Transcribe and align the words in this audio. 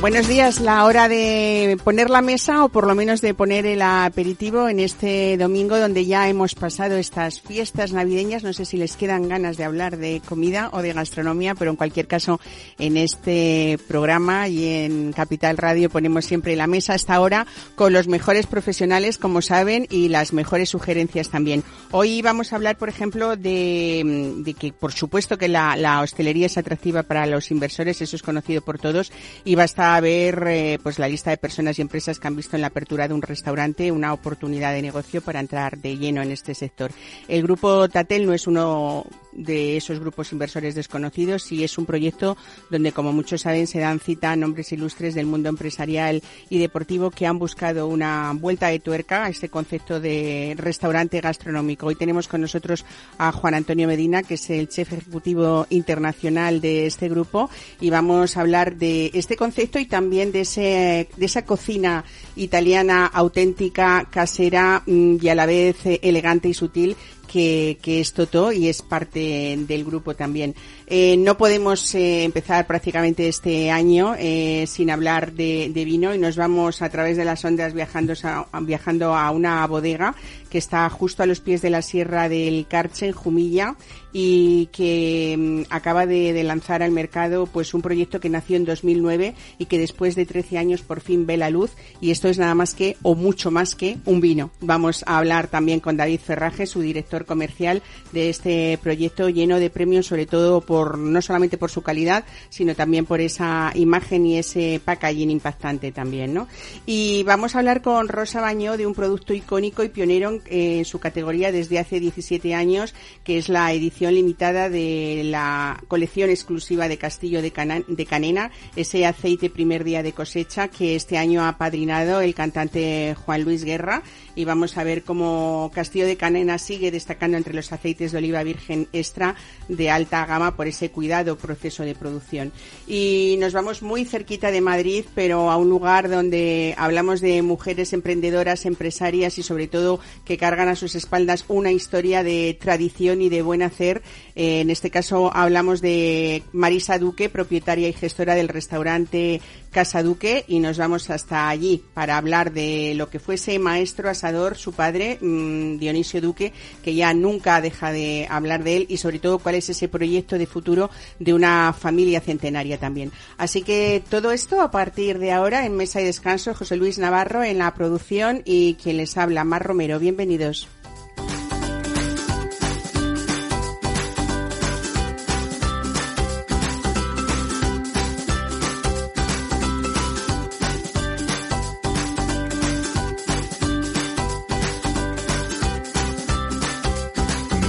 Buenos 0.00 0.28
días, 0.28 0.60
la 0.60 0.86
hora 0.86 1.10
de 1.10 1.76
poner 1.84 2.08
la 2.08 2.22
mesa 2.22 2.64
o 2.64 2.70
por 2.70 2.86
lo 2.86 2.94
menos 2.94 3.20
de 3.20 3.34
poner 3.34 3.66
el 3.66 3.82
aperitivo 3.82 4.66
en 4.66 4.80
este 4.80 5.36
domingo 5.36 5.78
donde 5.78 6.06
ya 6.06 6.26
hemos 6.26 6.54
pasado 6.54 6.96
estas 6.96 7.42
fiestas 7.42 7.92
navideñas. 7.92 8.42
No 8.42 8.54
sé 8.54 8.64
si 8.64 8.78
les 8.78 8.96
quedan 8.96 9.28
ganas 9.28 9.58
de 9.58 9.64
hablar 9.64 9.98
de 9.98 10.22
comida 10.26 10.70
o 10.72 10.80
de 10.80 10.94
gastronomía, 10.94 11.54
pero 11.54 11.70
en 11.70 11.76
cualquier 11.76 12.06
caso 12.06 12.40
en 12.78 12.96
este 12.96 13.78
programa 13.88 14.48
y 14.48 14.66
en 14.68 15.12
Capital 15.12 15.58
Radio 15.58 15.90
ponemos 15.90 16.24
siempre 16.24 16.56
la 16.56 16.66
mesa 16.66 16.94
hasta 16.94 17.14
ahora 17.14 17.46
con 17.74 17.92
los 17.92 18.08
mejores 18.08 18.46
profesionales, 18.46 19.18
como 19.18 19.42
saben, 19.42 19.86
y 19.90 20.08
las 20.08 20.32
mejores 20.32 20.70
sugerencias 20.70 21.28
también. 21.28 21.62
Hoy 21.90 22.22
vamos 22.22 22.54
a 22.54 22.56
hablar, 22.56 22.78
por 22.78 22.88
ejemplo, 22.88 23.36
de, 23.36 24.54
que 24.58 24.72
por 24.72 24.92
supuesto 24.92 25.36
que 25.36 25.48
la, 25.48 26.00
hostelería 26.00 26.46
es 26.46 26.56
atractiva 26.56 27.02
para 27.02 27.26
los 27.26 27.50
inversores, 27.50 28.00
eso 28.00 28.16
es 28.16 28.22
conocido 28.22 28.62
por 28.62 28.78
todos, 28.78 29.12
y 29.44 29.56
va 29.56 29.64
a 29.96 30.00
ver 30.00 30.44
eh, 30.46 30.78
pues 30.82 30.98
la 30.98 31.08
lista 31.08 31.30
de 31.30 31.36
personas 31.36 31.78
y 31.78 31.82
empresas 31.82 32.20
que 32.20 32.28
han 32.28 32.36
visto 32.36 32.56
en 32.56 32.62
la 32.62 32.68
apertura 32.68 33.08
de 33.08 33.14
un 33.14 33.22
restaurante 33.22 33.90
una 33.90 34.12
oportunidad 34.12 34.72
de 34.72 34.82
negocio 34.82 35.20
para 35.20 35.40
entrar 35.40 35.78
de 35.78 35.96
lleno 35.96 36.22
en 36.22 36.30
este 36.30 36.54
sector. 36.54 36.92
El 37.26 37.42
grupo 37.42 37.88
Tatel 37.88 38.26
no 38.26 38.32
es 38.32 38.46
uno 38.46 39.04
de 39.32 39.76
esos 39.76 39.98
grupos 40.00 40.32
inversores 40.32 40.74
desconocidos 40.74 41.50
y 41.52 41.64
es 41.64 41.78
un 41.78 41.86
proyecto 41.86 42.36
donde, 42.70 42.92
como 42.92 43.12
muchos 43.12 43.42
saben, 43.42 43.66
se 43.66 43.80
dan 43.80 44.00
cita 44.00 44.32
a 44.32 44.36
nombres 44.36 44.72
ilustres 44.72 45.14
del 45.14 45.26
mundo 45.26 45.48
empresarial 45.48 46.22
y 46.48 46.58
deportivo 46.58 47.10
que 47.10 47.26
han 47.26 47.38
buscado 47.38 47.86
una 47.86 48.32
vuelta 48.34 48.68
de 48.68 48.80
tuerca 48.80 49.24
a 49.24 49.28
este 49.28 49.48
concepto 49.48 50.00
de 50.00 50.54
restaurante 50.56 51.20
gastronómico. 51.20 51.86
Hoy 51.86 51.96
tenemos 51.96 52.28
con 52.28 52.40
nosotros 52.40 52.84
a 53.18 53.32
Juan 53.32 53.54
Antonio 53.54 53.88
Medina, 53.88 54.22
que 54.22 54.34
es 54.34 54.50
el 54.50 54.68
chef 54.68 54.92
ejecutivo 54.92 55.66
internacional 55.70 56.60
de 56.60 56.86
este 56.86 57.08
grupo, 57.08 57.50
y 57.80 57.90
vamos 57.90 58.36
a 58.36 58.40
hablar 58.40 58.76
de 58.76 59.10
este 59.14 59.36
concepto 59.36 59.79
y 59.80 59.86
también 59.86 60.32
de, 60.32 60.42
ese, 60.42 61.08
de 61.16 61.26
esa 61.26 61.44
cocina 61.44 62.04
italiana 62.36 63.06
auténtica, 63.06 64.08
casera 64.10 64.82
mm, 64.86 65.16
y 65.20 65.28
a 65.28 65.34
la 65.34 65.46
vez 65.46 65.84
eh, 65.86 66.00
elegante 66.02 66.48
y 66.48 66.54
sutil 66.54 66.96
que, 67.30 67.78
que, 67.82 68.00
es 68.00 68.12
Toto 68.12 68.52
y 68.52 68.68
es 68.68 68.82
parte 68.82 69.56
del 69.56 69.84
grupo 69.84 70.14
también. 70.14 70.54
Eh, 70.92 71.16
no 71.16 71.36
podemos 71.36 71.94
eh, 71.94 72.24
empezar 72.24 72.66
prácticamente 72.66 73.28
este 73.28 73.70
año 73.70 74.16
eh, 74.18 74.64
sin 74.66 74.90
hablar 74.90 75.32
de, 75.34 75.70
de, 75.72 75.84
vino 75.84 76.12
y 76.12 76.18
nos 76.18 76.34
vamos 76.34 76.82
a 76.82 76.88
través 76.88 77.16
de 77.16 77.24
las 77.24 77.44
ondas 77.44 77.74
viajando 77.74 78.12
a, 78.24 78.60
viajando 78.62 79.14
a 79.14 79.30
una 79.30 79.64
bodega 79.68 80.16
que 80.50 80.58
está 80.58 80.90
justo 80.90 81.22
a 81.22 81.26
los 81.26 81.38
pies 81.38 81.62
de 81.62 81.70
la 81.70 81.82
sierra 81.82 82.28
del 82.28 82.66
Carche 82.66 83.06
en 83.06 83.12
Jumilla 83.12 83.76
y 84.12 84.66
que 84.72 85.36
mm, 85.38 85.72
acaba 85.72 86.06
de, 86.06 86.32
de, 86.32 86.42
lanzar 86.42 86.82
al 86.82 86.90
mercado 86.90 87.46
pues 87.46 87.72
un 87.72 87.82
proyecto 87.82 88.18
que 88.18 88.28
nació 88.28 88.56
en 88.56 88.64
2009 88.64 89.36
y 89.58 89.66
que 89.66 89.78
después 89.78 90.16
de 90.16 90.26
13 90.26 90.58
años 90.58 90.82
por 90.82 91.00
fin 91.00 91.24
ve 91.24 91.36
la 91.36 91.50
luz 91.50 91.70
y 92.00 92.10
esto 92.10 92.26
es 92.26 92.36
nada 92.36 92.56
más 92.56 92.74
que 92.74 92.96
o 93.02 93.14
mucho 93.14 93.52
más 93.52 93.76
que 93.76 93.98
un 94.06 94.20
vino. 94.20 94.50
Vamos 94.60 95.04
a 95.06 95.18
hablar 95.18 95.46
también 95.46 95.78
con 95.78 95.96
David 95.96 96.18
Ferraje, 96.18 96.66
su 96.66 96.80
director 96.80 97.26
comercial 97.26 97.80
de 98.10 98.28
este 98.28 98.76
proyecto 98.82 99.28
lleno 99.28 99.60
de 99.60 99.70
premios 99.70 100.06
sobre 100.06 100.26
todo 100.26 100.60
por 100.60 100.79
no 100.88 101.22
solamente 101.22 101.58
por 101.58 101.70
su 101.70 101.82
calidad, 101.82 102.24
sino 102.48 102.74
también 102.74 103.06
por 103.06 103.20
esa 103.20 103.72
imagen 103.74 104.26
y 104.26 104.38
ese 104.38 104.80
packaging 104.84 105.30
impactante 105.30 105.92
también, 105.92 106.34
¿no? 106.34 106.48
Y 106.86 107.22
vamos 107.24 107.54
a 107.54 107.58
hablar 107.58 107.82
con 107.82 108.08
Rosa 108.08 108.40
Baño 108.40 108.76
de 108.76 108.86
un 108.86 108.94
producto 108.94 109.32
icónico 109.32 109.82
y 109.82 109.88
pionero 109.88 110.40
en, 110.46 110.84
su 110.84 110.98
categoría 110.98 111.52
desde 111.52 111.78
hace 111.78 112.00
17 112.00 112.54
años, 112.54 112.94
que 113.24 113.38
es 113.38 113.48
la 113.48 113.72
edición 113.72 114.14
limitada 114.14 114.68
de 114.68 115.22
la 115.24 115.82
colección 115.88 116.30
exclusiva 116.30 116.88
de 116.88 116.98
Castillo 116.98 117.42
de, 117.42 117.84
de 117.86 118.06
Canena, 118.06 118.50
ese 118.76 119.06
aceite 119.06 119.50
primer 119.50 119.84
día 119.84 120.02
de 120.02 120.12
cosecha 120.12 120.68
que 120.68 120.96
este 120.96 121.18
año 121.18 121.44
ha 121.44 121.58
padrinado 121.58 122.20
el 122.20 122.34
cantante 122.34 123.14
Juan 123.24 123.42
Luis 123.42 123.64
Guerra 123.64 124.02
y 124.34 124.44
vamos 124.44 124.76
a 124.76 124.84
ver 124.84 125.02
cómo 125.02 125.70
Castillo 125.74 126.06
de 126.06 126.16
Canena 126.16 126.58
sigue 126.58 126.90
destacando 126.90 127.36
entre 127.36 127.54
los 127.54 127.72
aceites 127.72 128.12
de 128.12 128.18
oliva 128.18 128.42
virgen 128.42 128.88
extra 128.92 129.34
de 129.68 129.90
alta 129.90 130.24
gama 130.26 130.56
por 130.56 130.66
ese 130.70 130.90
cuidado 130.90 131.36
proceso 131.36 131.82
de 131.82 131.94
producción. 131.94 132.52
Y 132.86 133.36
nos 133.38 133.52
vamos 133.52 133.82
muy 133.82 134.04
cerquita 134.04 134.50
de 134.50 134.60
Madrid, 134.60 135.04
pero 135.14 135.50
a 135.50 135.56
un 135.56 135.68
lugar 135.68 136.08
donde 136.08 136.74
hablamos 136.76 137.20
de 137.20 137.42
mujeres 137.42 137.92
emprendedoras, 137.92 138.66
empresarias 138.66 139.38
y 139.38 139.42
sobre 139.42 139.68
todo 139.68 140.00
que 140.24 140.38
cargan 140.38 140.68
a 140.68 140.76
sus 140.76 140.94
espaldas 140.94 141.44
una 141.48 141.72
historia 141.72 142.22
de 142.22 142.56
tradición 142.60 143.22
y 143.22 143.28
de 143.28 143.42
buen 143.42 143.62
hacer. 143.62 144.02
Eh, 144.34 144.60
en 144.60 144.70
este 144.70 144.90
caso 144.90 145.30
hablamos 145.34 145.80
de 145.80 146.42
Marisa 146.52 146.98
Duque, 146.98 147.28
propietaria 147.28 147.88
y 147.88 147.92
gestora 147.92 148.34
del 148.34 148.48
restaurante 148.48 149.40
Casa 149.70 150.02
Duque 150.02 150.44
y 150.48 150.58
nos 150.58 150.78
vamos 150.78 151.10
hasta 151.10 151.48
allí 151.48 151.82
para 151.94 152.16
hablar 152.16 152.52
de 152.52 152.94
lo 152.96 153.08
que 153.08 153.20
fuese 153.20 153.58
maestro 153.58 154.10
asador, 154.10 154.56
su 154.56 154.72
padre, 154.72 155.18
mmm, 155.20 155.78
Dionisio 155.78 156.20
Duque, 156.20 156.52
que 156.82 156.94
ya 156.94 157.14
nunca 157.14 157.60
deja 157.60 157.92
de 157.92 158.26
hablar 158.28 158.64
de 158.64 158.78
él 158.78 158.86
y 158.88 158.96
sobre 158.96 159.18
todo 159.18 159.38
cuál 159.38 159.54
es 159.54 159.70
ese 159.70 159.88
proyecto 159.88 160.38
de 160.38 160.46
futuro 160.46 160.90
de 161.18 161.34
una 161.34 161.72
familia 161.72 162.20
centenaria 162.20 162.78
también. 162.78 163.12
Así 163.38 163.62
que 163.62 164.02
todo 164.08 164.32
esto 164.32 164.60
a 164.60 164.70
partir 164.70 165.18
de 165.18 165.32
ahora 165.32 165.64
en 165.66 165.76
Mesa 165.76 166.00
y 166.00 166.04
Descanso, 166.04 166.54
José 166.54 166.76
Luis 166.76 166.98
Navarro 166.98 167.44
en 167.44 167.58
la 167.58 167.72
producción 167.74 168.42
y 168.44 168.74
quien 168.74 168.96
les 168.96 169.16
habla, 169.16 169.44
Mar 169.44 169.64
Romero. 169.64 169.98
Bienvenidos. 169.98 170.68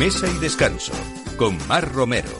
Mesa 0.01 0.27
y 0.27 0.39
Descanso 0.39 0.93
con 1.37 1.55
Mar 1.67 1.93
Romero. 1.93 2.31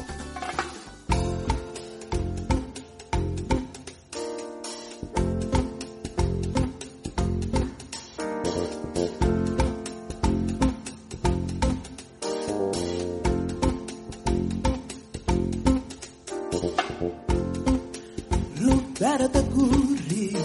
Roberta 18.57 19.43
Curri, 19.43 20.35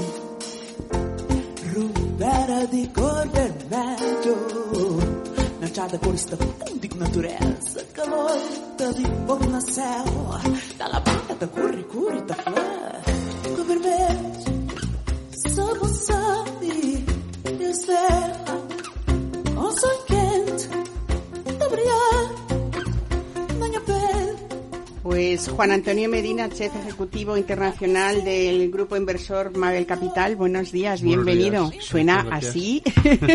Roberta 1.72 2.66
di 2.66 2.90
Corbemeggio, 2.92 4.36
Nacciata 5.60 5.98
questa 6.76 6.78
di 6.78 6.98
natureza, 6.98 7.84
calor 7.92 8.30
de 8.76 9.08
bom 9.26 9.38
na 9.48 9.60
céu, 9.60 10.04
da 10.76 10.88
labata, 10.88 11.34
da 11.34 11.46
curri, 11.46 11.84
curri, 11.84 12.22
da 12.26 12.34
flor, 12.34 12.55
Juan 25.56 25.72
Antonio 25.72 26.06
Medina, 26.10 26.50
chef 26.50 26.76
ejecutivo 26.76 27.34
internacional 27.38 28.22
del 28.24 28.70
grupo 28.70 28.94
inversor 28.94 29.56
Mabel 29.56 29.86
Capital. 29.86 30.36
Buenos 30.36 30.70
días, 30.70 31.02
Buenos 31.02 31.24
bienvenido. 31.24 31.70
días. 31.70 31.82
Suena 31.82 32.22
gracias. 32.24 32.50
así, 32.50 32.82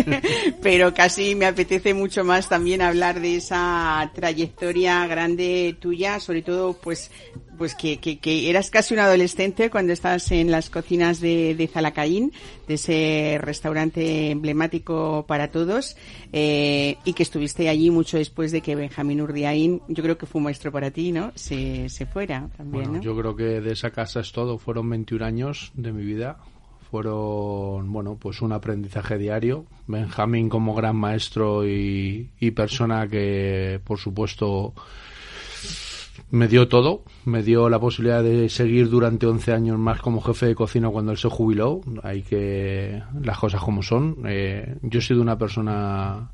pero 0.61 0.93
casi 0.93 1.33
me 1.33 1.47
apetece 1.47 1.95
mucho 1.95 2.23
más 2.23 2.47
también 2.47 2.83
hablar 2.83 3.21
de 3.21 3.37
esa 3.37 4.11
trayectoria 4.13 5.07
grande 5.07 5.75
tuya, 5.79 6.19
sobre 6.19 6.43
todo 6.43 6.73
pues 6.73 7.09
pues 7.57 7.75
que, 7.75 7.97
que, 7.97 8.19
que 8.19 8.49
eras 8.49 8.69
casi 8.69 8.93
un 8.93 8.99
adolescente 9.01 9.69
cuando 9.69 9.93
estabas 9.93 10.31
en 10.31 10.51
las 10.51 10.69
cocinas 10.69 11.19
de, 11.19 11.55
de 11.55 11.67
Zalacaín, 11.67 12.31
de 12.67 12.73
ese 12.75 13.37
restaurante 13.39 14.31
emblemático 14.31 15.25
para 15.27 15.51
todos, 15.51 15.95
eh, 16.33 16.97
y 17.05 17.13
que 17.13 17.23
estuviste 17.23 17.69
allí 17.69 17.91
mucho 17.91 18.17
después 18.17 18.51
de 18.51 18.61
que 18.61 18.75
Benjamín 18.75 19.21
Urdiaín, 19.21 19.81
yo 19.87 20.03
creo 20.03 20.17
que 20.17 20.25
fue 20.25 20.39
un 20.39 20.45
maestro 20.45 20.71
para 20.71 20.91
ti, 20.91 21.11
¿no? 21.11 21.31
Se, 21.35 21.89
se 21.89 22.05
fuera 22.05 22.49
también, 22.57 22.85
Bueno, 22.85 22.97
¿no? 22.97 23.01
yo 23.01 23.15
creo 23.17 23.35
que 23.35 23.61
de 23.61 23.71
esa 23.73 23.91
casa 23.91 24.21
es 24.21 24.31
todo. 24.31 24.57
Fueron 24.57 24.89
21 24.89 25.23
años 25.25 25.71
de 25.75 25.91
mi 25.91 26.03
vida. 26.03 26.37
Fueron, 26.89 27.91
bueno, 27.93 28.17
pues 28.19 28.41
un 28.41 28.51
aprendizaje 28.51 29.17
diario. 29.17 29.65
Benjamín 29.87 30.49
como 30.49 30.75
gran 30.75 30.95
maestro 30.97 31.65
y, 31.67 32.29
y 32.39 32.51
persona 32.51 33.07
que, 33.07 33.79
por 33.83 33.97
supuesto, 33.97 34.73
me 36.31 36.47
dio 36.47 36.67
todo, 36.67 37.03
me 37.25 37.43
dio 37.43 37.69
la 37.69 37.79
posibilidad 37.79 38.23
de 38.23 38.49
seguir 38.49 38.89
durante 38.89 39.27
11 39.27 39.53
años 39.53 39.77
más 39.77 40.01
como 40.01 40.21
jefe 40.21 40.47
de 40.47 40.55
cocina 40.55 40.89
cuando 40.89 41.11
él 41.11 41.17
se 41.17 41.29
jubiló, 41.29 41.81
hay 42.03 42.23
que 42.23 43.03
las 43.21 43.37
cosas 43.37 43.61
como 43.61 43.83
son. 43.83 44.17
Eh, 44.25 44.77
yo 44.81 44.99
he 44.99 45.01
sido 45.01 45.21
una 45.21 45.37
persona 45.37 46.31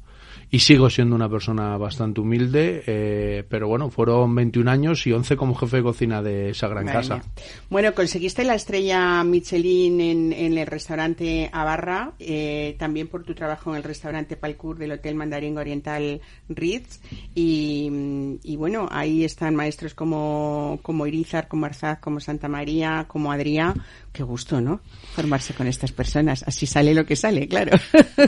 y 0.49 0.59
sigo 0.59 0.89
siendo 0.89 1.15
una 1.15 1.29
persona 1.29 1.77
bastante 1.77 2.21
humilde, 2.21 2.83
eh, 2.87 3.43
pero 3.49 3.67
bueno, 3.67 3.89
fueron 3.89 4.33
21 4.33 4.71
años 4.71 5.05
y 5.05 5.11
11 5.11 5.35
como 5.35 5.55
jefe 5.55 5.77
de 5.77 5.83
cocina 5.83 6.21
de 6.21 6.51
esa 6.51 6.67
gran 6.67 6.85
casa. 6.85 7.21
Bueno, 7.69 7.93
conseguiste 7.93 8.43
la 8.43 8.55
estrella 8.55 9.23
Michelin 9.23 9.99
en, 9.99 10.33
el 10.33 10.65
restaurante 10.65 11.49
Abarra, 11.51 12.13
eh, 12.19 12.75
también 12.79 13.07
por 13.07 13.23
tu 13.23 13.33
trabajo 13.33 13.71
en 13.71 13.77
el 13.77 13.83
restaurante 13.83 14.37
Palcour 14.37 14.77
del 14.77 14.93
Hotel 14.93 15.15
Mandarín 15.15 15.57
Oriental 15.57 16.21
Ritz, 16.47 17.01
y, 17.35 18.39
y, 18.43 18.55
bueno, 18.55 18.87
ahí 18.89 19.25
están 19.25 19.55
maestros 19.55 19.93
como, 19.93 20.79
como 20.81 21.05
Irizar, 21.07 21.47
como 21.47 21.65
Arzaz, 21.65 21.99
como 21.99 22.19
Santa 22.19 22.47
María, 22.47 23.05
como 23.07 23.31
Adrià, 23.31 23.73
Qué 24.17 24.23
gusto, 24.23 24.59
¿no? 24.59 24.81
Formarse 25.13 25.53
con 25.53 25.67
estas 25.67 25.91
personas. 25.91 26.43
Así 26.47 26.65
sale 26.65 26.95
lo 26.95 27.05
que 27.05 27.15
sale, 27.15 27.47
claro. 27.47 27.77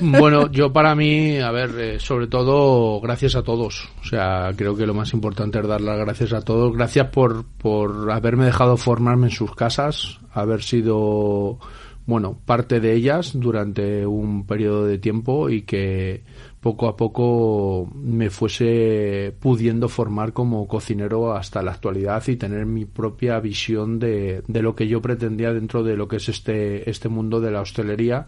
Bueno, 0.01 0.51
yo 0.51 0.71
para 0.71 0.93
mí, 0.93 1.39
a 1.39 1.49
ver, 1.49 1.71
eh, 1.79 1.99
sobre 2.09 2.25
todo, 2.25 2.99
gracias 3.01 3.35
a 3.35 3.43
todos. 3.43 3.87
O 4.01 4.03
sea, 4.03 4.51
creo 4.55 4.75
que 4.75 4.87
lo 4.87 4.95
más 4.95 5.13
importante 5.13 5.59
es 5.59 5.67
dar 5.67 5.79
las 5.79 5.99
gracias 5.99 6.33
a 6.33 6.41
todos. 6.41 6.73
Gracias 6.73 7.09
por, 7.09 7.45
por 7.45 8.09
haberme 8.09 8.45
dejado 8.45 8.77
formarme 8.77 9.27
en 9.27 9.31
sus 9.31 9.53
casas, 9.53 10.19
haber 10.33 10.63
sido, 10.63 11.59
bueno, 12.07 12.39
parte 12.47 12.79
de 12.79 12.95
ellas 12.95 13.33
durante 13.35 14.07
un 14.07 14.47
periodo 14.47 14.87
de 14.87 14.97
tiempo 14.97 15.51
y 15.51 15.61
que 15.61 16.23
poco 16.59 16.87
a 16.87 16.97
poco 16.97 17.87
me 17.93 18.31
fuese 18.31 19.31
pudiendo 19.39 19.87
formar 19.87 20.33
como 20.33 20.67
cocinero 20.67 21.33
hasta 21.33 21.61
la 21.61 21.73
actualidad 21.73 22.27
y 22.27 22.37
tener 22.37 22.65
mi 22.65 22.85
propia 22.85 23.39
visión 23.39 23.99
de, 23.99 24.41
de 24.47 24.61
lo 24.63 24.75
que 24.75 24.87
yo 24.87 24.99
pretendía 24.99 25.53
dentro 25.53 25.83
de 25.83 25.95
lo 25.95 26.07
que 26.07 26.15
es 26.15 26.27
este, 26.27 26.89
este 26.89 27.07
mundo 27.07 27.39
de 27.39 27.51
la 27.51 27.61
hostelería 27.61 28.25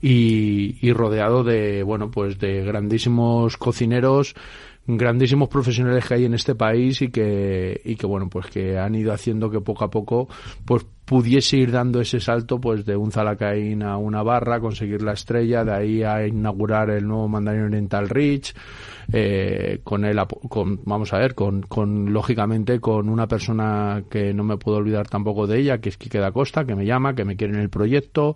y, 0.00 0.76
y 0.80 0.92
rodeado 0.92 1.44
de, 1.44 1.82
bueno, 1.82 2.10
pues 2.10 2.38
de 2.38 2.62
grandísimos 2.62 3.56
cocineros 3.56 4.34
grandísimos 4.86 5.48
profesionales 5.48 6.06
que 6.06 6.14
hay 6.14 6.24
en 6.26 6.34
este 6.34 6.54
país 6.54 7.02
y 7.02 7.08
que 7.08 7.80
y 7.84 7.96
que 7.96 8.06
bueno 8.06 8.28
pues 8.28 8.46
que 8.46 8.78
han 8.78 8.94
ido 8.94 9.12
haciendo 9.12 9.50
que 9.50 9.60
poco 9.60 9.84
a 9.84 9.90
poco 9.90 10.28
pues 10.64 10.86
pudiese 11.06 11.56
ir 11.56 11.70
dando 11.70 12.00
ese 12.00 12.20
salto 12.20 12.60
pues 12.60 12.84
de 12.84 12.96
un 12.96 13.12
Zalacaín 13.12 13.82
a 13.84 13.96
una 13.96 14.22
barra, 14.22 14.60
conseguir 14.60 15.02
la 15.02 15.12
estrella, 15.12 15.64
de 15.64 15.72
ahí 15.72 16.02
a 16.02 16.26
inaugurar 16.26 16.90
el 16.90 17.06
nuevo 17.06 17.28
Mandarín 17.28 17.62
Oriental 17.62 18.08
Rich, 18.08 18.54
eh, 19.12 19.80
con 19.84 20.04
él, 20.04 20.18
con, 20.48 20.80
vamos 20.84 21.12
a 21.12 21.18
ver, 21.18 21.36
con, 21.36 21.62
con, 21.62 22.12
lógicamente 22.12 22.80
con 22.80 23.08
una 23.08 23.28
persona 23.28 24.02
que 24.10 24.34
no 24.34 24.42
me 24.42 24.56
puedo 24.56 24.78
olvidar 24.78 25.08
tampoco 25.08 25.46
de 25.46 25.60
ella, 25.60 25.78
que 25.78 25.90
es 25.90 25.96
Quique 25.96 26.18
da 26.18 26.32
Costa, 26.32 26.64
que 26.64 26.74
me 26.74 26.84
llama, 26.84 27.14
que 27.14 27.24
me 27.24 27.36
quiere 27.36 27.54
en 27.54 27.60
el 27.60 27.70
proyecto. 27.70 28.34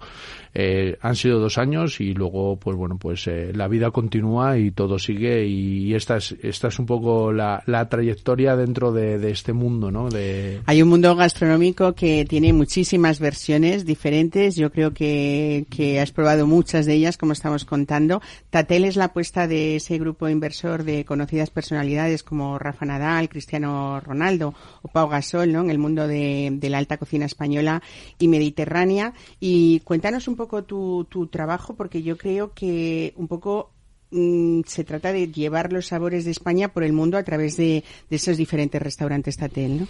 Eh, 0.55 0.97
han 1.01 1.17
sido 1.17 1.41
dos 1.41 1.59
años 1.59 2.01
y 2.01 2.15
luego, 2.15 2.57
pues 2.57 2.77
bueno, 2.77 2.99
pues 2.99 3.27
eh, 3.27 3.53
la 3.55 3.67
vida 3.67 3.91
continúa 3.91 4.59
y 4.59 4.71
todo 4.71 4.99
sigue 4.99 5.45
y, 5.45 5.95
esta 5.95 6.17
es, 6.17 6.37
esta 6.43 6.69
es 6.69 6.79
un 6.79 6.87
poco 6.87 7.33
la, 7.33 7.63
la 7.67 7.89
trayectoria 7.89 8.55
dentro 8.55 8.93
de, 8.93 9.19
de, 9.19 9.31
este 9.31 9.53
mundo, 9.53 9.91
¿no? 9.91 10.09
De... 10.09 10.61
Hay 10.67 10.83
un 10.83 10.89
mundo 10.89 11.15
gastronómico 11.17 11.95
que 11.95 12.25
tiene 12.29 12.53
muchísimas 12.61 13.21
versiones 13.21 13.87
diferentes. 13.87 14.55
Yo 14.55 14.71
creo 14.71 14.93
que, 14.93 15.65
que 15.71 15.99
has 15.99 16.13
probado 16.13 16.47
muchas 16.47 16.85
de 16.85 16.93
ellas, 16.93 17.17
como 17.17 17.33
estamos 17.33 17.65
contando. 17.65 18.21
Tatel 18.51 18.85
es 18.85 18.97
la 18.97 19.07
apuesta 19.07 19.49
de 19.49 19.77
ese 19.77 19.97
grupo 19.97 20.29
inversor 20.29 20.85
de 20.85 21.07
conocidas 21.07 21.49
personalidades 21.49 22.23
como 22.23 22.59
Rafa 22.59 22.85
Nadal, 22.85 23.31
Cristiano 23.31 23.99
Ronaldo 24.01 24.53
o 24.83 24.89
Pau 24.89 25.09
Gasol, 25.09 25.51
¿no? 25.51 25.63
En 25.63 25.71
el 25.71 25.79
mundo 25.79 26.07
de, 26.07 26.51
de 26.53 26.69
la 26.69 26.77
alta 26.77 26.99
cocina 26.99 27.25
española 27.25 27.83
y 28.19 28.29
mediterránea. 28.29 29.15
Y 29.41 29.81
cuéntanos 29.81 30.29
un 30.29 30.37
poco 30.37 30.63
tu, 30.65 31.07
tu 31.09 31.29
trabajo, 31.29 31.77
porque 31.77 32.03
yo 32.03 32.19
creo 32.19 32.53
que 32.53 33.15
un 33.17 33.27
poco 33.27 33.71
Mm, 34.13 34.63
se 34.67 34.83
trata 34.83 35.13
de 35.13 35.31
llevar 35.31 35.73
los 35.73 35.87
sabores 35.87 36.25
de 36.25 36.33
España 36.33 36.69
por 36.69 36.83
el 36.83 36.93
mundo 36.93 37.17
a 37.17 37.23
través 37.23 37.57
de, 37.57 37.85
esos 38.11 38.37
diferentes 38.37 38.83
restaurantes 38.83 39.37
Tatel, 39.37 39.81
¿no? 39.81 39.87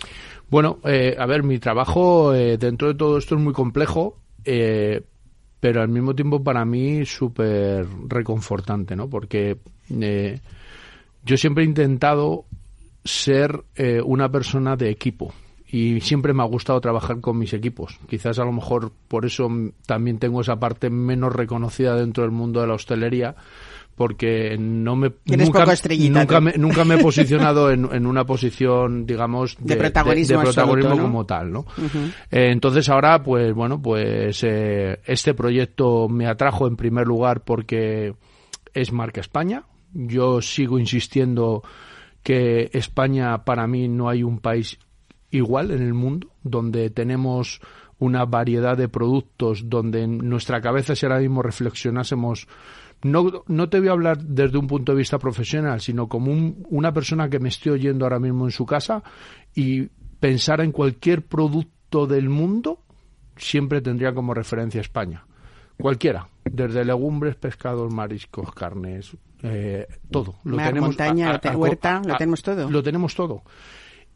Bueno, 0.50 0.78
eh, 0.84 1.16
a 1.18 1.24
ver, 1.24 1.42
mi 1.42 1.58
trabajo 1.58 2.34
eh, 2.34 2.58
dentro 2.58 2.88
de 2.88 2.94
todo 2.94 3.16
esto 3.16 3.36
es 3.36 3.40
muy 3.40 3.54
complejo, 3.54 4.18
eh, 4.44 5.02
pero 5.58 5.80
al 5.80 5.88
mismo 5.88 6.14
tiempo 6.14 6.42
para 6.42 6.66
mí 6.66 7.06
súper 7.06 7.86
reconfortante, 8.08 8.94
¿no? 8.94 9.08
Porque 9.08 9.56
yo 9.88 11.36
siempre 11.36 11.64
he 11.64 11.66
intentado 11.66 12.44
ser 13.04 13.64
una 14.04 14.30
persona 14.30 14.76
de 14.76 14.90
equipo 14.90 15.34
y 15.72 16.00
siempre 16.00 16.32
me 16.32 16.42
ha 16.42 16.46
gustado 16.46 16.80
trabajar 16.80 17.20
con 17.20 17.38
mis 17.38 17.52
equipos. 17.52 17.98
Quizás 18.08 18.38
a 18.38 18.44
lo 18.44 18.52
mejor 18.52 18.90
por 19.08 19.24
eso 19.24 19.48
también 19.86 20.18
tengo 20.18 20.40
esa 20.40 20.58
parte 20.58 20.90
menos 20.90 21.34
reconocida 21.34 21.94
dentro 21.94 22.24
del 22.24 22.32
mundo 22.32 22.60
de 22.60 22.66
la 22.66 22.74
hostelería, 22.74 23.36
porque 24.00 24.56
no 24.58 24.96
me 24.96 25.12
nunca, 25.26 25.66
nunca, 26.08 26.40
me, 26.40 26.52
nunca 26.52 26.86
me 26.86 26.94
he 26.94 26.98
posicionado 27.02 27.70
en, 27.70 27.86
en 27.92 28.06
una 28.06 28.24
posición 28.24 29.04
digamos 29.04 29.58
de, 29.60 29.76
protagonismo, 29.76 30.40
como 30.96 31.26
tal 31.26 31.52
no 31.52 31.66
eh, 32.30 32.48
entonces 32.50 32.88
ahora 32.88 33.22
pues 33.22 33.52
bueno 33.52 33.82
pues 33.82 34.42
eh, 34.42 35.00
este 35.04 35.34
proyecto 35.34 36.08
me 36.08 36.26
atrajo 36.26 36.66
en 36.66 36.76
primer 36.76 37.06
lugar 37.06 37.42
porque 37.42 38.14
es 38.72 38.90
marca 38.90 39.20
España. 39.20 39.64
Yo 39.92 40.40
sigo 40.40 40.78
insistiendo 40.78 41.62
que 42.22 42.70
España 42.72 43.44
para 43.44 43.66
mí 43.66 43.86
no 43.88 44.08
hay 44.08 44.22
un 44.22 44.38
país 44.38 44.78
igual 45.30 45.72
en 45.72 45.82
el 45.82 45.92
mundo 45.92 46.28
donde 46.42 46.88
tenemos 46.88 47.60
una 47.98 48.24
variedad 48.24 48.78
de 48.78 48.88
productos 48.88 49.68
donde 49.68 50.02
en 50.02 50.18
nuestra 50.18 50.60
cabeza 50.60 50.94
si 50.94 51.04
ahora 51.04 51.18
mismo 51.18 51.42
reflexionásemos 51.42 52.48
no, 53.02 53.44
no 53.46 53.68
te 53.68 53.80
voy 53.80 53.88
a 53.88 53.92
hablar 53.92 54.18
desde 54.18 54.58
un 54.58 54.66
punto 54.66 54.92
de 54.92 54.98
vista 54.98 55.18
profesional, 55.18 55.80
sino 55.80 56.08
como 56.08 56.32
una 56.68 56.92
persona 56.92 57.28
que 57.28 57.38
me 57.38 57.48
esté 57.48 57.70
oyendo 57.70 58.04
ahora 58.04 58.18
mismo 58.18 58.44
en 58.44 58.50
su 58.50 58.66
casa 58.66 59.02
y 59.54 59.88
pensar 60.20 60.60
en 60.60 60.72
cualquier 60.72 61.26
producto 61.26 62.06
del 62.06 62.28
mundo, 62.28 62.80
siempre 63.36 63.80
tendría 63.80 64.12
como 64.12 64.34
referencia 64.34 64.80
España. 64.80 65.24
Cualquiera, 65.78 66.28
desde 66.44 66.84
legumbres, 66.84 67.36
pescados, 67.36 67.92
mariscos, 67.92 68.52
carnes, 68.52 69.16
eh, 69.42 69.86
todo. 70.10 70.34
Lo 70.44 70.58
tenemos, 70.58 70.88
montaña, 70.88 71.40
huerta, 71.54 72.02
lo 72.04 72.16
tenemos 72.16 72.42
todo. 72.42 72.70
Lo 72.70 72.82
tenemos 72.82 73.14
todo. 73.14 73.42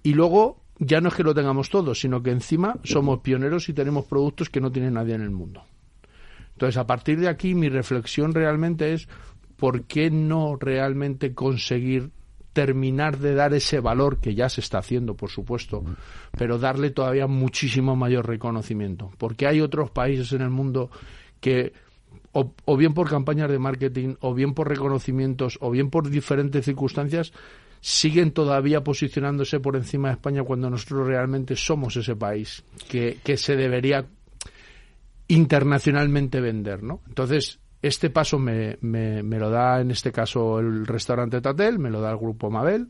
Y 0.02 0.12
luego, 0.12 0.60
ya 0.78 1.00
no 1.00 1.08
es 1.08 1.14
que 1.14 1.22
lo 1.22 1.34
tengamos 1.34 1.70
todo, 1.70 1.94
sino 1.94 2.22
que 2.22 2.30
encima 2.30 2.76
somos 2.84 3.20
pioneros 3.20 3.70
y 3.70 3.72
tenemos 3.72 4.04
productos 4.04 4.50
que 4.50 4.60
no 4.60 4.70
tiene 4.70 4.90
nadie 4.90 5.14
en 5.14 5.22
el 5.22 5.30
mundo. 5.30 5.64
Entonces, 6.54 6.76
a 6.76 6.86
partir 6.86 7.20
de 7.20 7.28
aquí, 7.28 7.54
mi 7.54 7.68
reflexión 7.68 8.32
realmente 8.32 8.92
es 8.92 9.08
por 9.56 9.84
qué 9.84 10.10
no 10.10 10.56
realmente 10.56 11.34
conseguir 11.34 12.10
terminar 12.54 13.18
de 13.18 13.34
dar 13.34 13.52
ese 13.52 13.80
valor 13.80 14.20
que 14.20 14.34
ya 14.34 14.48
se 14.48 14.60
está 14.60 14.78
haciendo, 14.78 15.16
por 15.16 15.28
supuesto, 15.28 15.84
pero 16.38 16.58
darle 16.58 16.90
todavía 16.90 17.26
muchísimo 17.26 17.96
mayor 17.96 18.26
reconocimiento. 18.26 19.10
Porque 19.18 19.46
hay 19.46 19.60
otros 19.60 19.90
países 19.90 20.32
en 20.32 20.42
el 20.42 20.50
mundo 20.50 20.88
que, 21.40 21.72
o, 22.32 22.76
bien 22.76 22.94
por 22.94 23.10
campañas 23.10 23.50
de 23.50 23.58
marketing, 23.58 24.14
o 24.20 24.32
bien 24.34 24.54
por 24.54 24.68
reconocimientos, 24.68 25.58
o 25.60 25.70
bien 25.70 25.90
por 25.90 26.08
diferentes 26.08 26.64
circunstancias, 26.64 27.32
siguen 27.80 28.30
todavía 28.30 28.82
posicionándose 28.82 29.58
por 29.58 29.76
encima 29.76 30.08
de 30.08 30.14
España 30.14 30.44
cuando 30.44 30.70
nosotros 30.70 31.06
realmente 31.08 31.56
somos 31.56 31.96
ese 31.96 32.14
país 32.16 32.64
que, 32.88 33.18
que 33.22 33.36
se 33.36 33.56
debería 33.56 34.06
internacionalmente 35.28 36.40
vender, 36.40 36.82
¿no? 36.82 37.00
Entonces, 37.08 37.60
este 37.82 38.10
paso 38.10 38.38
me, 38.38 38.78
me, 38.80 39.22
me, 39.22 39.38
lo 39.38 39.50
da 39.50 39.80
en 39.80 39.90
este 39.90 40.12
caso 40.12 40.58
el 40.58 40.86
restaurante 40.86 41.40
Tatel, 41.40 41.78
me 41.78 41.90
lo 41.90 42.00
da 42.00 42.10
el 42.10 42.18
grupo 42.18 42.50
Mabel, 42.50 42.88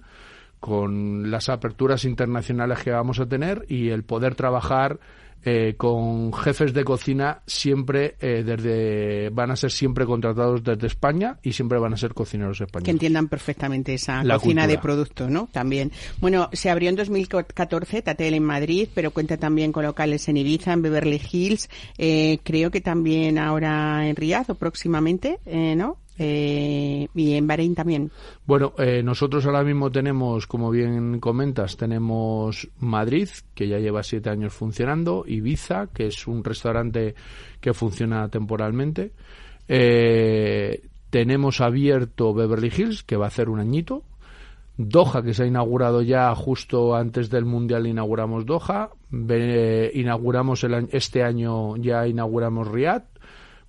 con 0.60 1.30
las 1.30 1.48
aperturas 1.48 2.04
internacionales 2.04 2.78
que 2.82 2.90
vamos 2.90 3.20
a 3.20 3.26
tener 3.26 3.66
y 3.68 3.90
el 3.90 4.04
poder 4.04 4.34
trabajar 4.34 4.98
eh, 5.44 5.74
con 5.76 6.32
jefes 6.32 6.72
de 6.72 6.84
cocina 6.84 7.42
siempre 7.46 8.16
eh, 8.20 8.42
desde 8.44 9.30
van 9.30 9.50
a 9.50 9.56
ser 9.56 9.70
siempre 9.70 10.06
contratados 10.06 10.62
desde 10.62 10.86
España 10.86 11.38
y 11.42 11.52
siempre 11.52 11.78
van 11.78 11.94
a 11.94 11.96
ser 11.96 12.14
cocineros 12.14 12.60
españoles. 12.60 12.84
Que 12.84 12.90
entiendan 12.90 13.28
perfectamente 13.28 13.94
esa 13.94 14.22
cocina 14.24 14.66
de 14.66 14.78
producto, 14.78 15.28
¿no? 15.28 15.48
También. 15.52 15.92
Bueno, 16.20 16.48
se 16.52 16.70
abrió 16.70 16.88
en 16.88 16.96
2014 16.96 18.02
Tatel 18.02 18.34
en 18.34 18.44
Madrid, 18.44 18.88
pero 18.94 19.10
cuenta 19.10 19.36
también 19.36 19.72
con 19.72 19.84
locales 19.84 20.28
en 20.28 20.36
Ibiza, 20.36 20.72
en 20.72 20.82
Beverly 20.82 21.20
Hills, 21.30 21.68
eh, 21.98 22.38
creo 22.42 22.70
que 22.70 22.80
también 22.80 23.38
ahora 23.38 24.08
en 24.08 24.16
Riyadh 24.16 24.50
o 24.50 24.54
próximamente, 24.54 25.38
eh, 25.46 25.74
¿no? 25.76 25.98
Eh, 26.16 27.08
y 27.14 27.34
en 27.34 27.46
Bahrein 27.46 27.74
también. 27.74 28.10
Bueno, 28.46 28.72
eh, 28.78 29.02
nosotros 29.02 29.44
ahora 29.46 29.64
mismo 29.64 29.90
tenemos, 29.90 30.46
como 30.46 30.70
bien 30.70 31.18
comentas, 31.18 31.76
tenemos 31.76 32.68
Madrid, 32.78 33.28
que 33.54 33.68
ya 33.68 33.78
lleva 33.78 34.02
siete 34.02 34.30
años 34.30 34.52
funcionando, 34.52 35.24
Ibiza, 35.26 35.88
que 35.92 36.06
es 36.06 36.26
un 36.26 36.44
restaurante 36.44 37.14
que 37.60 37.74
funciona 37.74 38.28
temporalmente. 38.28 39.12
Eh, 39.66 40.82
tenemos 41.10 41.60
abierto 41.60 42.32
Beverly 42.32 42.72
Hills, 42.76 43.02
que 43.02 43.16
va 43.16 43.26
a 43.26 43.28
hacer 43.28 43.48
un 43.48 43.60
añito. 43.60 44.04
Doha, 44.76 45.22
que 45.22 45.34
se 45.34 45.44
ha 45.44 45.46
inaugurado 45.46 46.02
ya 46.02 46.34
justo 46.34 46.96
antes 46.96 47.30
del 47.30 47.44
Mundial, 47.44 47.86
inauguramos 47.86 48.44
Doha. 48.44 48.90
Inauguramos 49.10 50.64
el, 50.64 50.88
este 50.90 51.22
año, 51.22 51.76
ya 51.76 52.08
inauguramos 52.08 52.66
Riyadh, 52.68 53.04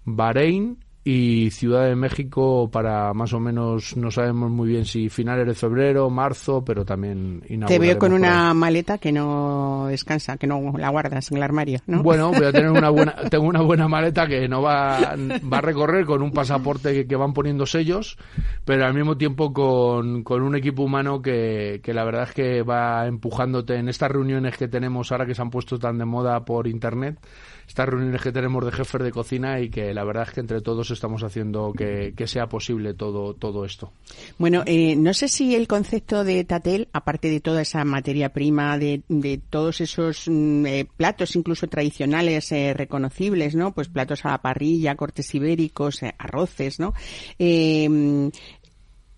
Bahrein 0.03 0.84
y 1.07 1.51
Ciudad 1.51 1.85
de 1.85 1.95
México 1.95 2.67
para 2.71 3.13
más 3.13 3.31
o 3.33 3.39
menos, 3.39 3.95
no 3.95 4.09
sabemos 4.09 4.49
muy 4.49 4.69
bien 4.69 4.85
si 4.85 5.07
finales 5.07 5.45
de 5.45 5.53
febrero, 5.53 6.09
marzo, 6.09 6.65
pero 6.65 6.83
también. 6.83 7.43
Te 7.67 7.77
veo 7.77 7.99
con 7.99 8.11
una 8.11 8.55
maleta 8.55 8.97
que 8.97 9.11
no 9.11 9.85
descansa, 9.87 10.37
que 10.37 10.47
no 10.47 10.73
la 10.75 10.89
guardas 10.89 11.29
en 11.29 11.37
el 11.37 11.43
armario, 11.43 11.79
¿no? 11.85 12.01
Bueno, 12.01 12.31
voy 12.31 12.47
a 12.47 12.51
tener 12.51 12.71
una 12.71 12.89
buena, 12.89 13.13
tengo 13.29 13.45
una 13.45 13.61
buena 13.61 13.87
maleta 13.87 14.25
que 14.25 14.47
no 14.47 14.63
va, 14.63 15.15
va 15.53 15.57
a 15.59 15.61
recorrer 15.61 16.05
con 16.05 16.23
un 16.23 16.31
pasaporte 16.31 16.91
que, 16.91 17.05
que 17.05 17.15
van 17.15 17.33
poniendo 17.33 17.67
sellos, 17.67 18.17
pero 18.65 18.83
al 18.83 18.95
mismo 18.95 19.15
tiempo 19.15 19.53
con, 19.53 20.23
con 20.23 20.41
un 20.41 20.55
equipo 20.55 20.81
humano 20.81 21.21
que, 21.21 21.81
que 21.83 21.93
la 21.93 22.03
verdad 22.03 22.23
es 22.23 22.33
que 22.33 22.63
va 22.63 23.05
empujándote 23.05 23.75
en 23.75 23.89
estas 23.89 24.09
reuniones 24.09 24.57
que 24.57 24.67
tenemos 24.67 25.11
ahora 25.11 25.27
que 25.27 25.35
se 25.35 25.41
han 25.43 25.51
puesto 25.51 25.77
tan 25.77 25.99
de 25.99 26.05
moda 26.05 26.43
por 26.45 26.65
internet, 26.65 27.19
estas 27.67 27.89
reuniones 27.89 28.21
que 28.21 28.31
tenemos 28.31 28.65
de 28.65 28.71
jefes 28.71 29.01
de 29.01 29.11
cocina 29.11 29.59
y 29.59 29.69
que 29.69 29.93
la 29.93 30.03
verdad 30.03 30.25
es 30.27 30.33
que 30.33 30.39
entre 30.41 30.61
todos 30.61 30.91
estamos 30.91 31.23
haciendo 31.23 31.73
que, 31.73 32.13
que 32.15 32.27
sea 32.27 32.47
posible 32.47 32.93
todo, 32.93 33.33
todo 33.33 33.65
esto. 33.65 33.91
Bueno, 34.37 34.63
eh, 34.65 34.95
no 34.95 35.13
sé 35.13 35.27
si 35.27 35.55
el 35.55 35.67
concepto 35.67 36.23
de 36.23 36.43
Tatel, 36.43 36.87
aparte 36.93 37.29
de 37.29 37.39
toda 37.39 37.61
esa 37.61 37.83
materia 37.83 38.29
prima, 38.29 38.77
de, 38.77 39.01
de 39.07 39.39
todos 39.49 39.81
esos 39.81 40.27
mm, 40.27 40.65
eh, 40.65 40.87
platos 40.97 41.35
incluso 41.35 41.67
tradicionales 41.67 42.51
eh, 42.51 42.73
reconocibles, 42.73 43.55
¿no? 43.55 43.73
Pues 43.73 43.87
platos 43.87 44.25
a 44.25 44.31
la 44.31 44.41
parrilla, 44.41 44.95
cortes 44.95 45.33
ibéricos, 45.35 46.03
eh, 46.03 46.13
arroces, 46.17 46.79
¿no? 46.79 46.93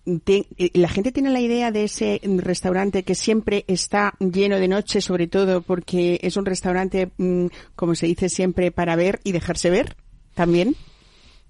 Eh, 0.08 0.18
te- 0.24 0.70
la 0.74 0.88
gente 0.88 1.12
tiene 1.12 1.30
la 1.30 1.40
idea 1.40 1.70
de 1.70 1.84
ese 1.84 2.20
restaurante 2.38 3.02
que 3.02 3.14
siempre 3.14 3.64
está 3.68 4.14
lleno 4.18 4.58
de 4.58 4.68
noche, 4.68 5.00
sobre 5.00 5.26
todo 5.26 5.62
porque 5.62 6.18
es 6.22 6.36
un 6.36 6.46
restaurante, 6.46 7.10
mm, 7.18 7.46
como 7.76 7.94
se 7.94 8.06
dice 8.06 8.28
siempre, 8.28 8.70
para 8.70 8.96
ver 8.96 9.20
y 9.24 9.32
dejarse 9.32 9.70
ver 9.70 9.96
también. 10.34 10.74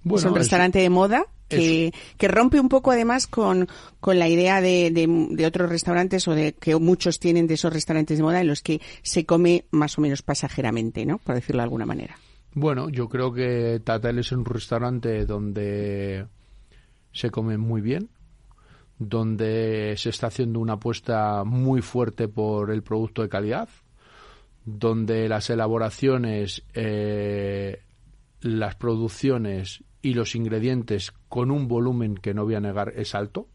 es 0.04 0.24
un 0.24 0.30
es- 0.32 0.38
restaurante 0.38 0.78
de 0.78 0.90
moda 0.90 1.26
que, 1.48 1.92
que 2.18 2.28
rompe 2.28 2.60
un 2.60 2.68
poco 2.68 2.90
además 2.90 3.26
con, 3.26 3.68
con 4.00 4.18
la 4.18 4.28
idea 4.28 4.60
de, 4.60 4.90
de, 4.90 5.06
de 5.30 5.46
otros 5.46 5.70
restaurantes 5.70 6.28
o 6.28 6.34
de 6.34 6.52
que 6.52 6.76
muchos 6.76 7.18
tienen 7.20 7.46
de 7.46 7.54
esos 7.54 7.72
restaurantes 7.72 8.18
de 8.18 8.22
moda 8.22 8.40
en 8.40 8.46
los 8.48 8.60
que 8.62 8.80
se 9.02 9.24
come 9.24 9.64
más 9.70 9.96
o 9.98 10.02
menos 10.02 10.20
pasajeramente, 10.22 11.06
¿no? 11.06 11.18
Por 11.18 11.34
decirlo 11.34 11.60
de 11.60 11.64
alguna 11.64 11.86
manera. 11.86 12.18
Bueno, 12.54 12.88
yo 12.90 13.08
creo 13.08 13.32
que 13.32 13.80
Tatel 13.84 14.18
es 14.18 14.30
un 14.32 14.44
restaurante 14.44 15.24
donde 15.26 16.26
se 17.12 17.30
come 17.30 17.56
muy 17.56 17.80
bien, 17.80 18.08
donde 18.98 19.94
se 19.96 20.10
está 20.10 20.26
haciendo 20.28 20.58
una 20.60 20.74
apuesta 20.74 21.44
muy 21.44 21.82
fuerte 21.82 22.28
por 22.28 22.70
el 22.70 22.82
producto 22.82 23.22
de 23.22 23.28
calidad, 23.28 23.68
donde 24.64 25.28
las 25.28 25.50
elaboraciones, 25.50 26.64
eh, 26.74 27.82
las 28.40 28.74
producciones 28.76 29.82
y 30.02 30.14
los 30.14 30.34
ingredientes 30.34 31.12
con 31.28 31.50
un 31.50 31.68
volumen 31.68 32.14
que 32.16 32.34
no 32.34 32.44
voy 32.44 32.54
a 32.54 32.60
negar 32.60 32.92
es 32.96 33.14
alto, 33.14 33.48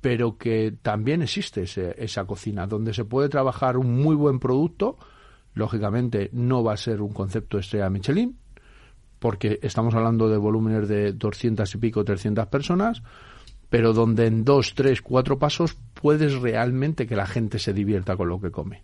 pero 0.00 0.36
que 0.36 0.74
también 0.82 1.22
existe 1.22 1.62
ese- 1.62 1.94
esa 2.02 2.24
cocina 2.24 2.66
donde 2.66 2.92
se 2.92 3.04
puede 3.04 3.28
trabajar 3.28 3.76
un 3.76 4.02
muy 4.02 4.16
buen 4.16 4.40
producto. 4.40 4.96
Lógicamente 5.54 6.28
no 6.32 6.64
va 6.64 6.72
a 6.72 6.76
ser 6.76 7.00
un 7.02 7.12
concepto 7.12 7.58
estrella 7.58 7.88
Michelin, 7.90 8.36
porque 9.20 9.60
estamos 9.62 9.94
hablando 9.94 10.28
de 10.28 10.38
volúmenes 10.38 10.88
de 10.88 11.12
200 11.12 11.72
y 11.74 11.78
pico, 11.78 12.04
300 12.04 12.46
personas, 12.48 13.02
pero 13.72 13.94
donde 13.94 14.26
en 14.26 14.44
dos, 14.44 14.74
tres, 14.74 15.00
cuatro 15.00 15.38
pasos 15.38 15.74
puedes 15.94 16.34
realmente 16.40 17.06
que 17.06 17.16
la 17.16 17.26
gente 17.26 17.58
se 17.58 17.72
divierta 17.72 18.16
con 18.18 18.28
lo 18.28 18.38
que 18.38 18.50
come 18.50 18.82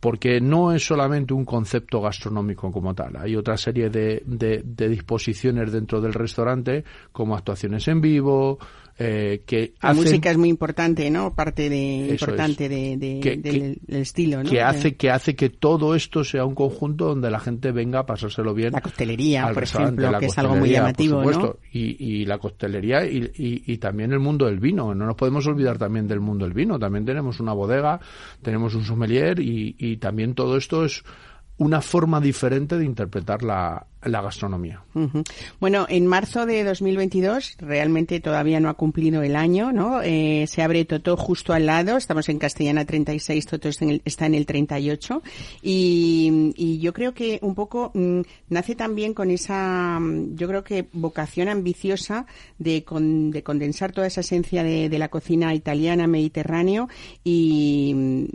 porque 0.00 0.40
no 0.40 0.72
es 0.72 0.84
solamente 0.86 1.34
un 1.34 1.44
concepto 1.44 2.00
gastronómico 2.00 2.70
como 2.72 2.94
tal. 2.94 3.16
Hay 3.16 3.36
otra 3.36 3.56
serie 3.58 3.90
de, 3.90 4.22
de- 4.26 4.62
de 4.64 4.88
disposiciones 4.88 5.72
dentro 5.72 6.00
del 6.00 6.14
restaurante, 6.14 6.84
como 7.12 7.34
actuaciones 7.36 7.86
en 7.88 8.00
vivo, 8.00 8.58
eh, 9.02 9.42
que 9.46 9.72
La 9.80 9.90
hacen, 9.90 10.04
música 10.04 10.30
es 10.30 10.36
muy 10.36 10.50
importante, 10.50 11.10
¿no? 11.10 11.34
Parte 11.34 11.70
de, 11.70 12.08
importante 12.10 12.64
es. 12.66 12.70
de, 12.70 12.96
de- 12.98 13.20
Que- 13.20 13.36
del, 13.38 13.78
del 13.86 14.02
estilo, 14.02 14.42
¿no? 14.42 14.50
que 14.50 14.56
De- 14.56 14.62
hace 14.62 14.94
que 14.94 15.10
hace 15.10 15.34
que 15.34 15.48
todo 15.48 15.94
esto 15.94 16.22
sea 16.22 16.44
un 16.44 16.54
conjunto 16.54 17.06
donde 17.06 17.30
la 17.30 17.40
gente 17.40 17.72
venga 17.72 18.00
a 18.00 18.06
pasárselo 18.06 18.52
bien. 18.52 18.72
La 18.72 18.82
costelería, 18.82 19.50
por 19.54 19.62
ejemplo, 19.62 20.18
que 20.18 20.26
es 20.26 20.36
algo 20.38 20.54
muy 20.56 20.68
llamativo, 20.68 21.22
por 21.22 21.34
¿no? 21.34 21.40
supuesto, 21.40 21.60
y, 21.72 21.96
y 22.20 22.24
la 22.26 22.36
costelería 22.38 23.06
y, 23.06 23.30
y- 23.38 23.62
y 23.72 23.78
también 23.78 24.12
el 24.12 24.18
mundo 24.20 24.44
del 24.46 24.60
vino. 24.60 24.94
No 24.94 25.06
nos 25.06 25.16
podemos 25.16 25.46
olvidar 25.46 25.78
también 25.78 26.06
del 26.06 26.20
mundo 26.20 26.44
del 26.44 26.52
vino. 26.52 26.78
También 26.78 27.06
tenemos 27.06 27.40
una 27.40 27.54
bodega, 27.54 27.98
tenemos 28.42 28.74
un 28.74 28.84
sommelier 28.84 29.40
y, 29.40 29.76
y 29.78 29.96
también 29.96 30.34
todo 30.34 30.58
esto 30.58 30.84
es 30.84 31.02
una 31.60 31.82
forma 31.82 32.22
diferente 32.22 32.78
de 32.78 32.86
interpretar 32.86 33.42
la, 33.42 33.86
gastronomía. 34.02 34.82
Bueno, 35.60 35.84
en 35.90 36.06
marzo 36.06 36.46
de 36.46 36.64
2022, 36.64 37.56
realmente 37.58 38.18
todavía 38.20 38.58
no 38.60 38.70
ha 38.70 38.74
cumplido 38.74 39.22
el 39.22 39.36
año, 39.36 39.70
¿no? 39.70 40.00
Eh, 40.02 40.46
se 40.48 40.62
abre 40.62 40.86
Totó 40.86 41.18
justo 41.18 41.52
al 41.52 41.66
lado, 41.66 41.98
estamos 41.98 42.30
en 42.30 42.38
Castellana 42.38 42.86
36, 42.86 43.44
Totó 43.44 43.68
está 43.68 43.84
en 43.84 43.90
el, 43.90 44.02
está 44.06 44.24
en 44.24 44.34
el 44.36 44.46
38, 44.46 45.22
y, 45.60 46.52
y 46.56 46.78
yo 46.78 46.94
creo 46.94 47.12
que 47.12 47.38
un 47.42 47.54
poco 47.54 47.90
mm, 47.92 48.20
nace 48.48 48.74
también 48.74 49.12
con 49.12 49.30
esa, 49.30 49.98
mm, 50.00 50.36
yo 50.36 50.48
creo 50.48 50.64
que 50.64 50.88
vocación 50.94 51.48
ambiciosa 51.50 52.24
de, 52.58 52.84
con- 52.84 53.30
de 53.30 53.42
condensar 53.42 53.92
toda 53.92 54.06
esa 54.06 54.22
esencia 54.22 54.62
de, 54.64 54.88
de 54.88 54.98
la 54.98 55.08
cocina 55.08 55.54
italiana, 55.54 56.06
mediterráneo, 56.06 56.88
y 57.22 58.28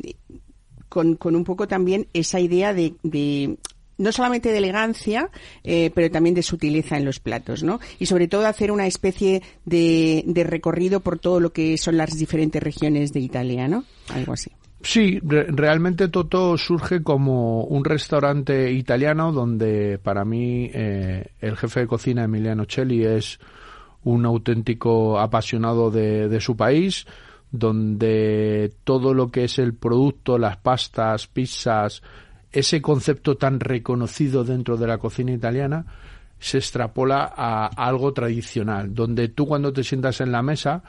con, 0.90 1.16
con 1.16 1.36
un 1.36 1.44
poco 1.44 1.68
también 1.68 2.08
esa 2.14 2.40
idea 2.40 2.74
de, 2.74 2.94
de 3.04 3.58
no 3.98 4.12
solamente 4.12 4.52
de 4.52 4.58
elegancia, 4.58 5.30
eh, 5.64 5.92
pero 5.96 6.12
también 6.12 6.36
de 6.36 6.44
sutileza 6.44 6.98
en 6.98 7.06
los 7.06 7.20
platos, 7.20 7.64
¿no? 7.64 7.80
Y 8.00 8.06
sobre 8.08 8.28
todo 8.28 8.46
hacer 8.46 8.72
una 8.72 8.88
especie 8.88 9.42
de, 9.66 10.24
de 10.28 10.44
recorrido 10.44 11.00
por 11.00 11.18
todo 11.20 11.40
lo 11.40 11.52
que 11.54 11.78
son 11.78 11.98
las 11.98 12.18
diferentes 12.18 12.62
regiones 12.62 13.14
de 13.14 13.22
Italia, 13.22 13.68
¿no? 13.68 13.86
Algo 14.14 14.34
así. 14.34 14.52
Sí, 14.82 15.20
re- 15.24 15.48
realmente 15.50 16.10
Toto 16.10 16.58
surge 16.58 17.02
como 17.02 17.64
un 17.64 17.84
restaurante 17.86 18.72
italiano 18.72 19.32
donde 19.32 19.98
para 19.98 20.26
mí 20.26 20.70
eh, 20.74 21.26
el 21.40 21.58
jefe 21.58 21.80
de 21.82 21.88
cocina 21.88 22.26
Emiliano 22.26 22.66
Celli 22.70 23.04
es 23.04 23.40
un 24.04 24.26
auténtico 24.26 25.18
apasionado 25.20 25.90
de, 25.90 26.28
de 26.28 26.40
su 26.40 26.56
país, 26.56 27.08
donde 27.52 28.74
todo 28.84 29.14
lo 29.14 29.32
que 29.32 29.46
es 29.46 29.60
el 29.60 29.74
producto, 29.74 30.38
las 30.38 30.58
pastas, 30.58 31.28
pizzas, 31.28 32.02
ese 32.52 32.82
concepto 32.82 33.36
tan 33.36 33.60
reconocido 33.60 34.44
dentro 34.44 34.78
de 34.78 34.88
la 34.88 34.98
cocina 34.98 35.32
italiana 35.32 35.86
se 36.40 36.58
extrapola 36.58 37.34
a 37.36 37.68
algo 37.68 38.14
tradicional, 38.14 38.94
donde 38.94 39.30
tú 39.30 39.46
cuando 39.46 39.74
te 39.74 39.84
sientas 39.84 40.22
en 40.22 40.32
la 40.32 40.42
mesa 40.42 40.84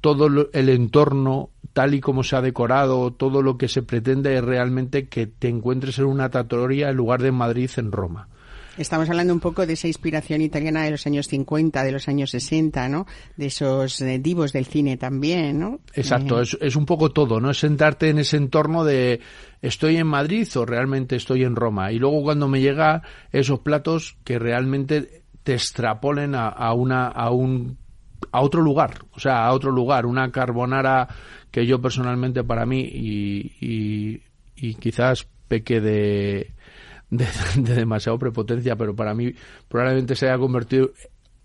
todo 0.00 0.26
el 0.52 0.68
entorno, 0.68 1.48
tal 1.72 1.94
y 1.94 2.00
como 2.02 2.22
se 2.24 2.36
ha 2.36 2.42
decorado, 2.42 3.14
todo 3.14 3.40
lo 3.40 3.56
que 3.56 3.68
se 3.68 3.82
pretende 3.82 4.36
es 4.36 4.44
realmente 4.44 5.08
que 5.08 5.26
te 5.26 5.48
encuentres 5.48 5.98
en 5.98 6.04
una 6.04 6.28
trattoria 6.28 6.90
en 6.90 6.96
lugar 6.96 7.22
de 7.22 7.28
en 7.28 7.34
Madrid, 7.36 7.70
en 7.78 7.90
Roma. 7.90 8.28
Estamos 8.76 9.08
hablando 9.08 9.32
un 9.32 9.40
poco 9.40 9.66
de 9.66 9.74
esa 9.74 9.86
inspiración 9.86 10.40
italiana 10.40 10.82
de 10.82 10.90
los 10.90 11.06
años 11.06 11.28
50, 11.28 11.84
de 11.84 11.92
los 11.92 12.08
años 12.08 12.30
60, 12.30 12.88
¿no? 12.88 13.06
De 13.36 13.46
esos 13.46 14.00
eh, 14.00 14.18
divos 14.18 14.52
del 14.52 14.66
cine 14.66 14.96
también, 14.96 15.60
¿no? 15.60 15.80
Exacto, 15.94 16.40
Eh, 16.40 16.42
es, 16.42 16.58
es 16.60 16.76
un 16.76 16.84
poco 16.84 17.10
todo, 17.10 17.40
¿no? 17.40 17.50
Es 17.50 17.58
sentarte 17.58 18.08
en 18.08 18.18
ese 18.18 18.36
entorno 18.36 18.84
de 18.84 19.20
estoy 19.62 19.96
en 19.96 20.06
Madrid 20.06 20.48
o 20.56 20.66
realmente 20.66 21.16
estoy 21.16 21.44
en 21.44 21.54
Roma. 21.54 21.92
Y 21.92 21.98
luego 21.98 22.22
cuando 22.22 22.48
me 22.48 22.60
llega 22.60 23.02
esos 23.30 23.60
platos 23.60 24.16
que 24.24 24.38
realmente 24.38 25.22
te 25.44 25.54
extrapolen 25.54 26.34
a, 26.34 26.48
a 26.48 26.72
una, 26.74 27.06
a 27.06 27.30
un, 27.30 27.78
a 28.32 28.40
otro 28.40 28.60
lugar, 28.62 29.04
o 29.12 29.20
sea, 29.20 29.46
a 29.46 29.52
otro 29.52 29.70
lugar, 29.70 30.06
una 30.06 30.32
carbonara 30.32 31.08
que 31.50 31.66
yo 31.66 31.80
personalmente 31.80 32.42
para 32.42 32.66
mí 32.66 32.80
y, 32.80 33.52
y, 33.60 34.22
y 34.56 34.74
quizás 34.74 35.28
peque 35.46 35.80
de, 35.80 36.53
de, 37.10 37.26
de 37.56 37.74
demasiado 37.74 38.18
prepotencia, 38.18 38.76
pero 38.76 38.94
para 38.94 39.14
mí 39.14 39.34
probablemente 39.68 40.14
se 40.16 40.28
haya 40.28 40.38
convertido 40.38 40.90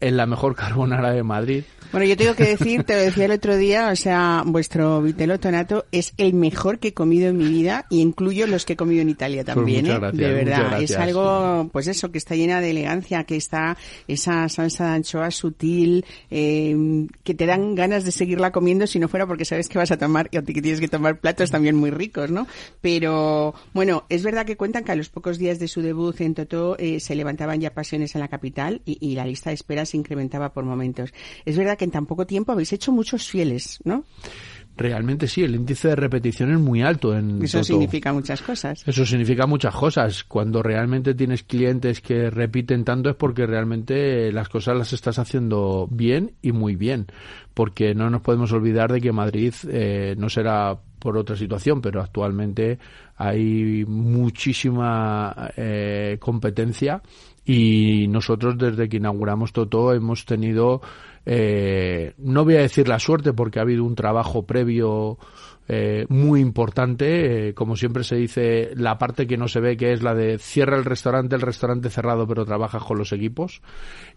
en 0.02 0.18
la 0.18 0.26
mejor 0.26 0.56
carbonara 0.56 1.12
de 1.12 1.24
Madrid. 1.24 1.64
Bueno, 1.92 2.06
yo 2.06 2.16
tengo 2.16 2.36
que 2.36 2.44
decir, 2.44 2.84
te 2.84 2.94
lo 2.94 3.02
decía 3.02 3.26
el 3.26 3.32
otro 3.32 3.58
día, 3.58 3.90
o 3.92 3.96
sea, 3.96 4.44
vuestro 4.46 5.02
vitello 5.02 5.40
tonato 5.40 5.86
es 5.92 6.14
el 6.18 6.36
mejor 6.36 6.78
que 6.78 6.90
he 6.90 6.94
comido 6.94 7.30
en 7.30 7.38
mi 7.38 7.48
vida 7.48 7.88
y 7.90 8.02
incluyo 8.02 8.46
los 8.46 8.64
que 8.64 8.74
he 8.74 8.76
comido 8.76 9.02
en 9.02 9.10
Italia 9.10 9.44
también, 9.44 9.86
muchas 9.86 9.98
¿eh? 9.98 10.00
gracias, 10.00 10.22
de 10.22 10.34
verdad. 10.34 10.82
Es 10.84 10.96
algo, 10.96 11.70
pues 11.72 11.88
eso, 11.88 12.12
que 12.12 12.20
está 12.20 12.36
llena 12.36 12.62
de 12.62 12.70
elegancia, 12.70 13.24
que 13.24 13.36
está 13.36 13.76
esa 14.08 14.48
salsa 14.50 14.86
de 14.86 14.92
anchoa 14.98 15.32
sutil, 15.32 16.06
eh, 16.30 17.08
que 17.24 17.34
te 17.34 17.48
dan 17.48 17.74
ganas 17.74 18.06
de 18.06 18.12
seguirla 18.12 18.52
comiendo 18.52 18.86
si 18.86 19.00
no 19.00 19.08
fuera 19.08 19.26
porque 19.26 19.46
sabes 19.46 19.68
que 19.68 19.80
vas 19.80 19.90
a 19.90 19.98
tomar, 19.98 20.30
que 20.30 20.44
tienes 20.44 20.80
que 20.80 20.90
tomar 20.90 21.20
platos 21.20 21.50
también 21.50 21.76
muy 21.76 21.90
ricos, 21.90 22.30
¿no? 22.30 22.46
Pero, 22.82 23.56
bueno, 23.74 24.06
es 24.10 24.22
verdad 24.22 24.46
que 24.46 24.58
cuentan 24.58 24.84
que 24.84 24.92
a 24.92 24.96
los 24.96 25.10
pocos 25.10 25.40
días 25.40 25.58
de 25.58 25.68
su 25.68 25.82
debut 25.82 26.22
en 26.22 26.36
Totó 26.36 26.78
eh, 26.78 27.00
se 27.00 27.16
levantaban 27.16 27.60
ya 27.60 27.74
pasiones 27.74 28.14
en 28.14 28.22
la 28.22 28.28
capital 28.28 28.84
y, 28.86 29.00
y 29.02 29.16
la 29.16 29.26
lista 29.26 29.50
de 29.50 29.56
espera 29.56 29.88
se 29.90 29.98
incrementaba 29.98 30.54
por 30.54 30.64
momentos. 30.64 31.14
Es 31.46 31.58
verdad 31.58 31.78
que 31.78 31.86
en 31.86 31.92
tan 31.92 32.06
poco 32.06 32.26
tiempo 32.26 32.52
habéis 32.52 32.74
hecho 32.74 32.92
muchos 32.92 33.28
fieles, 33.28 33.80
¿no? 33.84 34.06
Realmente 34.80 35.28
sí, 35.28 35.44
el 35.44 35.56
índice 35.56 35.90
de 35.90 35.96
repetición 35.98 36.52
es 36.54 36.60
muy 36.60 36.82
alto 36.82 37.14
en 37.14 37.44
Eso 37.44 37.58
Toto. 37.58 37.66
significa 37.66 38.14
muchas 38.14 38.42
cosas. 38.42 38.88
Eso 38.88 39.06
significa 39.06 39.46
muchas 39.46 39.76
cosas. 39.76 40.24
Cuando 40.24 40.64
realmente 40.64 41.14
tienes 41.14 41.44
clientes 41.44 42.00
que 42.00 42.30
repiten 42.30 42.86
tanto 42.86 43.10
es 43.10 43.18
porque 43.18 43.46
realmente 43.46 44.32
las 44.32 44.48
cosas 44.48 44.78
las 44.78 44.94
estás 44.94 45.20
haciendo 45.20 45.86
bien 45.92 46.32
y 46.42 46.54
muy 46.54 46.78
bien. 46.78 47.08
Porque 47.54 47.94
no 47.94 48.10
nos 48.10 48.22
podemos 48.22 48.54
olvidar 48.54 48.90
de 48.94 49.02
que 49.02 49.12
Madrid 49.12 49.54
eh, 49.68 50.16
no 50.18 50.30
será 50.30 50.80
por 51.00 51.18
otra 51.18 51.36
situación, 51.36 51.82
pero 51.82 52.02
actualmente 52.02 52.80
hay 53.18 53.84
muchísima 53.86 55.52
eh, 55.58 56.18
competencia 56.22 57.02
y 57.46 58.08
nosotros 58.10 58.58
desde 58.58 58.90
que 58.90 58.98
inauguramos 58.98 59.54
Toto 59.54 59.94
hemos 59.94 60.26
tenido 60.26 60.82
eh, 61.26 62.14
no 62.18 62.46
voy 62.46 62.56
a 62.56 62.62
decir 62.62 62.88
la 62.88 63.00
suerte 63.00 63.34
porque 63.34 63.60
ha 63.60 63.64
habido 63.64 63.84
un 63.84 63.96
trabajo 63.96 64.44
previo 64.44 65.18
eh, 65.72 66.08
muy 66.10 66.42
importante. 66.42 67.50
Eh, 67.50 67.54
como 67.54 67.76
siempre 67.76 68.04
se 68.04 68.16
dice, 68.16 68.72
la 68.76 68.98
parte 68.98 69.28
que 69.28 69.38
no 69.38 69.48
se 69.48 69.60
ve, 69.60 69.78
que 69.78 69.94
es 69.94 70.02
la 70.02 70.16
de 70.16 70.40
cierra 70.40 70.76
el 70.76 70.84
restaurante, 70.84 71.36
el 71.36 71.42
restaurante 71.42 71.92
cerrado, 71.92 72.28
pero 72.28 72.44
trabaja 72.44 72.80
con 72.80 72.98
los 72.98 73.14
equipos. 73.14 73.62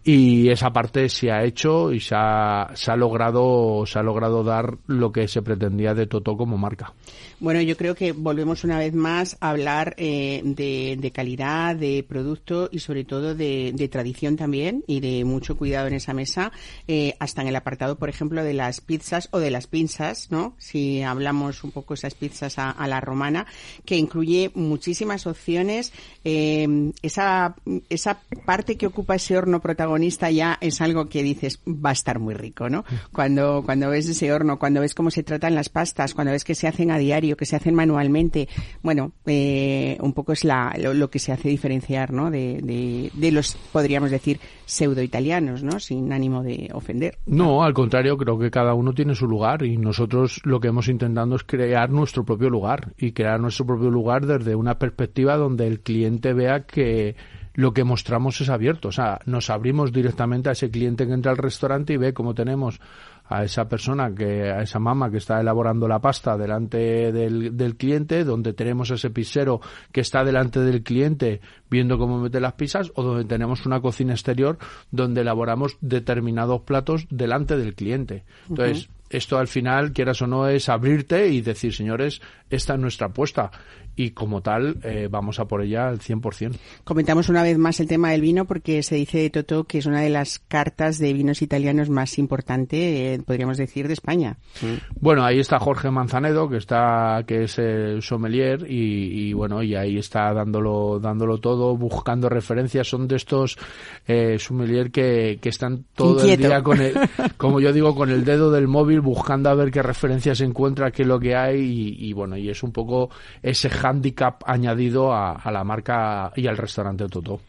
Y 0.03 0.49
esa 0.49 0.73
parte 0.73 1.11
se 1.11 1.31
ha 1.31 1.45
hecho 1.45 1.93
y 1.93 2.01
se 2.01 2.15
ha, 2.17 2.71
se 2.75 2.91
ha 2.91 2.97
logrado, 2.97 3.85
se 3.85 3.99
ha 3.99 4.03
logrado 4.03 4.43
dar 4.43 4.79
lo 4.87 5.13
que 5.13 5.29
se 5.29 5.43
pretendía 5.43 5.93
de 5.93 6.07
Toto 6.07 6.39
como 6.39 6.57
marca. 6.57 6.95
Bueno, 7.39 7.61
yo 7.61 7.77
creo 7.77 7.95
que 7.95 8.13
volvemos 8.13 8.65
una 8.65 8.79
vez 8.79 8.95
más 8.95 9.37
a 9.41 9.51
hablar 9.51 9.95
eh, 9.99 10.41
de, 10.45 10.97
de, 10.99 11.11
calidad, 11.11 11.77
de 11.77 12.05
producto 12.09 12.69
y 12.73 12.79
sobre 12.79 13.05
todo 13.05 13.35
de, 13.35 13.73
de, 13.75 13.89
tradición 13.89 14.37
también 14.37 14.85
y 14.87 15.01
de 15.01 15.25
mucho 15.25 15.57
cuidado 15.57 15.89
en 15.89 15.95
esa 15.95 16.15
mesa, 16.15 16.53
eh, 16.89 17.15
hasta 17.19 17.43
en 17.43 17.49
el 17.49 17.57
apartado, 17.57 17.99
por 17.99 18.09
ejemplo, 18.09 18.43
de 18.43 18.55
las 18.55 18.81
pizzas 18.81 19.29
o 19.33 19.39
de 19.39 19.51
las 19.51 19.67
pinzas, 19.67 20.31
¿no? 20.31 20.55
Si 20.59 21.03
hablamos 21.03 21.42
un 21.65 21.71
poco 21.71 21.95
esas 21.95 22.15
pizzas 22.15 22.59
a, 22.59 22.71
a 22.71 22.87
la 22.87 23.01
romana, 23.01 23.47
que 23.85 23.97
incluye 23.97 24.51
muchísimas 24.55 25.27
opciones. 25.27 25.93
Eh, 26.25 26.93
esa, 27.03 27.55
esa 27.89 28.21
parte 28.45 28.77
que 28.77 28.87
ocupa 28.87 29.17
ese 29.17 29.37
horno 29.37 29.61
protagonista 29.61 30.31
ya 30.31 30.59
es 30.61 30.81
algo 30.81 31.09
que 31.09 31.23
dices 31.23 31.61
va 31.67 31.91
a 31.91 31.93
estar 31.93 32.19
muy 32.19 32.35
rico, 32.35 32.69
¿no? 32.69 32.85
Cuando, 33.13 33.63
cuando 33.65 33.91
ves 33.91 34.09
ese 34.09 34.33
horno, 34.33 34.59
cuando 34.59 34.81
ves 34.81 34.95
cómo 34.95 35.11
se 35.11 35.23
tratan 35.23 35.55
las 35.55 35.69
pastas, 35.69 36.15
cuando 36.15 36.33
ves 36.33 36.45
que 36.45 36.55
se 36.55 36.69
hacen 36.69 36.91
a 36.91 36.99
diario, 36.99 37.37
que 37.37 37.47
se 37.47 37.57
hacen 37.57 37.75
manualmente, 37.75 38.49
bueno, 38.83 39.13
eh, 39.27 39.97
un 40.01 40.13
poco 40.13 40.33
es 40.33 40.45
la, 40.45 40.75
lo, 40.79 40.95
lo, 40.95 41.11
que 41.11 41.19
se 41.19 41.33
hace 41.33 41.49
diferenciar, 41.49 42.13
¿no? 42.13 42.31
De, 42.31 42.61
de, 42.63 43.11
de 43.15 43.33
los, 43.33 43.57
podríamos 43.73 44.11
decir, 44.11 44.41
pseudo 44.65 45.03
italianos, 45.03 45.63
¿no? 45.63 45.81
Sin 45.81 46.13
ánimo 46.13 46.43
de 46.43 46.71
ofender. 46.73 47.19
No, 47.27 47.63
al 47.63 47.75
contrario, 47.75 48.17
creo 48.17 48.39
que 48.39 48.51
cada 48.51 48.75
uno 48.75 48.93
tiene 48.93 49.15
su 49.15 49.27
lugar 49.27 49.65
y 49.65 49.77
nosotros 49.77 50.41
lo 50.45 50.61
que 50.61 50.69
hemos 50.69 50.89
intentado 50.89 51.27
es 51.37 51.45
crear 51.45 51.91
nuestro 51.91 52.25
propio 52.25 52.51
lugar 52.51 52.93
y 52.97 53.13
crear 53.13 53.41
nuestro 53.41 53.67
propio 53.67 53.91
lugar 53.91 54.27
desde 54.27 54.55
una 54.55 54.79
perspectiva 54.79 55.37
donde 55.37 55.67
el 55.67 55.81
cliente 55.81 56.33
vea 56.33 56.65
que 56.67 57.17
lo 57.55 57.73
que 57.73 57.85
mostramos 57.85 58.41
es 58.41 58.49
abierto. 58.49 58.89
O 58.89 58.93
sea, 58.93 59.21
nos 59.27 59.51
abrimos 59.51 59.93
directamente 59.93 60.49
a 60.49 60.53
ese 60.53 60.71
cliente 60.71 61.07
que 61.07 61.13
entra 61.13 61.33
al 61.33 61.39
restaurante 61.39 61.93
y 61.93 61.97
ve 61.97 62.15
cómo 62.15 62.35
tenemos 62.35 62.81
a 63.25 63.45
esa 63.45 63.67
persona, 63.67 64.15
que 64.15 64.51
a 64.51 64.63
esa 64.63 64.79
mamá 64.79 65.11
que 65.11 65.17
está 65.17 65.41
elaborando 65.41 65.89
la 65.89 66.01
pasta 66.01 66.37
delante 66.37 67.13
del, 67.13 67.77
cliente, 67.77 68.25
donde 68.25 68.53
tenemos 68.53 68.91
ese 68.91 69.11
pizzero 69.11 69.61
que 69.91 70.03
está 70.03 70.25
delante 70.25 70.61
del 70.61 70.83
cliente 70.83 71.41
viendo 71.71 71.99
cómo 71.99 72.19
mete 72.21 72.41
las 72.41 72.55
pizzas, 72.55 72.93
o 72.95 73.03
donde 73.03 73.25
tenemos 73.25 73.65
una 73.65 73.81
cocina 73.81 74.13
exterior 74.13 74.59
donde 74.91 75.23
elaboramos 75.23 75.79
determinados 75.81 76.63
platos 76.63 77.07
delante 77.11 77.57
del 77.57 77.75
cliente. 77.75 78.25
Entonces. 78.49 78.89
Esto 79.13 79.39
al 79.39 79.49
final, 79.49 79.93
quieras 79.93 80.23
o 80.23 80.27
no, 80.27 80.49
es 80.49 80.69
abrirte 80.69 81.29
y 81.29 81.41
decir, 81.41 81.75
señores, 81.75 82.21
esta 82.53 82.75
es 82.75 82.81
nuestra 82.81 83.09
apuesta 83.09 83.51
y 83.95 84.11
como 84.11 84.41
tal 84.41 84.79
eh, 84.83 85.09
vamos 85.11 85.39
a 85.39 85.45
por 85.47 85.63
ella 85.63 85.89
al 85.89 85.99
100%. 85.99 86.57
Comentamos 86.85 87.29
una 87.29 87.43
vez 87.43 87.59
más 87.59 87.79
el 87.81 87.89
tema 87.89 88.11
del 88.11 88.21
vino 88.21 88.47
porque 88.47 88.83
se 88.83 88.95
dice 88.95 89.19
de 89.19 89.31
Toto 89.31 89.65
que 89.65 89.79
es 89.79 89.87
una 89.87 90.01
de 90.01 90.11
las 90.11 90.39
cartas 90.39 90.99
de 90.99 91.13
vinos 91.13 91.43
italianos 91.43 91.91
más 91.91 92.19
importante, 92.19 93.15
eh, 93.15 93.21
podríamos 93.25 93.59
decir, 93.59 93.89
de 93.89 93.95
España. 93.95 94.39
Mm. 94.63 95.01
Bueno, 95.01 95.25
ahí 95.25 95.41
está 95.41 95.59
Jorge 95.59 95.91
Manzanedo, 95.91 96.49
que 96.49 96.57
está 96.57 97.23
que 97.27 97.45
es 97.45 97.59
el 97.59 98.03
sommelier 98.03 98.67
y, 98.69 99.29
y, 99.29 99.33
bueno, 99.33 99.63
y 99.63 99.75
ahí 99.75 99.99
está 99.99 100.33
dándolo 100.33 100.99
dándolo 100.99 101.39
todo, 101.39 101.77
buscando 101.77 102.29
referencias, 102.29 102.89
son 102.89 103.09
de 103.09 103.17
estos 103.17 103.59
eh, 104.07 104.39
sommelier 104.39 104.91
que, 104.91 105.39
que 105.41 105.49
están 105.49 105.85
todo 105.95 106.21
Inquieto. 106.21 106.45
el 106.45 106.49
día 106.49 106.63
con 106.63 106.81
el 106.81 106.95
como 107.37 107.61
yo 107.61 107.73
digo 107.73 107.95
con 107.95 108.11
el 108.11 108.25
dedo 108.25 108.51
del 108.51 108.69
móvil 108.69 109.01
buscando 109.01 109.51
a 109.51 109.55
ver 109.55 109.71
qué 109.71 109.83
referencias 109.83 110.41
encuentra, 110.41 110.91
qué 110.91 111.03
es 111.03 111.09
lo 111.09 111.21
que 111.21 111.37
hay 111.37 111.61
y, 111.61 112.09
y 112.09 112.13
bueno, 112.13 112.37
y 112.43 112.51
es 112.51 112.63
un 112.63 112.73
poco 112.73 113.11
ese 113.43 113.71
handicap 113.71 114.43
añadido 114.47 115.15
a, 115.15 115.51
la 115.51 115.65
marca 115.65 116.33
y 116.37 116.47
al 116.47 116.57
restaurante 116.57 117.09
Toto. 117.09 117.41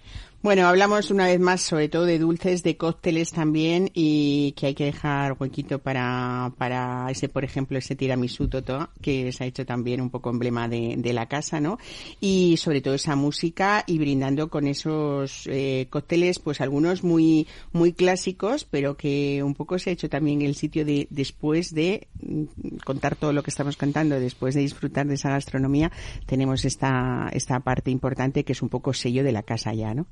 Bueno, 0.44 0.68
hablamos 0.68 1.10
una 1.10 1.28
vez 1.28 1.40
más 1.40 1.62
sobre 1.62 1.88
todo 1.88 2.04
de 2.04 2.20
dulces, 2.20 2.64
de 2.64 2.76
cócteles 2.76 3.32
también 3.32 3.90
y 3.94 4.52
que 4.58 4.66
hay 4.66 4.76
que 4.76 4.84
dejar 4.84 5.38
huequito 5.40 5.80
para, 5.80 6.52
para 6.58 7.10
ese, 7.10 7.30
por 7.30 7.46
ejemplo, 7.46 7.78
ese 7.78 7.96
tiramisú 7.96 8.50
Toto, 8.50 8.90
que 9.02 9.32
se 9.32 9.46
ha 9.46 9.48
hecho 9.48 9.66
también 9.66 10.02
un 10.02 10.10
poco 10.10 10.32
emblema 10.32 10.68
de, 10.68 10.96
de 10.98 11.14
la 11.14 11.30
casa, 11.30 11.62
¿no? 11.62 11.80
Y 12.20 12.58
sobre 12.58 12.82
todo 12.82 12.94
esa 12.96 13.16
música 13.16 13.86
y 13.88 13.98
brindando 14.00 14.50
con 14.50 14.68
esos 14.68 15.48
eh, 15.48 15.88
cócteles, 15.90 16.40
pues 16.40 16.60
algunos 16.60 17.06
muy, 17.06 17.48
muy 17.72 17.94
clásicos, 17.94 18.66
pero 18.66 18.98
que 18.98 19.42
un 19.44 19.54
poco 19.54 19.80
se 19.80 19.92
ha 19.92 19.94
hecho 19.94 20.10
también 20.10 20.42
el 20.42 20.56
sitio 20.56 20.84
de 20.84 21.08
después 21.10 21.74
de 21.74 22.10
mm, 22.22 22.80
contar 22.84 23.16
todo 23.16 23.32
lo 23.32 23.44
que 23.44 23.50
estamos 23.50 23.78
cantando, 23.78 24.20
después 24.20 24.56
de 24.56 24.60
disfrutar 24.60 25.08
de 25.08 25.14
esa 25.14 25.30
gastronomía, 25.30 25.90
tenemos 26.26 26.66
esta, 26.66 27.30
esta 27.32 27.62
parte 27.62 27.92
importante 27.92 28.44
que 28.44 28.52
es 28.52 28.62
un 28.62 28.68
poco 28.68 28.92
sello 28.92 29.24
de 29.24 29.32
la 29.32 29.44
casa 29.44 29.74
ya, 29.74 29.94
¿no? 29.94 30.06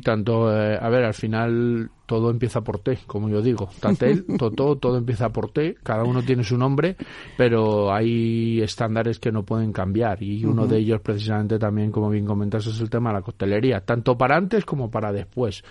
Tanto, 0.00 0.54
eh, 0.54 0.78
a 0.80 0.88
ver, 0.88 1.04
al 1.04 1.14
final 1.14 1.90
todo 2.06 2.30
empieza 2.30 2.60
por 2.62 2.80
T, 2.80 2.98
como 3.06 3.28
yo 3.28 3.40
digo. 3.40 3.68
Tatel, 3.78 4.24
Toto, 4.38 4.76
todo 4.76 4.98
empieza 4.98 5.28
por 5.28 5.52
T, 5.52 5.76
cada 5.82 6.02
uno 6.02 6.22
tiene 6.22 6.42
su 6.42 6.58
nombre, 6.58 6.96
pero 7.36 7.92
hay 7.92 8.60
estándares 8.60 9.20
que 9.20 9.30
no 9.30 9.44
pueden 9.44 9.72
cambiar 9.72 10.20
y 10.22 10.44
uno 10.44 10.62
uh 10.62 10.64
-huh. 10.64 10.68
de 10.68 10.78
ellos 10.78 11.00
precisamente 11.02 11.58
también, 11.58 11.92
como 11.92 12.10
bien 12.10 12.26
comentas, 12.26 12.66
es 12.66 12.80
el 12.80 12.90
tema 12.90 13.10
de 13.10 13.14
la 13.14 13.22
coctelería, 13.22 13.80
tanto 13.80 14.18
para 14.18 14.36
antes 14.36 14.64
como 14.64 14.90
para 14.90 15.12
después. 15.12 15.62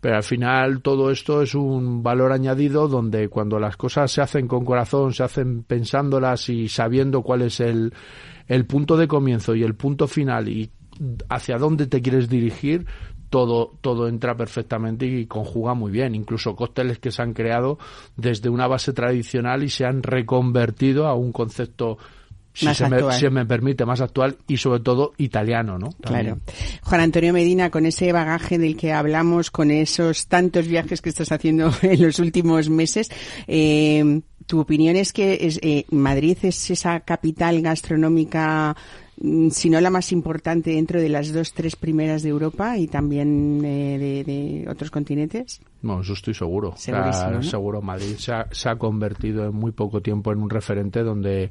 Pero 0.00 0.16
al 0.16 0.22
final 0.22 0.80
todo 0.80 1.10
esto 1.10 1.42
es 1.42 1.56
un 1.56 2.02
valor 2.02 2.30
añadido 2.30 2.86
donde 2.86 3.28
cuando 3.28 3.58
las 3.58 3.76
cosas 3.76 4.12
se 4.12 4.20
hacen 4.20 4.46
con 4.46 4.64
corazón, 4.64 5.12
se 5.12 5.24
hacen 5.24 5.64
pensándolas 5.64 6.48
y 6.48 6.68
sabiendo 6.68 7.22
cuál 7.22 7.42
es 7.42 7.58
el, 7.58 7.92
el 8.46 8.66
punto 8.66 8.96
de 8.96 9.08
comienzo 9.08 9.56
y 9.56 9.64
el 9.64 9.74
punto 9.74 10.06
final 10.06 10.48
y 10.48 10.70
hacia 11.28 11.58
dónde 11.58 11.86
te 11.86 12.00
quieres 12.02 12.28
dirigir, 12.28 12.86
todo, 13.30 13.74
todo 13.80 14.08
entra 14.08 14.36
perfectamente 14.36 15.06
y 15.06 15.26
conjuga 15.26 15.74
muy 15.74 15.90
bien. 15.90 16.14
Incluso 16.14 16.56
cócteles 16.56 16.98
que 16.98 17.10
se 17.10 17.22
han 17.22 17.34
creado 17.34 17.78
desde 18.16 18.48
una 18.48 18.66
base 18.66 18.92
tradicional 18.92 19.62
y 19.62 19.68
se 19.68 19.84
han 19.84 20.02
reconvertido 20.02 21.06
a 21.06 21.14
un 21.14 21.32
concepto 21.32 21.98
si 22.58 22.74
se, 22.74 22.88
me, 22.88 23.12
si 23.12 23.28
me, 23.30 23.46
permite, 23.46 23.84
más 23.84 24.00
actual 24.00 24.36
y 24.48 24.56
sobre 24.56 24.80
todo 24.80 25.12
italiano, 25.18 25.78
¿no? 25.78 25.90
También. 26.00 26.40
Claro. 26.40 26.40
Juan 26.82 27.00
Antonio 27.02 27.32
Medina, 27.32 27.70
con 27.70 27.86
ese 27.86 28.12
bagaje 28.12 28.58
del 28.58 28.76
que 28.76 28.92
hablamos, 28.92 29.52
con 29.52 29.70
esos 29.70 30.26
tantos 30.26 30.66
viajes 30.66 31.00
que 31.00 31.10
estás 31.10 31.30
haciendo 31.30 31.70
en 31.82 32.02
los 32.02 32.18
últimos 32.18 32.68
meses, 32.68 33.10
eh, 33.46 34.22
¿tu 34.48 34.58
opinión 34.58 34.96
es 34.96 35.12
que 35.12 35.38
es, 35.42 35.60
eh, 35.62 35.84
Madrid 35.90 36.36
es 36.42 36.70
esa 36.70 36.98
capital 37.00 37.62
gastronómica 37.62 38.74
Mm, 39.20 39.48
si 39.50 39.68
no 39.68 39.80
la 39.80 39.90
más 39.90 40.12
importante 40.12 40.70
dentro 40.70 41.00
de 41.00 41.08
las 41.08 41.32
dos, 41.32 41.52
tres 41.52 41.74
primeras 41.74 42.22
de 42.22 42.28
Europa 42.28 42.78
y 42.78 42.86
también 42.86 43.60
eh, 43.64 43.98
de, 43.98 44.24
de, 44.24 44.70
otros 44.70 44.90
continentes? 44.90 45.60
No, 45.82 46.00
eso 46.00 46.12
estoy 46.12 46.34
seguro. 46.34 46.74
Segurísimo, 46.76 47.30
¿no? 47.30 47.42
Seguro. 47.42 47.82
Madrid 47.82 48.14
se 48.16 48.32
ha, 48.32 48.46
se 48.52 48.68
ha, 48.68 48.76
convertido 48.76 49.44
en 49.44 49.54
muy 49.54 49.72
poco 49.72 50.00
tiempo 50.00 50.32
en 50.32 50.38
un 50.40 50.50
referente 50.50 51.02
donde 51.02 51.50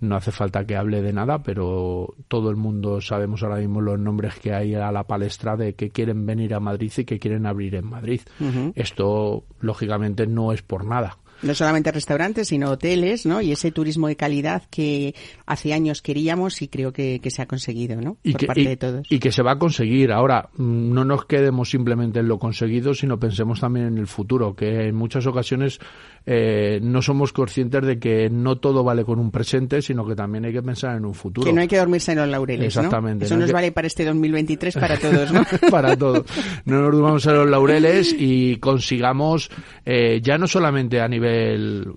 no 0.00 0.16
hace 0.16 0.32
falta 0.32 0.64
que 0.64 0.76
hable 0.76 1.02
de 1.02 1.12
nada, 1.12 1.42
pero 1.42 2.14
todo 2.26 2.50
el 2.50 2.56
mundo 2.56 3.00
sabemos 3.00 3.42
ahora 3.42 3.56
mismo 3.56 3.80
los 3.80 3.98
nombres 3.98 4.34
que 4.40 4.52
hay 4.52 4.74
a 4.74 4.90
la 4.90 5.04
palestra 5.04 5.56
de 5.56 5.74
que 5.74 5.90
quieren 5.90 6.26
venir 6.26 6.54
a 6.54 6.60
Madrid 6.60 6.92
y 6.96 7.04
que 7.04 7.18
quieren 7.18 7.46
abrir 7.46 7.76
en 7.76 7.86
Madrid. 7.86 8.20
Uh 8.40 8.44
-huh. 8.44 8.72
Esto, 8.74 9.44
lógicamente, 9.60 10.26
no 10.26 10.52
es 10.52 10.62
por 10.62 10.84
nada. 10.84 11.18
No 11.44 11.54
solamente 11.54 11.92
restaurantes, 11.92 12.48
sino 12.48 12.70
hoteles, 12.70 13.26
¿no? 13.26 13.40
Y 13.40 13.52
ese 13.52 13.70
turismo 13.70 14.08
de 14.08 14.16
calidad 14.16 14.62
que 14.70 15.14
hace 15.46 15.72
años 15.74 16.00
queríamos 16.02 16.62
y 16.62 16.68
creo 16.68 16.92
que, 16.92 17.20
se 17.24 17.42
ha 17.42 17.46
conseguido, 17.46 18.00
¿no? 18.00 18.16
Y 18.22 18.32
Por 18.32 18.40
que, 18.40 18.46
parte 18.46 18.64
de 18.64 18.76
todos. 18.76 19.06
y 19.10 19.18
que 19.18 19.30
se 19.32 19.42
va 19.42 19.52
a 19.52 19.58
conseguir. 19.58 20.10
Ahora, 20.12 20.48
mm, 20.56 20.92
no 20.94 21.04
nos 21.04 21.26
quedemos 21.26 21.68
simplemente 21.70 22.20
en 22.20 22.28
lo 22.28 22.38
conseguido, 22.38 22.94
sino 22.94 23.18
pensemos 23.18 23.60
también 23.60 23.86
en 23.86 23.98
el 23.98 24.06
futuro, 24.06 24.54
que 24.54 24.88
en 24.88 24.94
muchas 24.94 25.26
ocasiones 25.26 25.78
eh, 26.26 26.78
no 26.82 27.02
somos 27.02 27.32
conscientes 27.32 27.84
de 27.84 27.98
que 27.98 28.30
no 28.30 28.56
todo 28.56 28.82
vale 28.82 29.04
con 29.04 29.18
un 29.18 29.30
presente, 29.30 29.82
sino 29.82 30.06
que 30.06 30.14
también 30.14 30.44
hay 30.46 30.52
que 30.52 30.62
pensar 30.62 30.96
en 30.96 31.04
un 31.04 31.14
futuro. 31.14 31.46
Que 31.46 31.52
no 31.52 31.60
hay 31.60 31.68
que 31.68 31.76
dormirse 31.76 32.12
en 32.12 32.18
los 32.18 32.28
laureles, 32.28 32.68
Exactamente. 32.68 33.24
¿no? 33.24 33.26
Eso 33.26 33.34
no 33.34 33.40
nos 33.40 33.48
que- 33.50 33.54
vale 33.54 33.72
para 33.72 33.86
este 33.86 34.04
2023 34.04 34.74
para 34.74 34.96
todos, 35.00 35.32
¿no? 35.32 35.42
para 35.70 35.96
todos. 35.96 36.24
No 36.64 36.80
nos 36.80 36.92
durmamos 36.92 37.26
en 37.26 37.34
los 37.34 37.50
laureles 37.50 38.14
y 38.18 38.56
consigamos, 38.56 39.50
eh, 39.84 40.20
ya 40.22 40.38
no 40.38 40.46
solamente 40.46 41.00
a 41.00 41.08
nivel 41.08 41.33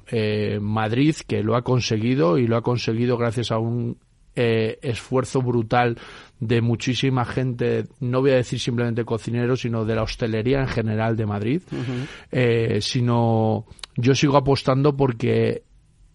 eh, 0.07 0.59
Madrid, 0.61 1.15
que 1.27 1.43
lo 1.43 1.55
ha 1.55 1.63
conseguido 1.63 2.37
y 2.37 2.47
lo 2.47 2.57
ha 2.57 2.61
conseguido 2.61 3.17
gracias 3.17 3.51
a 3.51 3.59
un 3.59 3.97
eh, 4.35 4.77
esfuerzo 4.83 5.41
brutal 5.41 5.97
de 6.39 6.61
muchísima 6.61 7.25
gente, 7.25 7.85
no 7.99 8.21
voy 8.21 8.31
a 8.31 8.35
decir 8.35 8.59
simplemente 8.59 9.03
cocineros, 9.03 9.61
sino 9.61 9.83
de 9.83 9.95
la 9.95 10.03
hostelería 10.03 10.61
en 10.61 10.67
general 10.67 11.15
de 11.15 11.25
Madrid, 11.25 11.61
eh, 12.31 12.77
sino 12.81 13.65
yo 13.95 14.13
sigo 14.13 14.37
apostando 14.37 14.95
porque 14.95 15.63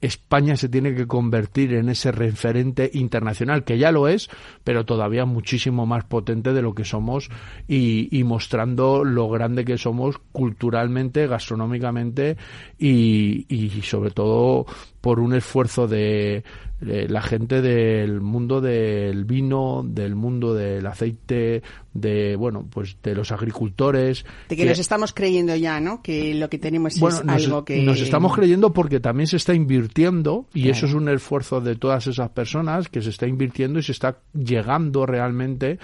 España 0.03 0.57
se 0.57 0.69
tiene 0.69 0.95
que 0.95 1.07
convertir 1.07 1.73
en 1.75 1.89
ese 1.89 2.11
referente 2.13 2.91
internacional, 2.93 3.65
que 3.65 3.79
ya 3.79 3.93
lo 3.93 4.09
es, 4.09 4.29
pero 4.65 4.85
todavía 4.85 5.25
muchísimo 5.25 5.87
más 5.87 6.05
potente 6.05 6.53
de 6.53 6.61
lo 6.61 6.75
que 6.75 6.85
somos 6.85 7.31
y, 7.69 8.23
mostrando 8.25 9.05
lo 9.05 9.29
grande 9.29 9.65
que 9.65 9.79
somos 9.79 10.19
culturalmente, 10.33 11.27
gastronómicamente 11.27 12.37
y, 12.79 13.47
y 13.49 13.83
sobre 13.83 14.11
todo 14.11 14.67
por 15.01 15.21
un 15.21 15.35
esfuerzo 15.35 15.87
de, 15.87 16.43
de 16.83 17.09
la 17.09 17.23
gente 17.23 17.63
del 17.63 18.21
mundo 18.21 18.61
del 18.61 19.25
vino, 19.25 19.83
del 19.87 20.15
mundo 20.15 20.55
del 20.55 20.87
aceite, 20.87 21.63
de 21.95 22.37
bueno, 22.37 22.67
pues 22.71 22.97
de 23.03 23.15
los 23.15 23.33
agricultores. 23.33 24.25
De 24.49 24.57
que 24.57 24.65
nos 24.67 24.79
estamos 24.79 25.13
creyendo 25.13 25.55
ya, 25.55 25.81
¿no? 25.81 26.03
Que 26.03 26.35
lo 26.35 26.51
que 26.51 26.59
tenemos 26.59 26.99
Bueno, 26.99 27.19
es 27.19 27.25
nos, 27.25 27.45
algo 27.45 27.65
que... 27.65 27.83
nos 27.83 28.01
estamos 28.01 28.35
creyendo 28.35 28.73
porque 28.73 29.01
también 29.01 29.27
se 29.27 29.37
está 29.37 29.55
invirtiendo 29.55 30.47
y 30.53 30.63
Claro. 30.63 30.77
eso 30.77 30.87
es 30.87 30.95
un 30.95 31.09
esfuerzo 31.09 31.61
de 31.61 31.77
todas 31.77 32.07
esas 32.07 32.31
personas 32.31 32.89
que 32.89 33.01
se 33.03 33.11
está 33.11 33.27
invirtiendo 33.27 33.79
y 33.79 33.83
se 33.83 33.93
está 33.93 34.19
llegando 34.35 35.07
realmente 35.07 35.79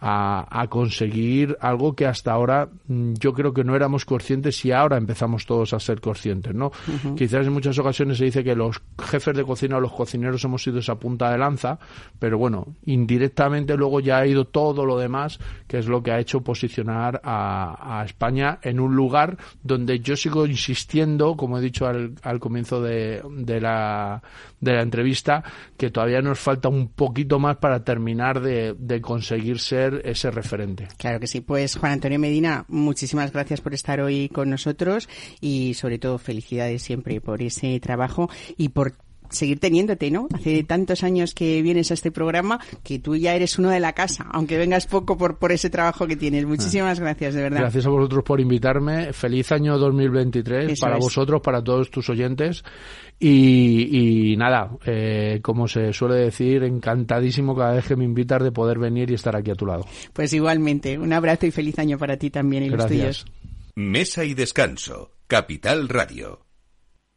a, 0.00 0.46
a 0.50 0.66
conseguir 0.68 1.56
algo 1.60 1.94
que 1.94 2.06
hasta 2.06 2.32
ahora 2.32 2.68
mm, 2.88 3.14
yo 3.14 3.32
creo 3.32 3.52
que 3.52 3.64
no 3.64 3.76
éramos 3.76 4.04
conscientes 4.04 4.64
y 4.64 4.72
ahora 4.72 4.96
empezamos 4.96 5.46
todos 5.46 5.74
a 5.74 5.80
ser 5.80 6.00
conscientes, 6.00 6.54
¿no? 6.54 6.72
Quizás 7.16 7.46
en 7.46 7.52
muchas 7.52 7.78
ocasiones 7.78 8.18
se 8.18 8.24
dice 8.24 8.44
que 8.44 8.54
los 8.54 8.80
jefes 8.98 9.36
de 9.36 9.44
cocina 9.44 9.76
o 9.76 9.80
los 9.80 9.92
cocineros 9.92 10.44
hemos 10.44 10.62
sido 10.62 10.78
esa 10.78 10.96
punta 10.96 11.30
de 11.30 11.38
lanza, 11.38 11.78
pero 12.18 12.38
bueno, 12.38 12.66
indirectamente 12.86 13.76
luego 13.76 14.00
ya 14.00 14.18
ha 14.18 14.26
ido 14.26 14.46
todo 14.46 14.84
lo 14.84 14.98
demás, 14.98 15.38
que 15.66 15.78
es 15.78 15.86
lo 15.86 16.02
que 16.02 16.12
ha 16.12 16.18
hecho 16.18 16.40
posicionar 16.40 17.20
a, 17.22 18.00
a 18.00 18.04
España 18.04 18.58
en 18.62 18.80
un 18.80 18.96
lugar 18.96 19.36
donde 19.62 20.00
yo 20.00 20.16
sigo 20.16 20.46
insistiendo, 20.46 21.36
como 21.36 21.58
he 21.58 21.60
dicho 21.60 21.86
al, 21.86 22.14
al 22.22 22.40
comienzo 22.40 22.80
de, 22.82 23.22
de, 23.30 23.60
la, 23.60 24.22
de 24.60 24.72
la 24.72 24.82
entrevista, 24.82 25.42
que 25.76 25.90
todavía 25.90 26.22
nos 26.22 26.38
falta 26.38 26.68
un 26.68 26.88
poquito 26.88 27.38
más 27.38 27.56
para 27.56 27.84
terminar 27.84 28.40
de, 28.40 28.74
de 28.78 29.00
conseguir 29.00 29.58
ser 29.58 29.89
ese 30.04 30.30
referente. 30.30 30.88
Claro 30.96 31.20
que 31.20 31.26
sí. 31.26 31.40
Pues 31.40 31.76
Juan 31.76 31.92
Antonio 31.92 32.18
Medina, 32.18 32.64
muchísimas 32.68 33.32
gracias 33.32 33.60
por 33.60 33.74
estar 33.74 34.00
hoy 34.00 34.28
con 34.28 34.50
nosotros 34.50 35.08
y 35.40 35.74
sobre 35.74 35.98
todo 35.98 36.18
felicidades 36.18 36.82
siempre 36.82 37.20
por 37.20 37.42
ese 37.42 37.78
trabajo 37.80 38.30
y 38.56 38.70
por 38.70 38.94
seguir 39.30 39.58
teniéndote, 39.60 40.10
¿no? 40.10 40.28
Hace 40.32 40.62
tantos 40.64 41.02
años 41.02 41.34
que 41.34 41.62
vienes 41.62 41.90
a 41.90 41.94
este 41.94 42.10
programa 42.10 42.60
que 42.82 42.98
tú 42.98 43.16
ya 43.16 43.34
eres 43.34 43.58
uno 43.58 43.70
de 43.70 43.80
la 43.80 43.92
casa, 43.92 44.26
aunque 44.32 44.58
vengas 44.58 44.86
poco 44.86 45.16
por, 45.16 45.38
por 45.38 45.52
ese 45.52 45.70
trabajo 45.70 46.06
que 46.06 46.16
tienes. 46.16 46.44
Muchísimas 46.46 47.00
gracias, 47.00 47.34
de 47.34 47.42
verdad. 47.42 47.60
Gracias 47.60 47.86
a 47.86 47.90
vosotros 47.90 48.24
por 48.24 48.40
invitarme. 48.40 49.12
Feliz 49.12 49.50
año 49.52 49.78
2023 49.78 50.72
Eso 50.72 50.80
para 50.80 50.98
es. 50.98 51.04
vosotros, 51.04 51.40
para 51.42 51.62
todos 51.62 51.90
tus 51.90 52.08
oyentes. 52.10 52.62
Y, 53.18 54.32
y 54.32 54.36
nada, 54.36 54.70
eh, 54.86 55.40
como 55.42 55.68
se 55.68 55.92
suele 55.92 56.16
decir, 56.16 56.62
encantadísimo 56.64 57.54
cada 57.54 57.74
vez 57.74 57.86
que 57.86 57.96
me 57.96 58.04
invitas 58.04 58.42
de 58.42 58.50
poder 58.50 58.78
venir 58.78 59.10
y 59.10 59.14
estar 59.14 59.36
aquí 59.36 59.50
a 59.50 59.54
tu 59.54 59.66
lado. 59.66 59.84
Pues 60.12 60.32
igualmente, 60.32 60.98
un 60.98 61.12
abrazo 61.12 61.46
y 61.46 61.50
feliz 61.50 61.78
año 61.78 61.98
para 61.98 62.16
ti 62.16 62.30
también 62.30 62.62
y 62.64 62.70
los 62.70 62.78
Gracias. 62.78 63.24
tuyos. 63.24 63.26
Mesa 63.74 64.24
y 64.24 64.34
descanso. 64.34 65.12
Capital 65.26 65.88
Radio. 65.88 66.49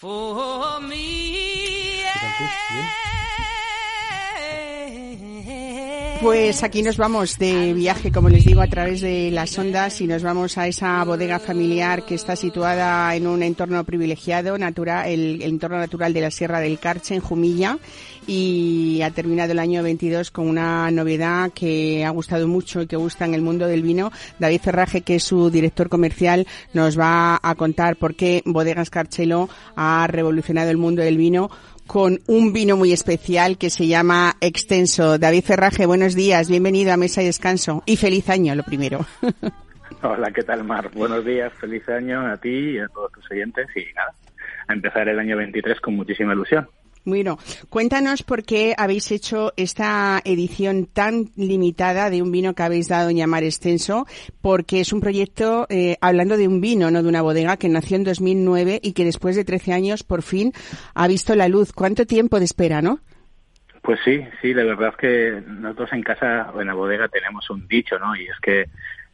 for 0.00 0.80
me. 0.80 2.04
Pues 6.20 6.64
aquí 6.64 6.82
nos 6.82 6.96
vamos 6.96 7.38
de 7.38 7.72
viaje, 7.74 8.10
como 8.10 8.28
les 8.28 8.44
digo, 8.44 8.60
a 8.60 8.66
través 8.66 9.00
de 9.00 9.30
las 9.30 9.56
ondas 9.56 10.00
y 10.00 10.08
nos 10.08 10.24
vamos 10.24 10.58
a 10.58 10.66
esa 10.66 11.04
bodega 11.04 11.38
familiar 11.38 12.04
que 12.04 12.16
está 12.16 12.34
situada 12.34 13.14
en 13.14 13.28
un 13.28 13.40
entorno 13.44 13.84
privilegiado, 13.84 14.58
natural, 14.58 15.08
el, 15.08 15.40
el 15.40 15.50
entorno 15.50 15.78
natural 15.78 16.12
de 16.12 16.20
la 16.20 16.32
Sierra 16.32 16.58
del 16.58 16.80
Carche, 16.80 17.14
en 17.14 17.20
Jumilla, 17.20 17.78
y 18.26 19.00
ha 19.02 19.12
terminado 19.12 19.52
el 19.52 19.60
año 19.60 19.82
22 19.84 20.32
con 20.32 20.48
una 20.48 20.90
novedad 20.90 21.52
que 21.52 22.04
ha 22.04 22.10
gustado 22.10 22.48
mucho 22.48 22.82
y 22.82 22.88
que 22.88 22.96
gusta 22.96 23.24
en 23.24 23.34
el 23.34 23.42
mundo 23.42 23.68
del 23.68 23.82
vino. 23.82 24.10
David 24.40 24.60
Ferraje, 24.60 25.02
que 25.02 25.16
es 25.16 25.22
su 25.22 25.50
director 25.50 25.88
comercial, 25.88 26.48
nos 26.72 26.98
va 26.98 27.38
a 27.40 27.54
contar 27.54 27.96
por 27.96 28.16
qué 28.16 28.42
Bodegas 28.44 28.90
Carchelo 28.90 29.48
ha 29.76 30.06
revolucionado 30.08 30.70
el 30.70 30.78
mundo 30.78 31.00
del 31.00 31.16
vino 31.16 31.48
con 31.88 32.20
un 32.26 32.52
vino 32.52 32.76
muy 32.76 32.92
especial 32.92 33.58
que 33.58 33.70
se 33.70 33.88
llama 33.88 34.36
Extenso. 34.40 35.18
David 35.18 35.42
Ferraje, 35.42 35.86
buenos 35.86 36.14
días, 36.14 36.48
bienvenido 36.48 36.92
a 36.92 36.96
Mesa 36.96 37.22
y 37.22 37.26
Descanso 37.26 37.82
y 37.86 37.96
feliz 37.96 38.28
año, 38.28 38.54
lo 38.54 38.62
primero. 38.62 39.00
Hola, 40.02 40.30
¿qué 40.30 40.42
tal, 40.42 40.62
Mar? 40.64 40.90
Buenos 40.92 41.24
días, 41.24 41.52
feliz 41.54 41.88
año 41.88 42.24
a 42.24 42.36
ti 42.36 42.74
y 42.74 42.78
a 42.78 42.86
todos 42.88 43.10
tus 43.12 43.28
oyentes 43.30 43.66
y 43.74 43.92
nada, 43.94 44.12
a 44.68 44.72
empezar 44.74 45.08
el 45.08 45.18
año 45.18 45.36
23 45.38 45.80
con 45.80 45.96
muchísima 45.96 46.34
ilusión. 46.34 46.68
Bueno, 47.08 47.38
cuéntanos 47.70 48.22
por 48.22 48.44
qué 48.44 48.74
habéis 48.76 49.10
hecho 49.12 49.54
esta 49.56 50.20
edición 50.26 50.84
tan 50.84 51.30
limitada 51.36 52.10
de 52.10 52.20
un 52.20 52.30
vino 52.30 52.52
que 52.52 52.62
habéis 52.62 52.86
dado 52.86 53.08
en 53.08 53.16
llamar 53.16 53.44
extenso, 53.44 54.06
porque 54.42 54.80
es 54.80 54.92
un 54.92 55.00
proyecto 55.00 55.66
eh, 55.70 55.96
hablando 56.02 56.36
de 56.36 56.46
un 56.46 56.60
vino, 56.60 56.90
no 56.90 57.02
de 57.02 57.08
una 57.08 57.22
bodega, 57.22 57.56
que 57.56 57.70
nació 57.70 57.96
en 57.96 58.04
2009 58.04 58.80
y 58.82 58.92
que 58.92 59.06
después 59.06 59.36
de 59.36 59.46
13 59.46 59.72
años 59.72 60.02
por 60.02 60.20
fin 60.20 60.52
ha 60.94 61.08
visto 61.08 61.34
la 61.34 61.48
luz. 61.48 61.72
¿Cuánto 61.72 62.04
tiempo 62.04 62.40
de 62.40 62.44
espera, 62.44 62.82
no? 62.82 63.00
Pues 63.80 64.00
sí, 64.04 64.22
sí, 64.42 64.52
la 64.52 64.64
verdad 64.64 64.90
es 64.90 64.96
que 64.96 65.42
nosotros 65.46 65.90
en 65.94 66.02
casa 66.02 66.50
o 66.54 66.60
en 66.60 66.66
la 66.66 66.74
bodega 66.74 67.08
tenemos 67.08 67.48
un 67.48 67.66
dicho, 67.68 67.98
¿no? 67.98 68.14
Y 68.16 68.26
es 68.26 68.38
que 68.42 68.66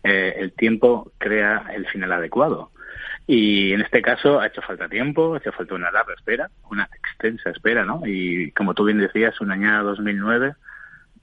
eh, 0.02 0.34
el 0.36 0.50
tiempo 0.52 1.12
crea 1.18 1.66
el 1.72 1.86
final 1.86 2.10
adecuado. 2.10 2.72
Y 3.26 3.72
en 3.72 3.80
este 3.80 4.02
caso 4.02 4.40
ha 4.40 4.46
hecho 4.46 4.60
falta 4.60 4.88
tiempo, 4.88 5.34
ha 5.34 5.38
hecho 5.38 5.52
falta 5.52 5.74
una 5.74 5.90
larga 5.90 6.14
espera, 6.14 6.50
una 6.70 6.88
extensa 6.94 7.50
espera, 7.50 7.84
¿no? 7.84 8.02
Y 8.04 8.50
como 8.52 8.74
tú 8.74 8.84
bien 8.84 8.98
decías, 8.98 9.40
un 9.40 9.50
año 9.50 9.82
2009 9.82 10.54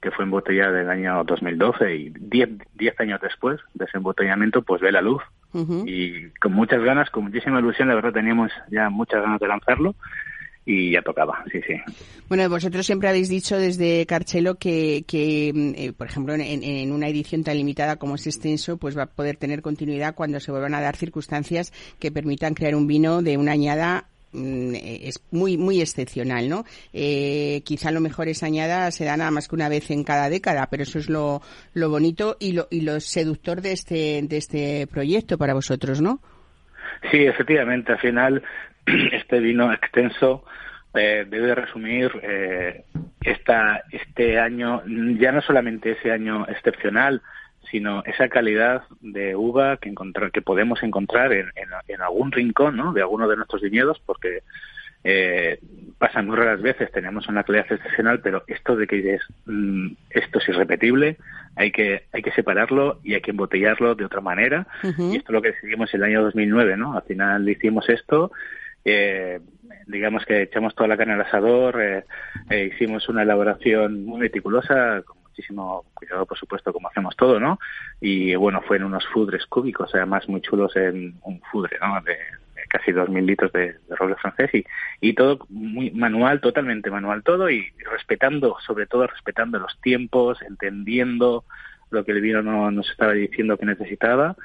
que 0.00 0.10
fue 0.10 0.24
embotellada 0.24 0.72
del 0.72 0.90
año 0.90 1.22
2012 1.22 1.94
y 1.94 2.10
10 2.10 2.50
diez 2.74 2.98
años 2.98 3.20
después 3.20 3.60
de 3.74 3.84
ese 3.84 3.98
embotellamiento, 3.98 4.62
pues 4.62 4.82
ve 4.82 4.90
la 4.90 5.00
luz. 5.00 5.22
Y 5.86 6.30
con 6.40 6.54
muchas 6.54 6.82
ganas, 6.82 7.10
con 7.10 7.24
muchísima 7.24 7.60
ilusión, 7.60 7.86
la 7.86 7.94
verdad 7.94 8.12
teníamos 8.12 8.50
ya 8.70 8.88
muchas 8.90 9.22
ganas 9.22 9.38
de 9.38 9.48
lanzarlo 9.48 9.94
y 10.64 10.92
ya 10.92 11.02
tocaba, 11.02 11.44
sí, 11.50 11.60
sí. 11.66 11.74
Bueno, 12.28 12.48
vosotros 12.48 12.86
siempre 12.86 13.08
habéis 13.08 13.28
dicho 13.28 13.58
desde 13.58 14.06
Carchelo 14.06 14.54
que, 14.56 15.04
que 15.06 15.52
mm, 15.52 15.72
eh, 15.76 15.92
por 15.92 16.06
ejemplo, 16.06 16.34
en, 16.34 16.40
en 16.40 16.92
una 16.92 17.08
edición 17.08 17.42
tan 17.42 17.56
limitada 17.56 17.96
como 17.96 18.14
es 18.14 18.26
extenso, 18.26 18.76
pues 18.76 18.96
va 18.96 19.04
a 19.04 19.06
poder 19.06 19.36
tener 19.36 19.60
continuidad 19.60 20.14
cuando 20.14 20.38
se 20.38 20.52
vuelvan 20.52 20.74
a 20.74 20.80
dar 20.80 20.96
circunstancias 20.96 21.72
que 21.98 22.12
permitan 22.12 22.54
crear 22.54 22.76
un 22.76 22.86
vino 22.86 23.22
de 23.22 23.36
una 23.36 23.52
añada 23.52 24.04
mm, 24.32 24.74
eh, 24.74 25.00
es 25.08 25.20
muy 25.32 25.58
muy 25.58 25.80
excepcional, 25.80 26.48
¿no? 26.48 26.64
Eh, 26.92 27.62
quizá 27.64 27.90
lo 27.90 28.00
mejor 28.00 28.28
esa 28.28 28.46
añada 28.46 28.90
se 28.92 29.04
da 29.04 29.16
nada 29.16 29.32
más 29.32 29.48
que 29.48 29.56
una 29.56 29.68
vez 29.68 29.90
en 29.90 30.04
cada 30.04 30.28
década, 30.30 30.68
pero 30.70 30.84
eso 30.84 31.00
es 31.00 31.10
lo, 31.10 31.42
lo 31.74 31.90
bonito 31.90 32.36
y 32.38 32.52
lo, 32.52 32.68
y 32.70 32.82
lo 32.82 33.00
seductor 33.00 33.62
de 33.62 33.72
este 33.72 34.22
de 34.22 34.36
este 34.36 34.86
proyecto 34.86 35.38
para 35.38 35.54
vosotros, 35.54 36.00
¿no? 36.00 36.20
Sí, 37.10 37.18
efectivamente, 37.24 37.92
al 37.92 37.98
final 37.98 38.42
este 39.12 39.40
vino 39.40 39.72
extenso 39.72 40.44
eh, 40.94 41.26
debe 41.28 41.54
resumir 41.54 42.12
eh, 42.22 42.84
esta, 43.22 43.82
este 43.90 44.38
año, 44.38 44.82
ya 45.18 45.32
no 45.32 45.40
solamente 45.40 45.92
ese 45.92 46.12
año 46.12 46.46
excepcional, 46.48 47.22
sino 47.70 48.02
esa 48.04 48.28
calidad 48.28 48.82
de 49.00 49.34
uva 49.34 49.78
que, 49.78 49.88
encontrar, 49.88 50.30
que 50.30 50.42
podemos 50.42 50.82
encontrar 50.82 51.32
en, 51.32 51.50
en, 51.88 52.02
algún 52.02 52.32
rincón 52.32 52.76
¿no? 52.76 52.92
de 52.92 53.00
alguno 53.00 53.28
de 53.28 53.36
nuestros 53.36 53.62
viñedos, 53.62 54.00
porque 54.04 54.42
eh, 55.04 55.58
pasan 55.98 56.26
muy 56.26 56.36
raras 56.36 56.60
veces, 56.60 56.92
tenemos 56.92 57.26
una 57.28 57.44
calidad 57.44 57.66
excepcional, 57.70 58.20
pero 58.20 58.44
esto 58.46 58.76
de 58.76 58.86
que 58.86 59.14
es, 59.14 59.22
mm, 59.46 59.92
esto 60.10 60.38
es 60.38 60.48
irrepetible, 60.48 61.16
hay 61.56 61.72
que, 61.72 62.04
hay 62.12 62.22
que 62.22 62.32
separarlo 62.32 63.00
y 63.02 63.14
hay 63.14 63.20
que 63.20 63.30
embotellarlo 63.30 63.94
de 63.94 64.04
otra 64.04 64.20
manera. 64.20 64.66
Y 64.82 65.16
esto 65.16 65.30
es 65.30 65.30
lo 65.30 65.42
que 65.42 65.52
decidimos 65.52 65.92
el 65.94 66.04
año 66.04 66.22
2009, 66.22 66.76
¿no? 66.76 66.94
Al 66.94 67.02
final 67.02 67.48
hicimos 67.48 67.88
esto, 67.88 68.32
eh, 68.84 69.40
digamos 69.86 70.24
que 70.24 70.42
echamos 70.42 70.74
toda 70.74 70.88
la 70.88 70.96
carne 70.96 71.14
al 71.14 71.22
asador, 71.22 71.80
eh, 71.80 72.04
eh, 72.50 72.70
hicimos 72.72 73.08
una 73.08 73.22
elaboración 73.22 74.04
muy 74.04 74.20
meticulosa, 74.20 75.02
con 75.02 75.22
muchísimo 75.22 75.84
cuidado, 75.94 76.26
por 76.26 76.38
supuesto, 76.38 76.72
como 76.72 76.88
hacemos 76.88 77.16
todo, 77.16 77.40
¿no? 77.40 77.58
Y 78.00 78.34
bueno, 78.34 78.60
fue 78.62 78.76
en 78.76 78.84
unos 78.84 79.06
fudres 79.08 79.46
cúbicos, 79.46 79.94
además 79.94 80.28
muy 80.28 80.40
chulos 80.40 80.74
en 80.76 81.14
un 81.22 81.40
fudre, 81.50 81.78
¿no? 81.80 82.00
De, 82.02 82.16
casi 82.68 82.90
2.000 82.90 83.26
litros 83.26 83.52
de, 83.52 83.76
roble 83.90 84.14
francés 84.14 84.50
y, 84.54 84.64
y 85.00 85.12
todo 85.12 85.46
muy 85.50 85.90
manual, 85.90 86.40
totalmente 86.40 86.90
manual 86.90 87.22
todo 87.22 87.50
y 87.50 87.70
respetando, 87.90 88.56
sobre 88.64 88.86
todo 88.86 89.06
respetando 89.06 89.58
los 89.58 89.78
tiempos, 89.82 90.40
entendiendo 90.40 91.44
lo 91.92 92.04
que 92.04 92.12
el 92.12 92.20
vino 92.20 92.42
no, 92.42 92.70
nos 92.70 92.90
estaba 92.90 93.12
diciendo 93.12 93.56
que 93.56 93.66
necesitaba 93.66 94.36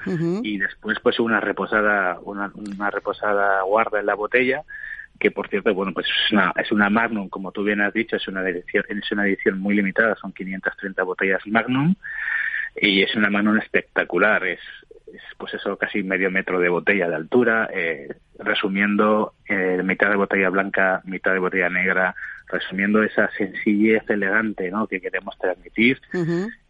y 0.42 0.58
después 0.58 0.98
pues 1.02 1.18
una 1.18 1.40
reposada 1.40 2.18
una, 2.24 2.52
una 2.54 2.90
reposada 2.90 3.62
guarda 3.62 4.00
en 4.00 4.06
la 4.06 4.14
botella 4.14 4.62
que 5.18 5.30
por 5.30 5.48
cierto 5.48 5.74
bueno 5.74 5.92
pues 5.92 6.06
es 6.06 6.32
una 6.32 6.52
es 6.56 6.70
una 6.70 6.90
Magnum 6.90 7.28
como 7.28 7.50
tú 7.50 7.64
bien 7.64 7.80
has 7.80 7.92
dicho 7.92 8.16
es 8.16 8.28
una 8.28 8.48
edición 8.48 8.84
es 8.88 9.12
una 9.12 9.26
edición 9.26 9.58
muy 9.58 9.74
limitada 9.74 10.14
son 10.16 10.32
530 10.32 11.02
botellas 11.02 11.42
Magnum 11.46 11.94
y 12.76 13.02
es 13.02 13.14
una 13.14 13.30
Magnum 13.30 13.58
espectacular 13.58 14.46
es, 14.46 14.60
pues 15.36 15.54
eso 15.54 15.76
casi 15.76 16.02
medio 16.02 16.30
metro 16.30 16.58
de 16.60 16.68
botella 16.68 17.08
de 17.08 17.14
altura 17.14 17.68
eh, 17.72 18.14
resumiendo 18.38 19.34
eh, 19.48 19.80
mitad 19.84 20.10
de 20.10 20.16
botella 20.16 20.50
blanca 20.50 21.02
mitad 21.04 21.32
de 21.32 21.38
botella 21.38 21.68
negra 21.68 22.14
resumiendo 22.46 23.02
esa 23.02 23.30
sencillez 23.36 24.08
elegante 24.08 24.70
¿no? 24.70 24.86
que 24.86 25.00
queremos 25.00 25.36
transmitir 25.38 26.00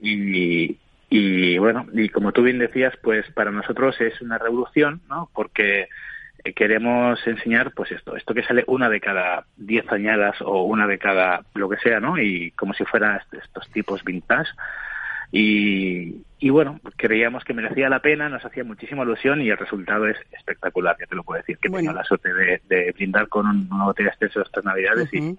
y, 0.00 0.76
y 1.10 1.58
bueno 1.58 1.86
y 1.92 2.08
como 2.08 2.32
tú 2.32 2.42
bien 2.42 2.58
decías 2.58 2.94
pues 3.02 3.30
para 3.32 3.50
nosotros 3.50 4.00
es 4.00 4.20
una 4.20 4.38
revolución 4.38 5.00
¿no? 5.08 5.30
porque 5.34 5.88
queremos 6.54 7.18
enseñar 7.26 7.72
pues 7.72 7.92
esto 7.92 8.16
esto 8.16 8.34
que 8.34 8.44
sale 8.44 8.64
una 8.66 8.88
de 8.88 9.00
cada 9.00 9.44
diez 9.56 9.90
añadas 9.90 10.36
o 10.40 10.62
una 10.62 10.86
de 10.86 10.98
cada 10.98 11.42
lo 11.54 11.68
que 11.68 11.78
sea 11.78 12.00
no 12.00 12.18
y 12.18 12.52
como 12.52 12.74
si 12.74 12.84
fueran 12.84 13.20
estos 13.32 13.68
tipos 13.70 14.04
vintage 14.04 14.50
y, 15.30 16.22
y 16.38 16.50
bueno, 16.50 16.80
creíamos 16.96 17.44
que 17.44 17.52
merecía 17.52 17.88
la 17.88 18.00
pena, 18.00 18.28
nos 18.28 18.44
hacía 18.44 18.64
muchísima 18.64 19.02
ilusión 19.02 19.42
y 19.42 19.50
el 19.50 19.58
resultado 19.58 20.06
es 20.06 20.16
espectacular, 20.32 20.96
ya 20.98 21.06
te 21.06 21.16
lo 21.16 21.22
puedo 21.22 21.38
decir, 21.40 21.58
que 21.58 21.68
bueno. 21.68 21.92
la 21.92 22.04
suerte 22.04 22.30
de, 22.32 22.92
brindar 22.92 23.28
con 23.28 23.46
un, 23.46 23.68
una 23.70 23.84
botella 23.84 24.10
extenso 24.10 24.40
estas 24.40 24.64
navidades 24.64 25.12
y 25.12 25.36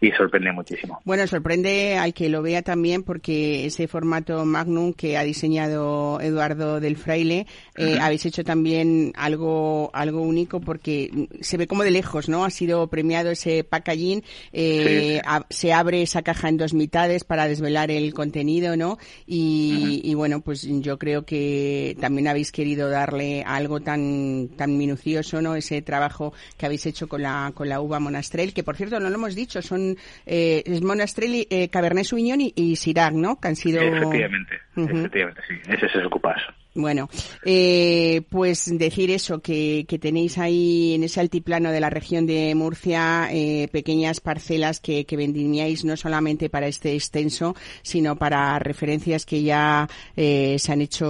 y 0.00 0.10
sorprende 0.12 0.50
muchísimo. 0.52 1.00
Bueno, 1.04 1.26
sorprende 1.26 1.98
al 1.98 2.14
que 2.14 2.30
lo 2.30 2.40
vea 2.40 2.62
también 2.62 3.02
porque 3.02 3.66
ese 3.66 3.86
formato 3.86 4.46
Magnum 4.46 4.94
que 4.94 5.18
ha 5.18 5.24
diseñado 5.24 6.20
Eduardo 6.22 6.80
del 6.80 6.96
Fraile, 6.96 7.46
eh, 7.76 7.98
habéis 8.00 8.24
hecho 8.24 8.42
también 8.42 9.12
algo 9.14 9.90
algo 9.92 10.22
único 10.22 10.60
porque 10.60 11.28
se 11.40 11.58
ve 11.58 11.66
como 11.66 11.84
de 11.84 11.90
lejos, 11.90 12.30
¿no? 12.30 12.46
Ha 12.46 12.50
sido 12.50 12.86
premiado 12.88 13.30
ese 13.30 13.62
packaging, 13.62 14.22
eh, 14.52 15.20
se 15.50 15.72
abre 15.74 16.00
esa 16.00 16.22
caja 16.22 16.48
en 16.48 16.56
dos 16.56 16.72
mitades 16.72 17.24
para 17.24 17.46
desvelar 17.46 17.90
el 17.90 18.14
contenido, 18.14 18.76
¿no? 18.78 18.98
Y, 19.26 20.00
y, 20.02 20.14
bueno, 20.14 20.40
pues 20.40 20.62
yo 20.62 20.98
creo 20.98 21.24
que 21.26 21.96
también 22.00 22.28
habéis 22.28 22.52
querido 22.52 22.88
darle 22.88 23.42
algo 23.46 23.80
tan 23.80 24.48
tan 24.56 24.78
minucioso, 24.78 25.42
¿no? 25.42 25.56
Ese 25.56 25.82
trabajo 25.82 26.32
que 26.56 26.64
habéis 26.64 26.86
hecho 26.86 27.06
con 27.06 27.22
la 27.22 27.52
con 27.54 27.68
la 27.68 27.82
uva 27.82 28.00
Monastrell, 28.00 28.54
que 28.54 28.62
por 28.62 28.76
cierto 28.76 28.98
no 28.98 29.10
lo 29.10 29.16
hemos 29.16 29.34
dicho, 29.34 29.60
son 29.60 29.89
eh, 30.26 30.80
Monastrelli, 30.82 31.46
eh, 31.50 31.68
Cabernet 31.68 32.04
Sauvignon 32.04 32.40
y, 32.40 32.52
y 32.54 32.76
Syrah, 32.76 33.10
¿no? 33.10 33.40
Que 33.40 33.48
han 33.48 33.56
sido... 33.56 33.80
Efectivamente, 33.80 34.56
efectivamente, 34.76 35.40
sí. 35.48 35.54
Ese 35.68 35.86
es 35.86 35.94
el 35.94 36.10
cupás. 36.10 36.42
Bueno, 36.74 37.08
eh, 37.44 38.22
pues 38.28 38.70
decir 38.78 39.10
eso, 39.10 39.40
que, 39.40 39.84
que, 39.88 39.98
tenéis 39.98 40.38
ahí 40.38 40.94
en 40.94 41.02
ese 41.02 41.18
altiplano 41.18 41.72
de 41.72 41.80
la 41.80 41.90
región 41.90 42.26
de 42.26 42.54
Murcia 42.54 43.28
eh, 43.32 43.68
pequeñas 43.72 44.20
parcelas 44.20 44.78
que, 44.78 45.04
que 45.04 45.16
vendimiáis 45.16 45.84
no 45.84 45.96
solamente 45.96 46.48
para 46.48 46.68
este 46.68 46.94
extenso, 46.94 47.56
sino 47.82 48.14
para 48.14 48.58
referencias 48.60 49.26
que 49.26 49.42
ya 49.42 49.88
eh, 50.16 50.56
se 50.60 50.72
han 50.72 50.80
hecho, 50.80 51.08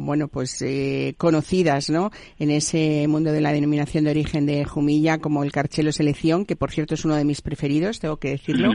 bueno, 0.00 0.28
pues 0.28 0.62
eh, 0.62 1.14
conocidas, 1.18 1.90
¿no? 1.90 2.12
En 2.38 2.52
ese 2.52 3.06
mundo 3.08 3.32
de 3.32 3.40
la 3.40 3.52
denominación 3.52 4.04
de 4.04 4.10
origen 4.10 4.46
de 4.46 4.64
Jumilla, 4.64 5.18
como 5.18 5.42
el 5.42 5.50
Carchelo 5.50 5.90
Selección, 5.90 6.46
que 6.46 6.54
por 6.54 6.70
cierto 6.70 6.94
es 6.94 7.04
uno 7.04 7.16
de 7.16 7.24
mis 7.24 7.40
preferidos, 7.40 7.98
tengo 7.98 8.18
que 8.18 8.30
decirlo, 8.30 8.74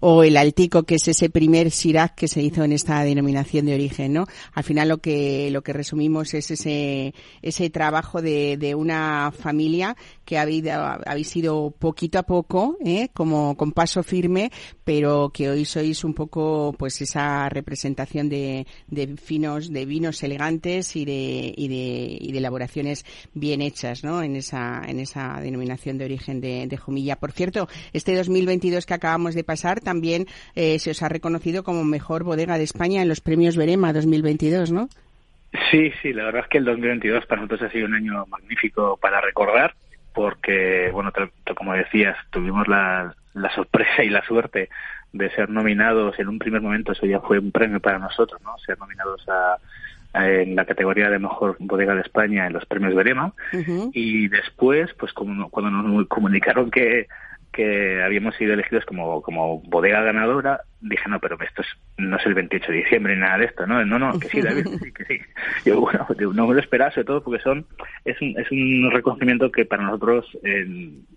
o 0.00 0.22
el 0.22 0.36
Altico, 0.36 0.82
que 0.82 0.96
es 0.96 1.08
ese 1.08 1.30
primer 1.30 1.70
Sirac 1.70 2.14
que 2.14 2.28
se 2.28 2.42
hizo 2.42 2.62
en 2.62 2.72
esta 2.72 3.02
denominación 3.04 3.64
de 3.64 3.74
origen, 3.74 4.12
¿no? 4.12 4.26
Al 4.52 4.64
final 4.64 4.88
lo 4.88 4.98
que, 4.98 5.50
lo 5.50 5.61
que 5.62 5.72
resumimos 5.72 6.34
es 6.34 6.50
ese, 6.50 7.14
ese 7.40 7.70
trabajo 7.70 8.22
de, 8.22 8.56
de 8.56 8.74
una 8.74 9.32
familia 9.32 9.96
que 10.24 10.38
habéis, 10.38 10.64
habéis 10.68 11.36
ido 11.36 11.70
poquito 11.70 12.18
a 12.18 12.22
poco, 12.22 12.76
¿eh? 12.84 13.08
como 13.12 13.56
con 13.56 13.72
paso 13.72 14.02
firme, 14.02 14.50
pero 14.84 15.30
que 15.32 15.50
hoy 15.50 15.64
sois 15.64 16.04
un 16.04 16.14
poco 16.14 16.74
pues 16.78 17.00
esa 17.00 17.48
representación 17.48 18.28
de, 18.28 18.66
de 18.88 19.16
finos, 19.16 19.72
de 19.72 19.84
vinos 19.84 20.22
elegantes 20.22 20.96
y 20.96 21.04
de, 21.04 21.52
y 21.56 21.68
de, 21.68 22.18
y 22.20 22.32
de 22.32 22.38
elaboraciones 22.38 23.04
bien 23.34 23.62
hechas, 23.62 24.04
¿no? 24.04 24.22
En 24.22 24.36
esa, 24.36 24.82
en 24.86 25.00
esa 25.00 25.40
denominación 25.40 25.98
de 25.98 26.04
origen 26.04 26.40
de, 26.40 26.66
de 26.66 26.76
Jumilla. 26.76 27.16
Por 27.16 27.32
cierto, 27.32 27.68
este 27.92 28.16
2022 28.16 28.86
que 28.86 28.94
acabamos 28.94 29.34
de 29.34 29.44
pasar 29.44 29.80
también 29.80 30.26
eh, 30.54 30.78
se 30.78 30.90
os 30.90 31.02
ha 31.02 31.08
reconocido 31.08 31.64
como 31.64 31.84
mejor 31.84 32.24
bodega 32.24 32.58
de 32.58 32.64
España 32.64 33.02
en 33.02 33.08
los 33.08 33.20
premios 33.20 33.56
Verema 33.56 33.92
2022, 33.92 34.72
¿no? 34.72 34.88
Sí, 35.70 35.92
sí, 36.00 36.12
la 36.12 36.24
verdad 36.24 36.42
es 36.42 36.48
que 36.48 36.58
el 36.58 36.64
2022 36.64 37.26
para 37.26 37.42
nosotros 37.42 37.68
ha 37.68 37.72
sido 37.72 37.86
un 37.86 37.94
año 37.94 38.24
magnífico 38.26 38.96
para 38.96 39.20
recordar, 39.20 39.74
porque, 40.14 40.90
bueno, 40.92 41.12
como 41.54 41.74
decías, 41.74 42.16
tuvimos 42.30 42.68
la, 42.68 43.14
la 43.34 43.54
sorpresa 43.54 44.02
y 44.02 44.10
la 44.10 44.24
suerte 44.24 44.68
de 45.12 45.30
ser 45.30 45.50
nominados 45.50 46.18
en 46.18 46.28
un 46.28 46.38
primer 46.38 46.62
momento, 46.62 46.92
eso 46.92 47.06
ya 47.06 47.20
fue 47.20 47.38
un 47.38 47.52
premio 47.52 47.80
para 47.80 47.98
nosotros, 47.98 48.40
¿no? 48.42 48.56
Ser 48.58 48.78
nominados 48.78 49.22
a, 49.28 49.58
en 50.14 50.56
la 50.56 50.64
categoría 50.64 51.10
de 51.10 51.18
mejor 51.18 51.56
bodega 51.58 51.94
de 51.94 52.02
España 52.02 52.46
en 52.46 52.52
los 52.52 52.66
premios 52.66 52.94
Verema 52.94 53.32
y 53.92 54.28
después 54.28 54.92
pues 54.98 55.12
como 55.12 55.48
cuando 55.48 55.70
nos 55.70 56.06
comunicaron 56.06 56.70
que 56.70 57.08
que 57.52 58.02
habíamos 58.02 58.34
sido 58.36 58.54
elegidos 58.54 58.84
como, 58.86 59.20
como 59.22 59.60
bodega 59.60 60.00
ganadora, 60.02 60.62
dije, 60.80 61.08
no, 61.08 61.20
pero 61.20 61.38
esto 61.42 61.62
es, 61.62 61.68
no 61.98 62.16
es 62.16 62.26
el 62.26 62.34
28 62.34 62.72
de 62.72 62.78
diciembre 62.78 63.14
ni 63.14 63.20
nada 63.20 63.38
de 63.38 63.44
esto, 63.44 63.66
¿no? 63.66 63.84
No, 63.84 63.98
no, 63.98 64.18
que 64.18 64.28
sí, 64.28 64.40
David, 64.40 64.64
que 64.64 64.78
sí, 64.84 64.92
que 64.92 65.04
sí. 65.04 65.20
Yo, 65.66 65.80
bueno, 65.80 66.06
no 66.34 66.46
me 66.46 66.54
lo 66.54 66.60
esperaba, 66.60 66.90
sobre 66.90 67.04
todo 67.04 67.22
porque 67.22 67.42
son, 67.42 67.66
es 68.04 68.20
un, 68.20 68.34
es 68.38 68.50
un 68.50 68.90
reconocimiento 68.90 69.52
que 69.52 69.66
para 69.66 69.82
nosotros 69.82 70.26
eh, 70.42 70.66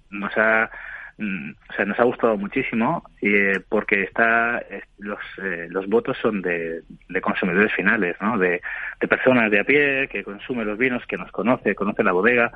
nos 0.10 0.38
ha, 0.38 0.69
mm, 1.17 1.52
o 1.69 1.74
sea, 1.74 1.86
nos 1.86 2.00
ha 2.00 2.04
gustado 2.04 2.38
muchísimo 2.38 3.04
eh, 3.21 3.62
porque 3.69 4.04
está 4.04 4.62
los, 5.00 5.19
eh, 5.41 5.67
los 5.69 5.88
votos 5.88 6.17
son 6.21 6.41
de, 6.41 6.82
de 7.08 7.21
consumidores 7.21 7.74
finales, 7.74 8.17
¿no? 8.19 8.38
De, 8.38 8.62
de 9.00 9.08
personas 9.08 9.50
de 9.50 9.62
a 9.62 9.63
pie 9.63 10.10
que 10.10 10.24
consumen 10.24 10.67
los 10.67 10.78
vinos, 10.78 11.06
que 11.08 11.17
nos 11.17 11.32
conoce, 11.32 11.76
conoce 11.76 12.04
la 12.04 12.12
bodega 12.12 12.52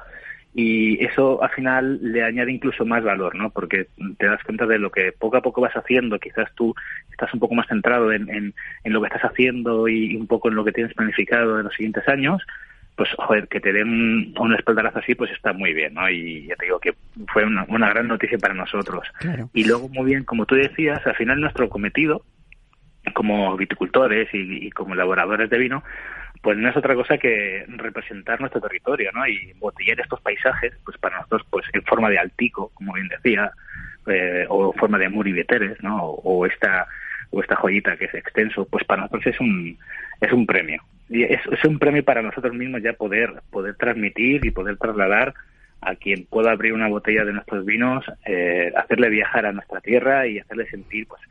y 0.54 1.04
eso 1.04 1.42
al 1.44 1.50
final 1.52 2.00
le 2.02 2.24
añade 2.24 2.52
incluso 2.52 2.84
más 2.86 3.04
valor, 3.04 3.36
¿no? 3.36 3.52
Porque 3.52 3.88
te 4.18 4.26
das 4.26 4.44
cuenta 4.44 4.66
de 4.66 4.80
lo 4.80 4.92
que 4.92 5.12
poco 5.12 5.38
a 5.38 5.42
poco 5.42 5.62
vas 5.62 5.76
haciendo, 5.76 6.20
quizás 6.20 6.50
tú 6.56 6.74
estás 7.12 7.34
un 7.34 7.40
poco 7.40 7.56
más 7.56 7.68
centrado 7.68 8.12
en, 8.12 8.30
en, 8.30 8.54
en 8.84 8.94
lo 8.94 9.02
que 9.02 9.08
estás 9.08 9.26
haciendo 9.26 9.88
y 9.88 10.16
un 10.16 10.28
poco 10.28 10.50
en 10.50 10.56
lo 10.56 10.66
que 10.66 10.72
tienes 10.72 10.94
planificado 10.94 11.60
en 11.60 11.66
los 11.66 11.74
siguientes 11.74 12.08
años, 12.08 12.42
pues 12.96 13.10
joder, 13.18 13.48
que 13.48 13.62
te 13.62 13.72
den 13.72 14.34
un 14.38 14.56
espaldarazo 14.56 15.00
así, 15.00 15.16
pues 15.16 15.32
está 15.32 15.54
muy 15.54 15.74
bien, 15.74 15.94
¿no? 15.94 16.10
Y 16.10 16.48
ya 16.48 16.56
te 16.56 16.66
digo 16.66 16.80
que 16.80 16.96
fue 17.32 17.46
una, 17.46 17.66
una 17.70 17.90
gran 17.90 18.08
noticia 18.08 18.38
para 18.38 18.54
nosotros. 18.54 19.08
Y 19.54 19.66
luego, 19.66 19.88
muy 19.88 20.06
bien, 20.06 20.26
como 20.26 20.46
tú 20.46 20.56
decías, 20.56 21.06
al 21.08 21.16
final 21.16 21.40
nuestro 21.40 21.70
cometido, 21.70 22.26
como 23.14 23.56
viticultores 23.56 24.28
y, 24.34 24.68
y 24.68 24.72
como 24.72 24.96
elaboradores 24.96 25.50
de 25.50 25.58
vino, 25.58 25.84
pues 26.42 26.58
no 26.58 26.70
es 26.70 26.78
otra 26.78 26.96
cosa 26.96 27.18
que 27.18 27.66
representar 27.68 28.40
nuestro 28.40 28.62
territorio, 28.62 29.12
¿no? 29.14 29.28
Y 29.28 29.54
botillar 29.60 30.00
estos 30.00 30.22
paisajes, 30.22 30.74
pues 30.86 30.98
para 30.98 31.18
nosotros, 31.18 31.46
pues 31.50 31.66
en 31.74 31.84
forma 31.84 32.10
de 32.10 32.20
altico, 32.20 32.72
como 32.74 32.94
bien 32.94 33.10
decía, 33.10 33.52
eh, 34.08 34.46
o 34.48 34.74
forma 34.74 34.98
de 34.98 35.10
muribeteres, 35.10 35.82
¿no? 35.84 36.04
O, 36.04 36.46
esta 36.46 36.88
o 37.32 37.42
esta 37.42 37.56
joyita 37.56 37.98
que 37.98 38.06
es 38.06 38.14
extenso, 38.14 38.66
pues 38.66 38.84
para 38.86 39.04
nosotros 39.04 39.28
es 39.28 39.40
un 39.40 39.78
es 40.20 40.32
un 40.32 40.46
premio 40.46 40.82
y 41.10 41.24
es, 41.24 41.42
es 41.52 41.64
un 41.64 41.78
premio 41.78 42.04
para 42.04 42.22
nosotros 42.22 42.54
mismos 42.54 42.82
ya 42.82 42.94
poder 42.94 43.42
poder 43.52 43.76
transmitir 43.76 44.44
y 44.46 44.52
poder 44.52 44.78
trasladar 44.78 45.34
a 45.82 45.96
quien 45.96 46.26
pueda 46.26 46.52
abrir 46.52 46.74
una 46.74 46.88
botella 46.88 47.24
de 47.24 47.34
nuestros 47.34 47.66
vinos, 47.66 48.04
eh, 48.26 48.72
hacerle 48.76 49.10
viajar 49.10 49.46
a 49.46 49.52
nuestra 49.52 49.80
tierra 49.82 50.28
y 50.28 50.40
hacerle 50.40 50.68
sentir 50.70 51.08
pues 51.08 51.22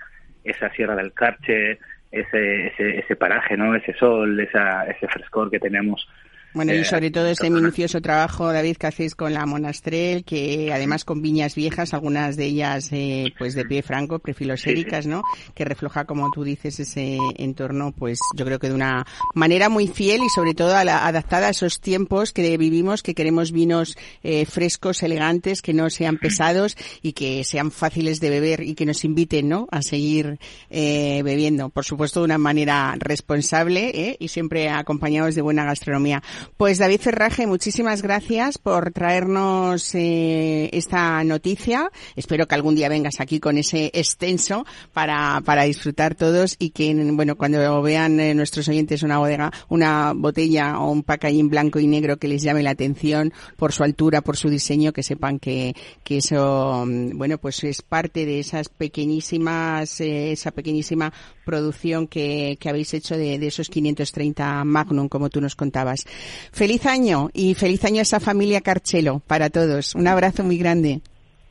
esa 0.45 0.71
sierra 0.71 0.95
del 0.97 1.13
Carche, 1.13 1.79
ese, 2.11 2.69
ese, 2.69 2.99
ese 3.01 3.17
paraje, 3.17 3.57
¿no? 3.57 3.75
Ese 3.75 3.95
sol, 3.95 4.39
esa, 4.41 4.85
ese 4.85 5.07
frescor 5.09 5.51
que 5.51 5.61
tenemos 5.61 6.09
bueno, 6.55 6.75
y 6.75 6.79
eh, 6.79 6.85
sobre 6.85 7.11
todo 7.11 7.27
ese 7.27 7.51
minucioso 7.51 8.01
trabajo, 8.01 8.51
David, 8.53 8.77
que 8.79 8.87
hacéis 8.87 9.15
con 9.15 9.35
la 9.35 9.45
Monastrel, 9.45 10.25
que 10.25 10.73
además 10.73 11.05
con 11.05 11.21
viñas 11.21 11.55
viejas, 11.55 11.93
algunas 11.93 12.37
de 12.37 12.47
ellas 12.47 12.89
eh, 12.91 13.35
pues 13.39 13.55
de 13.55 13.67
pie 13.67 13.83
franco, 13.83 14.19
prefiloséricas, 14.19 15.07
¿no? 15.07 15.23
Que 15.55 15.67
refleja, 15.67 16.07
como 16.07 16.31
tú 16.31 16.45
dices, 16.45 16.81
ese 16.81 17.19
entorno, 17.37 17.93
pues 17.93 18.19
yo 18.35 18.47
creo 18.47 18.59
que 18.59 18.69
de 18.69 18.75
una 18.75 19.07
manera 19.35 19.69
muy 19.69 19.89
fiel 19.89 20.23
y 20.23 20.29
sobre 20.31 20.55
todo 20.55 20.75
adaptada 20.75 21.49
a 21.49 21.51
esos 21.51 21.81
tiempos 21.81 22.33
que 22.33 22.57
vivimos, 22.57 23.03
que 23.03 23.15
queremos 23.15 23.53
vinos 23.53 23.97
eh, 24.23 24.47
frescos, 24.47 25.03
elegantes, 25.03 25.61
que 25.61 25.75
no 25.75 25.91
sean 25.91 26.17
pesados 26.17 26.77
y 27.03 27.13
que 27.13 27.45
sean 27.45 27.71
fáciles 27.71 28.21
de 28.21 28.31
beber 28.31 28.63
y 28.63 28.75
que 28.75 28.87
nos 28.87 29.05
inviten, 29.05 29.49
¿no? 29.49 29.69
A 29.71 29.83
seguir 29.83 30.39
bebiendo. 30.71 31.69
Por 31.69 31.85
supuesto, 31.85 32.21
de 32.21 32.25
una 32.25 32.39
manera 32.39 32.95
responsable 32.99 34.17
y 34.19 34.29
siempre 34.29 34.71
acompañados 34.71 35.35
de 35.35 35.43
buena 35.43 35.65
gastronomía. 35.65 36.23
Pues 36.57 36.79
David 36.79 37.01
Ferraje, 37.01 37.47
muchísimas 37.47 38.03
gracias 38.03 38.59
por 38.59 38.91
traernos 38.91 39.95
eh, 39.95 40.69
esta 40.73 41.23
noticia. 41.23 41.91
Espero 42.17 42.49
que 42.49 42.55
algún 42.55 42.75
día 42.75 42.89
vengas 42.89 43.21
aquí 43.21 43.39
con 43.39 43.59
ese 43.59 43.91
extenso 43.95 44.67
para, 44.93 45.41
para 45.45 45.65
disfrutar 45.65 46.15
todos 46.15 46.57
y 46.59 46.71
que, 46.71 46.93
bueno, 47.13 47.37
cuando 47.37 47.81
vean 47.83 48.19
eh, 48.19 48.35
nuestros 48.35 48.69
oyentes 48.69 49.03
una 49.05 49.19
bodega, 49.19 49.53
una 49.69 50.13
botella 50.15 50.81
o 50.81 50.91
un 50.91 51.05
packaging 51.05 51.49
blanco 51.49 51.79
y 51.79 51.87
negro 51.87 52.17
que 52.17 52.29
les 52.29 52.43
llame 52.43 52.63
la 52.63 52.71
atención 52.71 53.33
por 53.57 53.73
su 53.73 53.85
altura, 53.85 54.21
por 54.21 54.37
su 54.37 54.49
diseño, 54.49 54.93
que 54.93 55.03
sepan 55.03 55.39
que, 55.39 55.75
que 56.03 56.19
eso, 56.19 56.85
mm, 56.87 57.17
bueno, 57.17 57.39
pues 57.39 57.63
es 57.65 57.83
parte 57.83 58.27
de 58.27 58.41
esas 58.41 58.69
pequeñísimas, 58.69 60.01
eh, 60.01 60.33
esa 60.33 60.51
pequeñísima 60.51 61.13
producción 61.45 62.07
que, 62.07 62.59
que 62.61 62.69
habéis 62.69 62.93
hecho 62.93 63.17
de, 63.17 63.39
de 63.39 63.47
esos 63.47 63.71
530 63.71 64.65
Magnum, 64.65 65.09
como 65.09 65.31
tú 65.31 65.41
nos 65.41 65.57
contabas. 65.57 66.05
Feliz 66.53 66.87
año 66.87 67.31
y 67.33 67.55
feliz 67.55 67.85
año 67.85 67.99
a 67.99 68.03
esa 68.03 68.21
familia 68.21 68.61
Carchelo 68.61 69.21
para 69.27 69.51
todos. 69.51 69.95
Un 69.95 70.09
abrazo 70.09 70.45
muy 70.45 70.59
grande. 70.59 71.01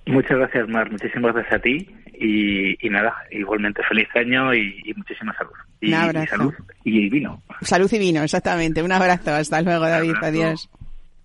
Muchas 0.06 0.38
gracias, 0.38 0.68
Mar. 0.70 0.90
Muchísimas 0.92 1.34
gracias 1.34 1.54
a 1.54 1.60
ti. 1.60 1.90
Y, 2.20 2.90
nada, 2.90 3.13
igualmente 3.32 3.82
feliz 3.88 4.08
año 4.16 4.54
y, 4.54 4.94
muchísima 4.96 5.36
salud. 5.38 5.52
Y, 5.82 5.90
Un 5.90 5.94
abrazo. 5.94 6.26
Y 6.26 6.28
salud 6.28 6.54
y 6.84 7.10
vino. 7.10 7.44
Salud 7.62 7.94
y 7.94 8.00
vino, 8.00 8.24
exactamente. 8.24 8.82
Un 8.82 8.92
abrazo. 8.92 9.34
Hasta 9.34 9.62
luego, 9.62 9.86
David. 9.86 10.16
Adiós. 10.22 10.70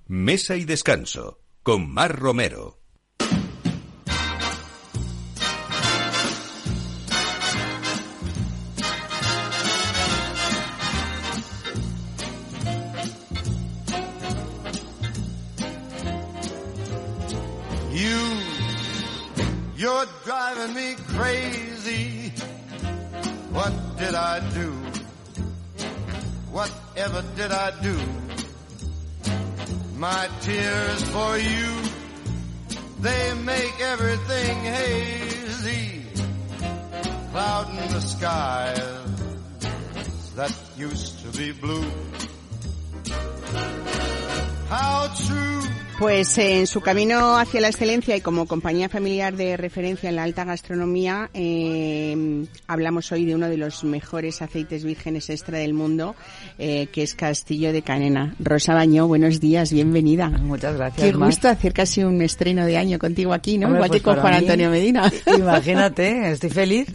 Mesa 0.09 0.57
y 0.57 0.65
descanso 0.65 1.39
con 1.63 1.91
Mar 1.93 2.19
Romero. 2.19 2.82
You're 19.83 20.07
driving 20.25 20.75
me 20.77 20.95
crazy. 21.09 22.33
What 23.51 23.73
did 23.99 24.15
I 24.15 24.39
do? 24.55 24.71
Whatever 26.53 27.25
did 27.35 27.51
I 27.51 27.73
do? 27.83 27.99
My 29.97 30.29
tears 30.43 31.03
for 31.11 31.37
you, 31.37 31.83
they 33.01 33.35
make 33.43 33.81
everything 33.81 34.57
hazy. 34.79 36.05
Clouding 37.33 37.89
the 37.91 38.01
skies 38.03 38.81
that 40.37 40.55
used 40.77 41.25
to 41.25 41.37
be 41.37 41.51
blue. 41.51 41.91
How 44.69 45.13
true 45.27 45.63
Pues 46.03 46.37
en 46.39 46.67
su 46.67 46.81
camino 46.81 47.39
hacia 47.39 47.61
la 47.61 47.69
excelencia 47.69 48.17
y 48.17 48.21
como 48.21 48.47
compañía 48.47 48.89
familiar 48.89 49.37
de 49.37 49.57
referencia 49.57 50.09
en 50.09 50.17
la 50.17 50.25
alta 50.25 50.43
gastronomía, 50.43 51.31
eh, 51.33 52.45
hablamos 52.67 53.13
hoy 53.13 53.25
de 53.25 53.37
uno 53.37 53.49
de 53.49 53.57
los 53.57 53.85
mejores 53.85 54.43
aceites 54.43 54.83
vírgenes 54.83 55.31
extra 55.31 55.59
del 55.59 55.75
mundo, 55.75 56.17
eh, 56.59 56.89
que 56.89 57.05
es 57.05 57.15
Castillo 57.15 57.73
de 57.73 57.83
Canena. 57.83 58.35
Rosa 58.41 58.75
Bañó, 58.75 59.07
buenos 59.07 59.39
días, 59.39 59.73
bienvenida. 59.73 60.29
Muchas 60.29 60.77
gracias. 60.77 61.07
Qué 61.07 61.17
gusto 61.17 61.49
hacer 61.49 61.73
casi 61.73 62.03
un 62.03 62.21
estreno 62.21 62.67
de 62.67 62.79
año 62.79 62.99
contigo 62.99 63.33
aquí, 63.33 63.57
¿no? 63.57 63.69
Igual 63.69 63.89
pues 63.91 64.01
que 64.01 64.03
con 64.03 64.19
Juan 64.19 64.35
Antonio 64.35 64.71
Medina. 64.71 65.09
Imagínate, 65.39 66.33
estoy 66.33 66.51
feliz. 66.51 66.89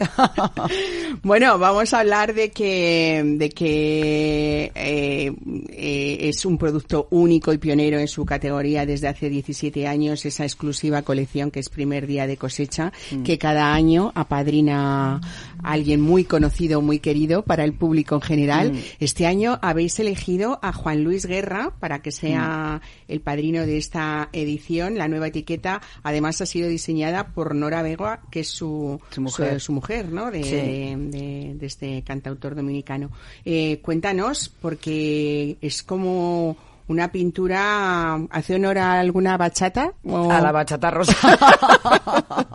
bueno, 1.22 1.58
vamos 1.58 1.94
a 1.94 2.00
hablar 2.00 2.34
de 2.34 2.50
que, 2.50 3.22
de 3.38 3.48
que 3.48 4.70
eh, 4.74 6.28
es 6.28 6.44
un 6.44 6.58
producto 6.58 7.08
único 7.10 7.54
y 7.54 7.58
pionero 7.58 7.98
en 7.98 8.06
su 8.06 8.26
categoría 8.26 8.84
desde 8.98 9.08
hace 9.08 9.30
17 9.30 9.86
años 9.86 10.26
esa 10.26 10.42
exclusiva 10.42 11.02
colección 11.02 11.52
que 11.52 11.60
es 11.60 11.68
Primer 11.68 12.08
Día 12.08 12.26
de 12.26 12.36
Cosecha, 12.36 12.92
mm. 13.12 13.22
que 13.22 13.38
cada 13.38 13.72
año 13.72 14.10
apadrina 14.16 15.14
a 15.16 15.20
alguien 15.62 16.00
muy 16.00 16.24
conocido, 16.24 16.82
muy 16.82 16.98
querido 16.98 17.42
para 17.42 17.62
el 17.62 17.74
público 17.74 18.16
en 18.16 18.20
general. 18.20 18.72
Mm. 18.72 18.78
Este 18.98 19.26
año 19.26 19.60
habéis 19.62 20.00
elegido 20.00 20.58
a 20.62 20.72
Juan 20.72 21.04
Luis 21.04 21.26
Guerra 21.26 21.72
para 21.78 22.00
que 22.02 22.10
sea 22.10 22.80
mm. 22.82 23.12
el 23.12 23.20
padrino 23.20 23.66
de 23.66 23.78
esta 23.78 24.30
edición. 24.32 24.98
La 24.98 25.06
nueva 25.06 25.28
etiqueta 25.28 25.80
además 26.02 26.40
ha 26.40 26.46
sido 26.46 26.68
diseñada 26.68 27.28
por 27.28 27.54
Nora 27.54 27.82
Vega, 27.82 28.22
que 28.32 28.40
es 28.40 28.48
su, 28.48 29.00
su 29.10 29.20
mujer, 29.20 29.60
su, 29.60 29.72
mujer 29.72 30.10
¿no? 30.10 30.32
De, 30.32 30.40
de, 30.42 31.54
de, 31.54 31.66
este 31.66 32.02
cantautor 32.02 32.56
dominicano. 32.56 33.12
Eh, 33.44 33.78
cuéntanos, 33.80 34.48
porque 34.48 35.56
es 35.60 35.84
como 35.84 36.56
una 36.88 37.12
pintura 37.12 38.14
hace 38.30 38.54
honor 38.56 38.78
a 38.78 38.98
alguna 38.98 39.36
bachata 39.36 39.92
a 40.04 40.40
la 40.40 40.52
bachata 40.52 40.90
rosa. 40.90 41.14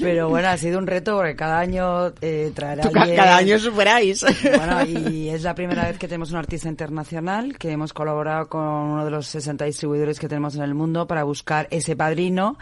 Pero 0.00 0.28
bueno 0.28 0.48
ha 0.48 0.56
sido 0.56 0.78
un 0.78 0.86
reto 0.86 1.16
porque 1.16 1.34
cada 1.34 1.58
año 1.58 2.12
eh, 2.20 2.52
traerá 2.54 2.88
cada 2.90 3.36
año 3.36 3.58
superáis. 3.58 4.24
Bueno 4.56 4.84
y 4.84 5.28
es 5.28 5.42
la 5.42 5.54
primera 5.54 5.84
vez 5.86 5.98
que 5.98 6.06
tenemos 6.06 6.30
un 6.30 6.36
artista 6.36 6.68
internacional 6.68 7.58
que 7.58 7.72
hemos 7.72 7.92
colaborado 7.92 8.48
con 8.48 8.62
uno 8.62 9.04
de 9.04 9.10
los 9.10 9.26
60 9.26 9.64
distribuidores 9.64 10.20
que 10.20 10.28
tenemos 10.28 10.54
en 10.54 10.62
el 10.62 10.74
mundo 10.74 11.06
para 11.08 11.24
buscar 11.24 11.66
ese 11.70 11.96
padrino 11.96 12.56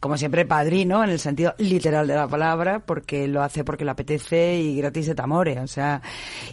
como 0.00 0.16
siempre 0.16 0.44
padrino 0.44 1.04
en 1.04 1.10
el 1.10 1.20
sentido 1.20 1.54
literal 1.58 2.08
de 2.08 2.16
la 2.16 2.26
palabra 2.26 2.80
porque 2.80 3.28
lo 3.28 3.42
hace 3.42 3.62
porque 3.62 3.84
le 3.84 3.92
apetece 3.92 4.56
y 4.56 4.76
gratis 4.76 5.06
de 5.06 5.14
tamore 5.14 5.60
o 5.60 5.66
sea. 5.68 6.02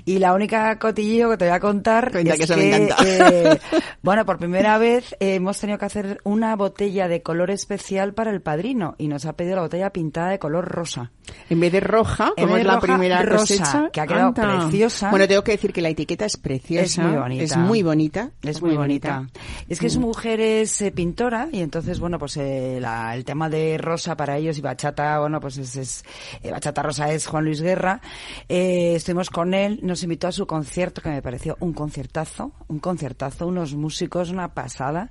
Y 0.05 0.19
la 0.19 0.33
única 0.33 0.77
cotillillo 0.77 1.31
que 1.31 1.37
te 1.37 1.45
voy 1.45 1.53
a 1.53 1.59
contar 1.59 2.11
es 2.15 2.47
que, 2.47 2.55
me 2.55 2.75
encanta. 2.75 3.03
Eh, 3.05 3.59
bueno, 4.01 4.25
por 4.25 4.37
primera 4.37 4.77
vez 4.77 5.13
eh, 5.19 5.35
hemos 5.35 5.59
tenido 5.59 5.77
que 5.77 5.85
hacer 5.85 6.21
una 6.23 6.55
botella 6.55 7.07
de 7.07 7.21
color 7.21 7.51
especial 7.51 8.13
para 8.13 8.31
el 8.31 8.41
padrino 8.41 8.95
y 8.97 9.07
nos 9.07 9.25
ha 9.25 9.33
pedido 9.33 9.57
la 9.57 9.63
botella 9.63 9.91
pintada 9.91 10.29
de 10.29 10.39
color 10.39 10.65
rosa. 10.65 11.11
En 11.49 11.59
vez 11.59 11.71
de 11.71 11.79
roja, 11.79 12.33
como 12.37 12.57
es 12.57 12.65
la 12.65 12.79
primera 12.79 13.21
rosa, 13.21 13.89
que 13.91 14.01
ha 14.01 14.07
quedado 14.07 14.33
preciosa. 14.33 15.09
Bueno, 15.09 15.27
tengo 15.27 15.43
que 15.43 15.53
decir 15.53 15.73
que 15.73 15.81
la 15.81 15.89
etiqueta 15.89 16.25
es 16.25 16.37
preciosa. 16.37 16.83
Es 16.83 16.97
muy 16.97 17.17
bonita. 17.17 17.43
Es 17.43 17.57
muy 17.57 17.83
bonita. 17.83 18.31
Es 18.41 18.61
muy, 18.61 18.75
bonita. 18.75 19.27
Es 19.69 19.79
que 19.79 19.89
su 19.89 19.99
mm. 19.99 20.03
mujer 20.03 20.39
es 20.41 20.81
eh, 20.81 20.91
pintora 20.91 21.47
y 21.51 21.61
entonces, 21.61 21.99
bueno, 21.99 22.19
pues 22.19 22.37
eh, 22.37 22.77
el 22.77 23.25
tema 23.25 23.49
de 23.49 23.77
rosa 23.77 24.15
para 24.15 24.37
ellos 24.37 24.57
y 24.57 24.61
bachata, 24.61 25.19
bueno, 25.19 25.39
pues 25.39 25.57
es, 25.57 26.03
bachata 26.43 26.83
rosa 26.83 27.11
es 27.11 27.25
Juan 27.25 27.45
Luis 27.45 27.61
Guerra. 27.61 28.01
estuvimos 28.47 29.29
con 29.29 29.53
él, 29.53 29.79
nos 29.81 30.03
invitó 30.03 30.27
a 30.27 30.31
su 30.31 30.45
concierto 30.45 31.01
que 31.01 31.09
me 31.09 31.21
pareció 31.21 31.57
un 31.59 31.73
conciertazo, 31.73 32.51
un 32.67 32.79
conciertazo, 32.79 33.47
unos 33.53 33.73
músicos, 33.75 34.29
una 34.29 34.53
pasada. 34.53 35.09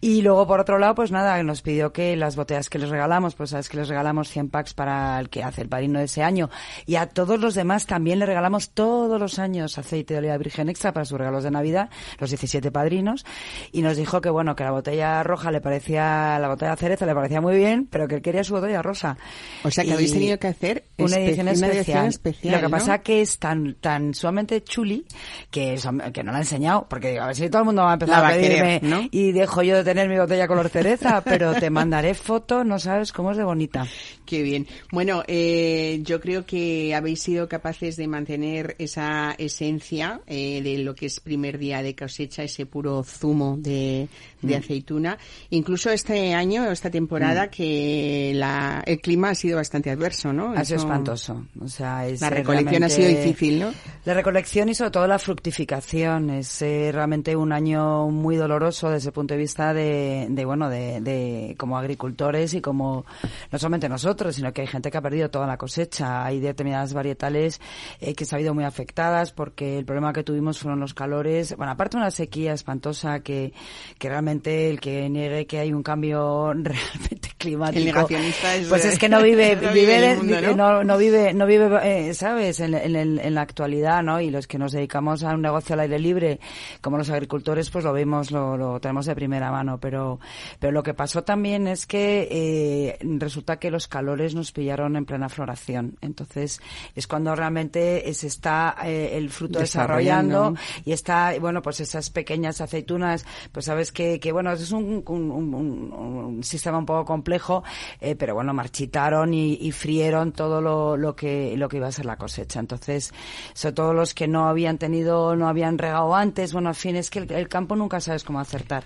Y 0.00 0.22
luego, 0.22 0.46
por 0.46 0.60
otro 0.60 0.78
lado, 0.78 0.94
pues 0.94 1.10
nada, 1.10 1.42
nos 1.42 1.62
pidió 1.62 1.92
que 1.92 2.16
las 2.16 2.36
botellas 2.36 2.68
que 2.68 2.78
les 2.78 2.90
regalamos, 2.90 3.34
pues 3.34 3.50
sabes 3.50 3.68
que 3.68 3.78
les 3.78 3.88
regalamos 3.88 4.28
100 4.28 4.50
packs 4.50 4.74
para 4.74 5.18
el 5.18 5.30
que 5.30 5.42
hace 5.42 5.62
el 5.62 5.68
padrino 5.68 5.98
de 5.98 6.04
ese 6.04 6.22
año. 6.22 6.50
Y 6.84 6.96
a 6.96 7.06
todos 7.06 7.40
los 7.40 7.54
demás 7.54 7.86
también 7.86 8.18
le 8.18 8.26
regalamos 8.26 8.70
todos 8.70 9.18
los 9.18 9.38
años 9.38 9.78
aceite 9.78 10.14
de 10.14 10.18
oliva 10.18 10.36
virgen 10.36 10.68
extra 10.68 10.92
para 10.92 11.04
sus 11.04 11.18
regalos 11.18 11.44
de 11.44 11.50
Navidad, 11.50 11.90
los 12.18 12.30
17 12.30 12.70
padrinos. 12.70 13.24
Y 13.72 13.82
nos 13.82 13.96
dijo 13.96 14.20
que, 14.20 14.30
bueno, 14.30 14.54
que 14.56 14.64
la 14.64 14.70
botella 14.70 15.22
roja 15.22 15.50
le 15.50 15.60
parecía, 15.60 16.38
la 16.38 16.48
botella 16.48 16.76
cereza 16.76 17.06
le 17.06 17.14
parecía 17.14 17.40
muy 17.40 17.56
bien, 17.56 17.86
pero 17.90 18.08
que 18.08 18.16
él 18.16 18.22
quería 18.22 18.44
su 18.44 18.54
botella 18.54 18.82
rosa. 18.82 19.16
O 19.64 19.70
sea, 19.70 19.84
que 19.84 19.92
habéis 19.92 20.12
tenido 20.12 20.38
que 20.38 20.48
hacer 20.48 20.84
una 20.98 21.16
edición, 21.16 21.48
especial. 21.48 22.06
especial. 22.06 22.54
Lo 22.54 22.60
que 22.60 22.70
pasa 22.70 22.98
que 22.98 23.20
es 23.20 23.38
tan, 23.38 23.74
tan 23.74 24.14
sumamente 24.14 24.62
chuli 24.62 25.06
que, 25.50 25.78
que 26.12 26.22
no 26.22 26.32
la 26.32 26.38
ha 26.38 26.40
enseñado, 26.40 26.86
porque 26.88 27.18
a 27.18 27.26
ver 27.26 27.36
si 27.36 27.48
todo 27.48 27.62
el 27.62 27.66
mundo 27.66 27.75
va 27.84 27.90
a 27.90 27.94
empezar 27.94 28.24
a 28.24 28.28
pedirme 28.28 29.08
y 29.10 29.32
dejo 29.32 29.62
yo 29.62 29.76
de 29.76 29.84
tener 29.84 30.08
mi 30.08 30.18
botella 30.18 30.48
color 30.48 30.68
cereza, 30.68 31.22
pero 31.22 31.54
te 31.54 31.70
mandaré 31.70 32.14
foto, 32.14 32.64
no 32.64 32.78
sabes 32.78 33.12
cómo 33.12 33.32
es 33.32 33.36
de 33.36 33.44
bonita. 33.44 33.86
Qué 34.26 34.42
bien. 34.42 34.66
Bueno, 34.92 35.22
eh, 35.28 36.00
yo 36.02 36.20
creo 36.20 36.44
que 36.44 36.94
habéis 36.94 37.22
sido 37.22 37.48
capaces 37.48 37.96
de 37.96 38.08
mantener 38.08 38.74
esa 38.78 39.34
esencia 39.38 40.20
eh, 40.26 40.60
de 40.62 40.78
lo 40.78 40.94
que 40.94 41.06
es 41.06 41.20
primer 41.20 41.58
día 41.58 41.80
de 41.82 41.94
cosecha, 41.94 42.42
ese 42.42 42.66
puro 42.66 43.02
zumo 43.04 43.56
de, 43.58 44.08
de 44.42 44.56
Mm. 44.56 44.58
aceituna. 44.58 45.18
Incluso 45.50 45.90
este 45.90 46.34
año, 46.34 46.70
esta 46.70 46.90
temporada, 46.90 47.48
que 47.50 48.32
la, 48.34 48.82
el 48.84 49.00
clima 49.00 49.30
ha 49.30 49.34
sido 49.34 49.56
bastante 49.56 49.90
adverso, 49.90 50.32
¿no? 50.32 50.52
Ha 50.52 50.64
sido 50.64 50.76
Eso- 50.78 50.86
espantoso. 50.86 51.46
O 51.60 51.68
sea, 51.68 52.06
es 52.08 52.20
La 52.20 52.30
recolección 52.30 52.82
ha 52.82 52.88
sido 52.88 53.08
difícil, 53.08 53.60
¿no? 53.60 53.72
La 54.04 54.14
recolección 54.14 54.68
y 54.68 54.74
sobre 54.74 54.90
todo 54.90 55.06
la 55.06 55.18
fructificación 55.20 56.30
es 56.30 56.60
eh, 56.62 56.90
realmente 56.92 57.34
un 57.36 57.52
año 57.52 58.08
muy 58.10 58.36
doloroso 58.36 58.90
desde 58.90 59.08
el 59.08 59.12
punto 59.12 59.34
de 59.34 59.38
vista 59.40 59.72
de, 59.72 60.26
de, 60.28 60.44
bueno, 60.44 60.68
de, 60.68 61.00
de 61.00 61.54
como 61.56 61.78
agricultores 61.78 62.52
y 62.54 62.60
como 62.60 63.04
no 63.52 63.58
solamente 63.58 63.88
nosotros, 63.88 64.15
sino 64.32 64.52
que 64.52 64.62
hay 64.62 64.66
gente 64.66 64.90
que 64.90 64.98
ha 64.98 65.02
perdido 65.02 65.30
toda 65.30 65.46
la 65.46 65.56
cosecha. 65.56 66.24
Hay 66.24 66.40
determinadas 66.40 66.92
varietales 66.94 67.60
eh, 68.00 68.14
que 68.14 68.24
se 68.24 68.34
han 68.36 68.42
ido 68.42 68.54
muy 68.54 68.64
afectadas 68.64 69.32
porque 69.32 69.78
el 69.78 69.84
problema 69.84 70.12
que 70.12 70.22
tuvimos 70.24 70.58
fueron 70.58 70.80
los 70.80 70.94
calores. 70.94 71.56
Bueno, 71.56 71.72
aparte 71.72 71.96
una 71.96 72.10
sequía 72.10 72.52
espantosa 72.52 73.20
que, 73.20 73.52
que 73.98 74.08
realmente 74.08 74.70
el 74.70 74.80
que 74.80 75.08
niegue 75.08 75.46
que 75.46 75.58
hay 75.58 75.72
un 75.72 75.82
cambio 75.82 76.52
realmente 76.54 77.30
climático. 77.38 77.78
El 77.78 77.84
negacionista 77.86 78.54
es- 78.56 78.68
Pues 78.68 78.84
es 78.84 78.98
que 78.98 79.08
no 79.08 79.22
vive, 79.22 79.56
no 79.62 79.72
vive, 79.72 79.80
vive 79.96 80.10
el 80.12 80.16
mundo, 80.18 80.40
¿no? 80.40 80.54
no, 80.56 80.84
no 80.84 80.98
vive, 80.98 81.34
no 81.34 81.46
vive, 81.46 81.68
eh, 82.08 82.14
sabes, 82.14 82.60
en, 82.60 82.74
en, 82.74 82.96
en 83.18 83.34
la 83.34 83.40
actualidad, 83.42 84.02
¿no? 84.02 84.20
Y 84.20 84.30
los 84.30 84.46
que 84.46 84.58
nos 84.58 84.72
dedicamos 84.72 85.22
a 85.24 85.34
un 85.34 85.42
negocio 85.42 85.74
al 85.74 85.80
aire 85.80 85.98
libre, 85.98 86.40
como 86.80 86.96
los 86.98 87.10
agricultores, 87.10 87.70
pues 87.70 87.84
lo 87.84 87.92
vemos, 87.92 88.30
lo, 88.30 88.56
lo 88.56 88.80
tenemos 88.80 89.06
de 89.06 89.14
primera 89.14 89.50
mano. 89.50 89.78
Pero, 89.78 90.20
pero 90.58 90.72
lo 90.72 90.82
que 90.82 90.94
pasó 90.94 91.22
también 91.24 91.66
es 91.66 91.86
que 91.86 92.28
eh, 92.30 92.98
resulta 93.18 93.58
que 93.58 93.70
los 93.70 93.88
calores 93.88 94.05
nos 94.14 94.52
pillaron 94.52 94.94
en 94.96 95.04
plena 95.06 95.28
floración. 95.28 95.96
Entonces 96.00 96.60
es 96.94 97.06
cuando 97.06 97.34
realmente 97.34 98.12
se 98.14 98.26
está 98.28 98.76
eh, 98.84 99.16
el 99.16 99.30
fruto 99.30 99.58
Desarrollando. 99.58 100.52
desarrollando 100.52 100.60
y 100.84 100.92
está, 100.92 101.32
bueno, 101.40 101.62
pues 101.62 101.80
esas 101.80 102.10
pequeñas 102.10 102.60
aceitunas, 102.60 103.24
pues 103.52 103.64
sabes 103.64 103.90
que, 103.90 104.20
que 104.20 104.32
bueno, 104.32 104.52
es 104.52 104.70
un, 104.72 105.02
un- 105.06 105.30
un- 105.30 105.54
un- 105.54 105.92
un 105.92 106.44
sistema 106.44 106.78
un 106.78 106.86
poco 106.86 107.04
complejo, 107.04 107.64
eh, 108.00 108.14
pero 108.16 108.34
bueno, 108.34 108.52
marchitaron 108.54 109.32
y, 109.34 109.54
y 109.54 109.72
frieron 109.72 110.32
todo 110.32 110.60
lo, 110.60 110.96
lo 110.96 111.16
que, 111.16 111.56
lo 111.56 111.68
que 111.68 111.78
iba 111.78 111.88
a 111.88 111.92
ser 111.92 112.06
la 112.06 112.16
cosecha. 112.16 112.60
Entonces, 112.60 113.12
sobre 113.54 113.72
todo 113.74 113.92
los 113.94 114.14
que 114.14 114.28
no 114.28 114.48
habían 114.48 114.78
tenido, 114.78 115.34
no 115.36 115.48
habían 115.48 115.78
regado 115.78 116.14
antes, 116.14 116.52
bueno, 116.52 116.68
al 116.68 116.74
fin 116.74 116.96
es 116.96 117.10
que 117.10 117.20
el, 117.20 117.32
el 117.32 117.48
campo 117.48 117.74
nunca 117.76 118.00
sabes 118.00 118.24
cómo 118.24 118.40
acertar. 118.40 118.84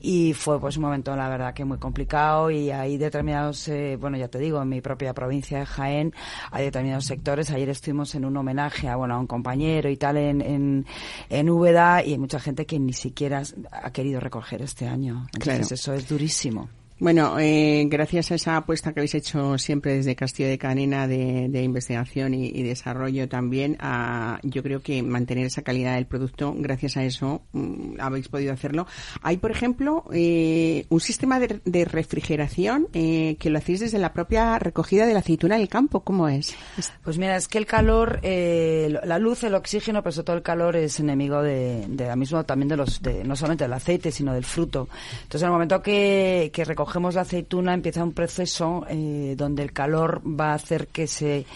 Y 0.00 0.32
fue 0.34 0.60
pues 0.60 0.76
un 0.76 0.82
momento, 0.84 1.14
la 1.16 1.28
verdad, 1.28 1.54
que 1.54 1.64
muy 1.64 1.78
complicado 1.78 2.50
y 2.50 2.70
hay 2.70 2.96
determinados, 2.98 3.66
eh, 3.68 3.96
bueno, 4.00 4.16
ya 4.16 4.28
te 4.28 4.38
digo, 4.38 4.61
en 4.62 4.68
mi 4.68 4.80
propia 4.80 5.12
provincia 5.14 5.58
de 5.60 5.66
Jaén 5.66 6.12
hay 6.50 6.64
determinados 6.64 7.04
sectores. 7.06 7.50
Ayer 7.50 7.68
estuvimos 7.68 8.14
en 8.14 8.24
un 8.24 8.36
homenaje 8.36 8.88
a, 8.88 8.96
bueno, 8.96 9.14
a 9.14 9.18
un 9.18 9.26
compañero 9.26 9.88
y 9.90 9.96
tal 9.96 10.16
en, 10.16 10.40
en, 10.40 10.86
en 11.28 11.50
Úbeda 11.50 12.04
y 12.04 12.12
hay 12.12 12.18
mucha 12.18 12.40
gente 12.40 12.66
que 12.66 12.78
ni 12.78 12.92
siquiera 12.92 13.42
ha 13.70 13.90
querido 13.92 14.20
recoger 14.20 14.62
este 14.62 14.86
año. 14.86 15.26
Entonces 15.34 15.42
Claro. 15.68 15.74
eso 15.74 15.92
es 15.94 16.08
durísimo. 16.08 16.68
Bueno, 17.02 17.36
eh, 17.40 17.84
gracias 17.88 18.30
a 18.30 18.36
esa 18.36 18.56
apuesta 18.56 18.92
que 18.92 19.00
habéis 19.00 19.16
hecho 19.16 19.58
siempre 19.58 19.96
desde 19.96 20.14
Castillo 20.14 20.48
de 20.48 20.56
Canena 20.56 21.08
de, 21.08 21.60
investigación 21.60 22.32
y, 22.32 22.62
desarrollo 22.62 23.28
también, 23.28 23.76
a, 23.80 24.38
yo 24.44 24.62
creo 24.62 24.82
que 24.82 25.02
mantener 25.02 25.46
esa 25.46 25.62
calidad 25.62 25.96
del 25.96 26.06
producto, 26.06 26.54
gracias 26.56 26.96
a 26.96 27.02
eso 27.02 27.42
mm, 27.54 27.98
habéis 27.98 28.28
podido 28.28 28.52
hacerlo. 28.52 28.86
Hay, 29.20 29.38
por 29.38 29.50
ejemplo, 29.50 30.04
eh, 30.12 30.86
un 30.90 31.00
sistema 31.00 31.40
de, 31.40 31.58
de 31.64 31.84
refrigeración 31.86 32.86
eh, 32.92 33.34
que 33.40 33.50
lo 33.50 33.58
hacéis 33.58 33.80
desde 33.80 33.98
la 33.98 34.12
propia 34.12 34.60
recogida 34.60 35.04
de 35.04 35.12
la 35.12 35.18
aceituna 35.18 35.58
del 35.58 35.68
campo. 35.68 36.04
¿Cómo 36.04 36.28
es? 36.28 36.54
Pues 37.02 37.18
mira, 37.18 37.34
es 37.34 37.48
que 37.48 37.58
el 37.58 37.66
calor, 37.66 38.20
eh, 38.22 38.96
la 39.02 39.18
luz, 39.18 39.42
el 39.42 39.56
oxígeno, 39.56 40.04
pero 40.04 40.12
sobre 40.12 40.26
todo 40.26 40.36
el 40.36 40.42
calor 40.44 40.76
es 40.76 41.00
enemigo 41.00 41.42
de, 41.42 41.84
de 41.88 42.06
la 42.06 42.14
misma, 42.14 42.44
también 42.44 42.68
de 42.68 42.76
los, 42.76 43.02
de, 43.02 43.24
no 43.24 43.34
solamente 43.34 43.64
del 43.64 43.72
aceite, 43.72 44.12
sino 44.12 44.32
del 44.32 44.44
fruto. 44.44 44.88
Entonces, 45.24 45.42
en 45.42 45.46
el 45.46 45.52
momento 45.52 45.82
que, 45.82 46.52
que 46.54 46.64
recogemos 46.64 46.91
la 47.00 47.22
aceituna, 47.22 47.74
empieza 47.74 48.04
un 48.04 48.12
proceso 48.12 48.84
eh, 48.88 49.34
donde 49.36 49.62
el 49.62 49.72
calor 49.72 50.22
va 50.24 50.52
a 50.52 50.54
hacer 50.54 50.88
que 50.88 51.06
se 51.06 51.46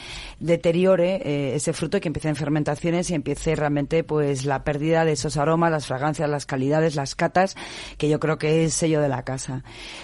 deteriore 0.40 1.16
eh, 1.24 1.54
ese 1.54 1.72
fruto 1.72 1.96
y 1.96 2.00
que 2.00 2.08
empiecen 2.08 2.36
fermentaciones 2.36 3.10
y 3.10 3.14
empiece 3.14 3.54
realmente 3.54 4.04
pues 4.04 4.44
la 4.44 4.64
pérdida 4.64 5.04
de 5.04 5.12
esos 5.12 5.36
aromas, 5.36 5.70
las 5.70 5.86
fragancias, 5.86 6.28
las 6.28 6.46
calidades, 6.46 6.94
las 6.94 7.14
catas, 7.14 7.56
que 7.98 8.08
yo 8.08 8.20
creo 8.20 8.38
que 8.38 8.64
es 8.64 8.74
sello 8.74 9.00
de 9.00 9.08
la 9.08 9.22
casa. 9.22 9.62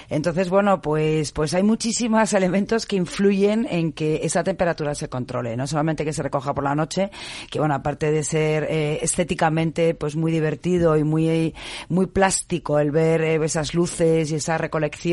Entonces, 0.09 0.51
bueno, 0.51 0.80
pues, 0.80 1.33
pues 1.33 1.55
hay 1.55 1.62
muchísimos 1.62 2.33
elementos 2.35 2.87
que 2.87 2.97
influyen 2.97 3.66
en 3.70 3.93
que 3.93 4.20
esa 4.22 4.45
temperatura 4.45 4.95
se 4.95 5.09
controle. 5.09 5.57
No 5.57 5.66
solamente 5.66 6.05
que 6.05 6.12
se 6.12 6.22
recoja 6.22 6.55
por 6.55 6.64
la 6.64 6.74
noche, 6.74 7.11
que 7.51 7.59
bueno, 7.59 7.74
aparte 7.74 8.11
de 8.11 8.22
ser 8.22 8.66
eh, 8.70 8.99
estéticamente 9.03 9.95
pues 9.95 10.16
muy 10.16 10.33
divertido 10.33 10.97
y 10.97 11.05
muy, 11.05 11.55
muy 11.89 12.07
plástico 12.07 12.78
el 12.78 12.91
ver 12.91 13.22
eh, 13.22 13.45
esas 13.45 13.74
luces 13.74 14.30
y 14.30 14.37
esa 14.37 14.59
recolección, 14.59 15.12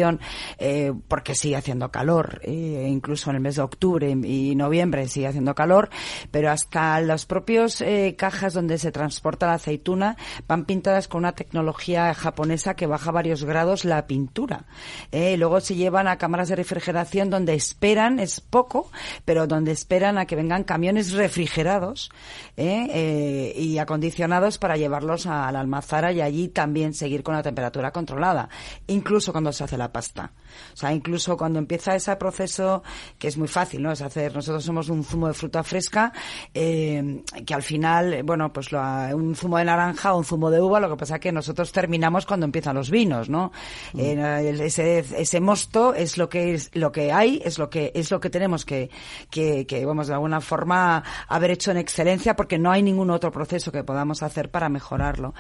eh, 0.58 0.94
porque 1.08 1.36
sigue 1.36 1.56
haciendo 1.56 1.92
calor, 1.92 2.42
eh, 2.44 2.88
incluso 2.90 3.30
en 3.30 3.38
el 3.38 3.42
mes 3.42 3.56
de 3.56 3.62
octubre 3.62 4.10
y 4.10 4.56
noviembre 4.56 5.08
sigue 5.08 5.28
haciendo 5.28 5.56
calor, 5.56 5.90
pero 6.32 6.52
hasta 6.52 7.00
los 7.02 7.26
propios 7.26 7.82
eh, 7.82 8.16
cajas 8.18 8.54
donde 8.54 8.78
se 8.78 8.92
transporta 8.92 9.48
la 9.48 9.54
aceituna 9.54 10.18
van 10.48 10.66
pintadas 10.66 11.08
con 11.08 11.20
una 11.20 11.34
tecnología 11.34 12.14
japonesa 12.14 12.76
que 12.76 12.88
baja 12.88 13.12
varios 13.12 13.44
grados 13.44 13.86
la 13.86 14.08
pintura. 14.08 14.66
Eh, 15.12 15.38
luego 15.38 15.60
se 15.60 15.76
llevan 15.76 16.08
a 16.08 16.18
cámaras 16.18 16.50
de 16.50 16.56
refrigeración 16.56 17.30
donde 17.30 17.54
esperan, 17.54 18.20
es 18.20 18.40
poco, 18.42 18.92
pero 19.26 19.48
donde 19.48 19.72
esperan 19.72 20.18
a 20.18 20.26
que 20.26 20.36
vengan 20.36 20.64
camiones 20.64 21.14
refrigerados 21.14 22.12
eh, 22.58 22.88
eh, 22.92 23.54
y 23.60 23.78
acondicionados 23.78 24.58
para 24.58 24.78
llevarlos 24.78 25.26
a 25.28 25.52
la 25.52 25.60
almazara 25.60 26.12
y 26.12 26.22
allí 26.22 26.48
también 26.50 26.94
seguir 26.94 27.24
con 27.24 27.36
la 27.36 27.44
temperatura 27.44 27.92
controlada, 27.92 28.50
incluso 28.88 29.32
cuando 29.32 29.52
se 29.52 29.64
hace 29.64 29.78
la 29.78 29.89
pasta. 29.92 30.32
O 30.74 30.78
sea, 30.78 30.92
incluso 30.94 31.38
cuando 31.38 31.60
empieza 31.60 31.96
ese 31.96 32.16
proceso, 32.16 32.84
que 33.18 33.28
es 33.28 33.38
muy 33.38 33.48
fácil, 33.48 33.82
¿no? 33.84 33.92
Es 33.92 34.02
hacer, 34.02 34.36
nosotros 34.36 34.64
somos 34.64 34.90
un 34.90 35.04
zumo 35.04 35.28
de 35.28 35.34
fruta 35.34 35.64
fresca, 35.64 36.12
eh, 36.54 37.24
que 37.46 37.54
al 37.54 37.64
final, 37.64 38.14
eh, 38.14 38.22
bueno, 38.24 38.52
pues 38.52 38.72
lo- 38.72 38.80
un 39.16 39.36
zumo 39.36 39.58
de 39.58 39.66
naranja 39.66 40.14
o 40.14 40.18
un 40.18 40.26
zumo 40.26 40.50
de 40.52 40.62
uva, 40.62 40.80
lo 40.80 40.90
que 40.90 40.98
pasa 40.98 41.16
es 41.16 41.22
que 41.22 41.32
nosotros 41.32 41.72
terminamos 41.72 42.26
cuando 42.26 42.46
empiezan 42.46 42.76
los 42.76 42.90
vinos, 42.90 43.30
¿no? 43.30 43.52
Eh, 43.98 44.14
el- 44.50 44.62
ese, 44.62 45.00
ese 45.00 45.40
mosto 45.40 45.94
es 45.94 46.18
lo 46.18 46.30
que 46.30 46.54
es, 46.54 46.70
lo 46.74 46.92
que 46.92 47.12
hay, 47.12 47.42
es 47.46 47.58
lo 47.60 47.70
que, 47.70 47.92
es 47.96 48.12
lo 48.12 48.20
que 48.20 48.30
tenemos 48.30 48.66
que, 48.66 48.90
que, 49.30 49.66
que, 49.68 49.86
vamos, 49.86 50.08
de 50.08 50.14
alguna 50.14 50.42
forma 50.42 51.04
haber 51.28 51.52
hecho 51.52 51.72
en 51.72 51.78
excelencia 51.78 52.36
porque 52.36 52.58
no 52.58 52.72
hay 52.72 52.82
ningún 52.82 53.10
otro 53.12 53.32
proceso 53.32 53.72
que 53.72 53.84
podamos 53.84 54.24
hacer 54.24 54.50
para 54.52 54.70
mejorarlo. 54.70 55.34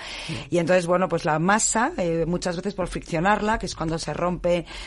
Y 0.49 0.57
entonces, 0.59 0.85
bueno, 0.87 1.07
pues 1.09 1.25
la 1.25 1.39
masa, 1.39 1.91
eh, 1.97 2.25
muchas 2.27 2.55
veces 2.55 2.73
por 2.73 2.87
friccionarla, 2.87 3.57
que 3.59 3.65
es 3.65 3.75
cuando 3.75 3.97
se 3.97 4.13
rompe 4.13 4.38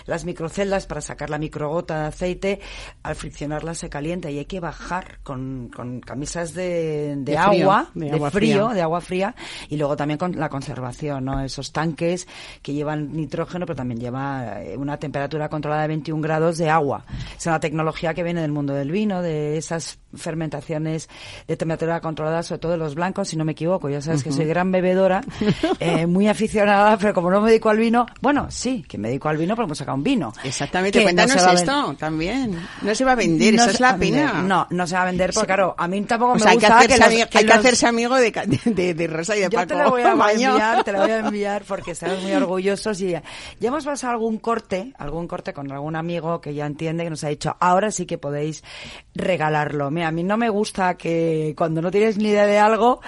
las 0.07 0.24
microceldas 0.24 0.86
para 0.86 1.00
sacar 1.00 1.30
la 1.30 1.38
microgota 1.38 2.03
de 2.03 2.07
aceite, 2.09 2.61
al 3.03 3.14
friccionarla 3.16 3.74
se 3.74 3.88
calienta 3.88 4.30
y 4.30 4.38
hay 4.38 4.44
que 4.44 4.61
bajar 4.61 5.18
con, 5.22 5.70
con 5.74 6.00
camisas 6.00 6.55
de, 6.55 7.16
de 7.16 7.32
De 7.32 7.36
agua, 7.36 7.90
de 7.94 8.07
de, 8.07 8.12
agua 8.12 8.30
frío, 8.30 8.66
fría. 8.66 8.74
de 8.74 8.82
agua 8.82 9.00
fría, 9.00 9.34
y 9.68 9.76
luego 9.76 9.96
también 9.96 10.18
con 10.18 10.38
la 10.38 10.48
conservación, 10.48 11.24
¿no? 11.24 11.40
Esos 11.40 11.72
tanques 11.72 12.26
que 12.62 12.72
llevan 12.72 13.12
nitrógeno, 13.12 13.66
pero 13.66 13.76
también 13.76 14.00
lleva 14.00 14.62
eh, 14.62 14.76
una 14.76 14.96
temperatura 14.98 15.48
controlada 15.48 15.82
de 15.82 15.88
21 15.88 16.22
grados 16.22 16.59
de 16.59 16.70
agua. 16.70 17.05
Es 17.36 17.46
una 17.46 17.61
tecnología 17.61 18.14
que 18.14 18.22
viene 18.22 18.40
del 18.40 18.53
mundo 18.53 18.74
del 18.74 18.90
vino, 18.90 19.22
de 19.22 19.57
esas 19.57 19.98
fermentaciones 20.14 21.09
de 21.46 21.57
temperatura 21.57 22.00
controlada, 22.00 22.42
sobre 22.42 22.59
todo 22.61 22.72
de 22.72 22.78
los 22.78 22.94
blancos, 22.94 23.28
si 23.28 23.36
no 23.36 23.44
me 23.44 23.53
equivoco. 23.53 23.88
Ya 23.88 24.00
sabes 24.00 24.22
que 24.22 24.32
soy 24.32 24.44
gran 24.44 24.70
bebedora, 24.70 25.22
eh, 25.80 26.07
muy 26.07 26.28
aficionada, 26.28 26.96
pero 26.98 27.14
como 27.14 27.30
no 27.30 27.40
me 27.40 27.50
dedico 27.50 27.70
al 27.70 27.78
vino, 27.78 28.07
bueno, 28.20 28.46
sí, 28.50 28.84
que 28.88 28.98
me 28.98 29.09
dedico 29.09 29.28
al 29.28 29.36
vino, 29.36 29.41
porque 29.49 29.66
hemos 29.66 29.78
sacado 29.78 29.97
un 29.97 30.03
vino. 30.05 30.32
Exactamente, 30.45 30.99
Que 30.99 31.05
no 31.05 31.07
cuéntanos 31.12 31.43
a 31.45 31.53
esto 31.53 31.95
también. 31.99 32.59
No 32.82 32.95
se 32.95 33.05
va 33.05 33.12
a 33.12 33.14
vender, 33.16 33.55
No 33.55 33.62
esa 33.62 33.70
es 33.72 33.80
la 33.80 33.97
pena. 33.97 34.43
No, 34.43 34.66
no 34.70 34.86
se 34.86 34.95
va 34.95 35.03
a 35.03 35.07
vender 35.07 35.32
porque, 35.32 35.47
claro, 35.47 35.74
a 35.78 35.88
mí 35.88 36.01
tampoco 36.03 36.32
O 36.32 36.34
me 36.34 36.40
sea, 36.40 36.51
hay 36.53 36.59
que 36.59 36.66
gusta 36.66 36.78
hacerse, 36.78 36.99
los- 36.99 37.09
ami- 37.09 37.28
que 37.28 37.38
hay 37.38 37.45
que 37.45 37.51
los- 37.51 37.59
hacerse 37.59 37.86
amigo 37.86 38.16
de, 38.16 38.30
de, 38.64 38.95
de 38.95 39.07
Rosa 39.07 39.36
y 39.36 39.40
de 39.40 39.45
yo 39.51 39.59
Paco. 39.59 39.66
te 39.68 39.74
lo 39.76 39.90
voy 39.90 40.03
a 40.03 40.14
Maño. 40.16 40.51
enviar, 40.51 40.84
te 40.84 40.93
lo 40.93 41.01
voy 41.01 41.11
a 41.11 41.18
enviar 41.18 41.62
porque 41.64 41.90
estamos 41.93 42.22
muy 42.22 42.32
orgullosos 42.32 43.01
y 43.01 43.11
ya, 43.11 43.22
ya 43.61 43.68
hemos 43.68 43.84
pasado 43.84 44.12
algún 44.12 44.38
corte, 44.38 44.93
algún 44.99 45.26
corte 45.28 45.53
con 45.53 45.70
algún 45.72 45.97
amigo 45.97 46.40
que 46.40 46.55
ya 46.55 46.66
entiende 46.66 47.05
que 47.05 47.11
nos 47.11 47.24
ha 47.24 47.28
dicho, 47.28 47.57
ahora 47.61 47.90
sí 47.90 48.07
que 48.07 48.18
podéis 48.18 48.62
regalarlo. 49.14 49.90
Mira, 49.90 50.09
a 50.09 50.12
mí 50.12 50.22
no 50.22 50.36
me 50.36 50.49
gusta 50.49 50.95
que 50.97 51.55
cuando 51.57 51.82
no 51.82 51.90
tienes 51.90 52.16
ni 52.18 52.30
idea 52.30 52.47
de 52.47 52.59
algo, 52.59 53.01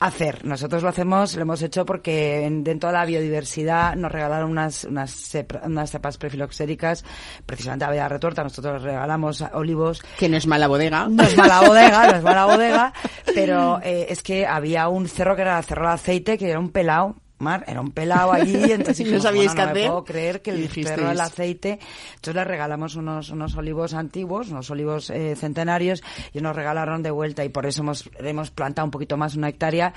hacer. 0.00 0.44
Nosotros 0.44 0.82
lo 0.82 0.88
hacemos, 0.88 1.34
lo 1.34 1.42
hemos 1.42 1.62
hecho 1.62 1.84
porque 1.84 2.44
en- 2.44 2.62
dentro 2.64 2.88
de 2.90 2.94
la 2.94 3.04
biodiversidad 3.04 3.94
nos 3.96 4.12
regalaron 4.12 4.50
unas, 4.50 4.84
unas, 4.84 5.10
cepra- 5.34 5.66
unas 5.78 5.90
cepas 5.90 6.18
prefiloxéricas, 6.18 7.04
precisamente 7.46 7.84
a 7.84 7.90
Bella 7.90 8.08
Retorta, 8.08 8.42
nosotros 8.42 8.82
regalamos 8.82 9.42
olivos 9.52 10.02
Que 10.18 10.28
no 10.28 10.36
es 10.36 10.46
mala 10.46 10.66
bodega. 10.66 11.08
no 11.08 11.22
es 11.22 11.36
mala 11.36 11.60
bodega, 11.60 12.06
no 12.10 12.16
es 12.16 12.22
mala 12.22 12.44
bodega, 12.52 12.92
pero 13.34 13.80
eh, 13.82 14.06
es 14.10 14.22
que 14.22 14.46
había 14.46 14.88
un 14.88 15.08
cerro 15.08 15.36
que 15.36 15.42
era 15.42 15.62
cerro 15.62 15.86
de 15.88 15.94
aceite, 15.94 16.36
que 16.38 16.50
era 16.50 16.58
un 16.58 16.70
pelao 16.70 17.16
Mar, 17.38 17.64
era 17.66 17.80
un 17.80 17.90
pelado 17.92 18.32
allí, 18.32 18.54
entonces 18.72 18.98
No 19.00 19.04
dijimos, 19.04 19.22
sabíais 19.22 19.54
bueno, 19.54 19.66
no 19.66 19.68
qué 19.68 19.74
me 19.74 19.80
hacer. 19.80 19.90
puedo 19.90 20.04
creer 20.04 20.42
que 20.42 20.50
el 20.50 20.68
perro 20.68 21.10
el 21.10 21.20
aceite. 21.20 21.78
Entonces 22.16 22.34
le 22.34 22.44
regalamos 22.44 22.96
unos, 22.96 23.30
unos 23.30 23.56
olivos 23.56 23.94
antiguos, 23.94 24.48
unos 24.50 24.70
olivos 24.70 25.10
eh, 25.10 25.34
centenarios, 25.36 26.02
y 26.32 26.40
nos 26.40 26.54
regalaron 26.56 27.02
de 27.02 27.10
vuelta, 27.10 27.44
y 27.44 27.48
por 27.48 27.66
eso 27.66 27.82
hemos, 27.82 28.08
hemos 28.18 28.50
plantado 28.50 28.84
un 28.86 28.90
poquito 28.90 29.16
más 29.16 29.34
una 29.36 29.48
hectárea. 29.48 29.92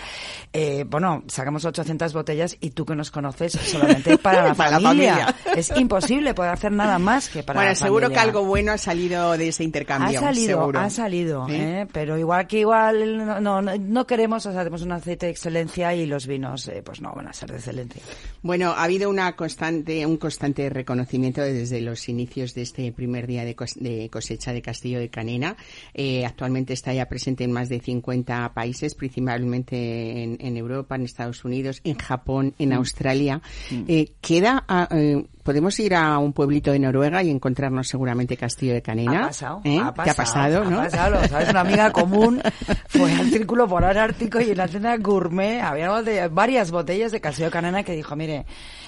Eh, 0.54 0.86
bueno, 0.88 1.24
sacamos 1.28 1.66
800 1.66 2.14
botellas, 2.14 2.58
y 2.60 2.72
tú 2.72 2.86
que 2.86 2.96
nos 2.96 3.12
conoces, 3.12 3.54
solamente 3.54 4.18
para 4.20 4.44
la, 4.50 4.54
Para 4.54 4.72
la 4.72 4.80
familia. 4.80 5.14
familia. 5.28 5.36
Es 5.56 5.72
imposible 5.78 6.34
poder 6.34 6.52
hacer 6.52 6.72
nada 6.72 7.00
más 7.00 7.30
que 7.30 7.44
para 7.44 7.58
bueno, 7.58 7.70
la 7.72 7.76
seguro 7.76 8.10
que 8.10 8.16
familia. 8.16 8.22
algo 8.22 8.46
bueno 8.46 8.72
ha 8.74 8.78
salido 8.78 9.38
de 9.38 9.48
ese 9.48 9.64
intercambio. 9.64 10.20
Ha 10.20 10.22
salido, 10.22 10.60
seguro. 10.60 10.80
ha 10.80 10.89
salido, 10.89 11.48
¿Sí? 11.48 11.56
¿eh? 11.56 11.88
pero 11.92 12.18
igual 12.18 12.48
que 12.48 12.60
igual 12.60 13.26
no, 13.26 13.39
no, 13.39 13.62
no 13.62 14.08
queremos, 14.08 14.46
o 14.46 14.52
sea, 14.52 14.60
tenemos 14.62 14.82
un 14.82 14.92
aceite 14.92 15.26
de 15.28 15.32
excelencia 15.32 15.94
y 15.96 16.06
los 16.06 16.28
vinos, 16.28 16.68
eh, 16.68 16.82
pues 16.84 17.02
no 17.02 17.14
a 17.31 17.31
ser 17.34 17.52
de 17.52 17.58
excelencia. 17.58 18.02
Bueno, 18.42 18.72
ha 18.72 18.84
habido 18.84 19.10
una 19.10 19.36
constante, 19.36 20.06
un 20.06 20.18
constante 20.18 20.70
reconocimiento 20.70 21.42
desde 21.42 21.82
los 21.82 22.08
inicios 22.10 22.54
de 22.54 22.62
este 22.64 22.92
primer 22.92 23.28
día 23.28 23.46
de, 23.46 23.56
cos- 23.56 23.80
de 23.80 24.10
cosecha 24.10 24.54
de 24.54 24.62
Castillo 24.62 25.00
de 25.00 25.10
Canena. 25.10 25.56
Eh, 25.94 26.26
actualmente 26.26 26.74
está 26.74 26.94
ya 26.94 27.08
presente 27.08 27.44
en 27.44 27.52
más 27.52 27.70
de 27.70 27.80
50 27.80 28.54
países, 28.54 28.96
principalmente 28.96 30.24
en, 30.24 30.38
en 30.40 30.58
Europa, 30.58 30.96
en 30.96 31.04
Estados 31.04 31.44
Unidos, 31.46 31.82
en 31.84 31.96
Japón, 31.98 32.54
en 32.60 32.74
Australia. 32.74 33.42
Eh, 33.88 34.12
queda, 34.22 34.64
ah, 34.68 34.88
eh, 34.92 35.26
podemos 35.44 35.80
ir 35.80 35.96
a 35.96 36.18
un 36.18 36.34
pueblito 36.34 36.72
de 36.72 36.80
Noruega 36.80 37.22
y 37.24 37.30
encontrarnos 37.30 37.88
seguramente 37.88 38.38
Castillo 38.38 38.74
de 38.74 38.82
Canena. 38.82 39.24
Ha 39.24 39.28
pasado, 39.28 39.62
¿Eh? 39.64 39.80
ha 39.82 39.94
¿Te 39.94 40.10
ha 40.10 40.14
pasado, 40.14 40.64
no? 40.66 40.80
Ha 40.80 40.84
pasado, 40.86 41.22
lo 41.22 41.28
sabes, 41.28 41.50
una 41.50 41.62
amiga 41.62 41.92
común 41.92 42.42
fue 42.88 43.12
al 43.14 43.30
Círculo 43.30 43.68
Polar 43.68 43.98
Ártico 43.98 44.39
y 44.39 44.52
en 44.52 44.58
la 44.58 44.68
tienda 44.68 44.96
gourmet 44.98 45.62
había 45.62 45.89
botella- 45.89 46.28
varias 46.30 46.72
botellas 46.72 47.12
de 47.12 47.22
calcio 47.22 47.46
de 47.46 47.52
canena 47.52 47.84
que 47.84 47.94
dijo, 47.94 48.16
mire, 48.16 48.46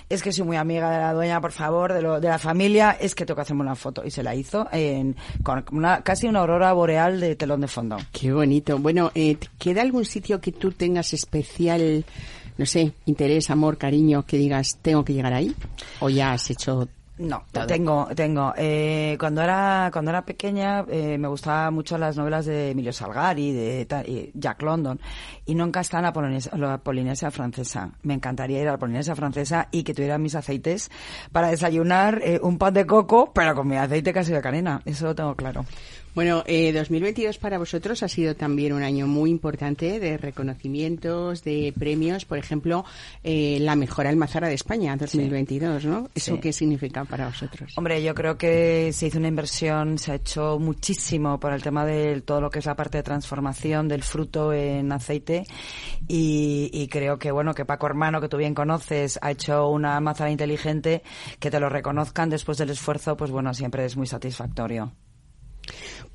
es 0.10 0.22
que 0.22 0.32
soy 0.32 0.46
muy 0.46 0.58
amiga 0.58 0.92
de 0.92 0.98
la 1.00 1.14
dueña, 1.14 1.40
por 1.42 1.52
favor, 1.54 1.94
de, 1.94 2.02
lo, 2.02 2.20
de 2.20 2.28
la 2.28 2.38
familia, 2.38 2.92
es 3.00 3.16
que 3.16 3.26
tengo 3.26 3.36
que 3.38 3.42
hacerme 3.44 3.62
una 3.62 3.76
foto. 3.76 4.04
Y 4.06 4.12
se 4.12 4.22
la 4.22 4.36
hizo 4.36 4.68
en, 4.72 5.16
con 5.44 5.64
una, 5.72 6.02
casi 6.02 6.28
una 6.28 6.40
aurora 6.42 6.74
boreal 6.74 7.20
de 7.20 7.36
telón 7.36 7.62
de 7.62 7.68
fondo. 7.68 7.98
Qué 8.12 8.32
bonito. 8.34 8.78
Bueno, 8.78 9.12
eh, 9.16 9.38
¿queda 9.58 9.82
algún 9.82 10.06
sitio 10.06 10.40
que 10.42 10.52
tú 10.52 10.72
tengas 10.72 11.14
especial, 11.14 12.04
no 12.58 12.66
sé, 12.66 12.94
interés, 13.06 13.50
amor, 13.50 13.78
cariño, 13.78 14.26
que 14.26 14.38
digas, 14.38 14.78
tengo 14.82 15.04
que 15.04 15.14
llegar 15.14 15.34
ahí? 15.34 15.54
¿O 16.00 16.10
ya 16.10 16.34
has 16.34 16.50
hecho 16.50 16.88
No, 17.18 17.44
Todo. 17.52 17.68
tengo, 17.68 18.08
tengo. 18.16 18.54
Eh, 18.58 19.16
cuando 19.20 19.42
era 19.42 19.90
cuando 19.94 20.10
era 20.10 20.26
pequeña 20.26 20.84
eh, 20.90 21.18
me 21.20 21.28
gustaban 21.28 21.74
mucho 21.74 21.98
las 21.98 22.18
novelas 22.18 22.46
de 22.46 22.72
Emilio 22.72 22.92
Salgari, 22.92 23.52
de 23.52 23.88
y 24.08 24.32
Jack 24.34 24.62
London, 24.64 25.00
y 25.46 25.54
nunca 25.54 25.82
está 25.82 25.98
en 25.98 26.04
la 26.04 26.14
Polinesia, 26.14 26.52
la 26.58 26.80
Polinesia 26.80 27.30
francesa. 27.30 27.92
Me 28.02 28.16
encantaría 28.16 28.62
ir 28.62 28.68
a 28.68 28.72
la 28.72 28.78
Polinesia 28.80 29.16
francesa 29.16 29.68
y 29.72 29.84
que 29.84 29.94
tuviera 29.94 30.18
mis 30.18 30.36
aceites 30.36 30.90
para 31.32 31.50
desayunar 31.50 32.20
eh, 32.24 32.40
un 32.42 32.58
pan 32.58 32.74
de 32.74 32.86
coco, 32.86 33.32
pero 33.34 33.54
con 33.54 33.68
mi 33.68 33.76
aceite 33.76 34.12
casi 34.12 34.32
de 34.32 34.42
canena. 34.42 34.82
Eso 34.86 35.06
lo 35.06 35.16
tengo 35.16 35.36
claro. 35.36 35.66
Bueno, 36.16 36.44
eh, 36.46 36.72
2022 36.72 37.40
para 37.40 37.58
vosotros 37.58 38.04
ha 38.04 38.08
sido 38.08 38.36
también 38.36 38.74
un 38.74 38.84
año 38.84 39.08
muy 39.08 39.32
importante 39.32 40.00
de 40.00 40.18
reconocimientos, 40.18 41.44
de 41.44 41.74
premios. 41.78 42.26
Por 42.26 42.38
ejemplo, 42.38 42.86
eh, 43.24 43.58
la 43.60 43.76
mejor 43.76 44.06
almazara 44.06 44.48
de 44.48 44.54
España 44.54 44.96
2022, 44.96 45.86
¿no? 45.86 46.10
¿Eso 46.14 46.36
Sí. 46.36 46.42
qué 46.42 46.54
significa 46.54 47.04
para 47.06 47.26
vosotros? 47.28 47.74
Hombre, 47.78 48.04
yo 48.04 48.14
creo 48.14 48.38
que 48.38 48.92
se 48.94 49.08
hizo 49.08 49.18
una 49.18 49.28
inversión, 49.28 49.98
se 49.98 50.12
ha 50.12 50.16
hecho 50.16 50.60
muchísimo 50.60 51.40
por 51.40 51.52
el 51.52 51.64
tema 51.64 51.84
de 51.84 52.22
todo 52.22 52.42
lo 52.42 52.52
que 52.52 52.60
es 52.60 52.66
la 52.68 52.76
parte 52.76 52.98
de 53.00 53.04
transformación 53.04 53.88
del 53.88 54.04
fruto 54.04 54.54
en 54.54 54.92
aceite 54.92 55.46
y, 56.08 56.70
y 56.72 56.88
creo 56.90 57.18
que 57.18 57.32
bueno 57.32 57.56
que 57.56 57.66
Paco 57.66 57.88
Hermano, 57.88 58.22
que 58.22 58.30
tú 58.30 58.38
bien 58.38 58.54
conoces, 58.54 59.18
ha 59.24 59.32
hecho 59.32 59.68
una 59.68 59.98
almazara 59.98 60.30
inteligente 60.30 61.02
que 61.40 61.50
te 61.50 61.60
lo 61.60 61.70
reconozcan 61.70 62.30
después 62.30 62.60
del 62.60 62.70
esfuerzo, 62.70 63.18
pues 63.18 63.32
bueno, 63.32 63.52
siempre 63.56 63.84
es 63.86 63.98
muy 63.98 64.06
satisfactorio. 64.06 64.92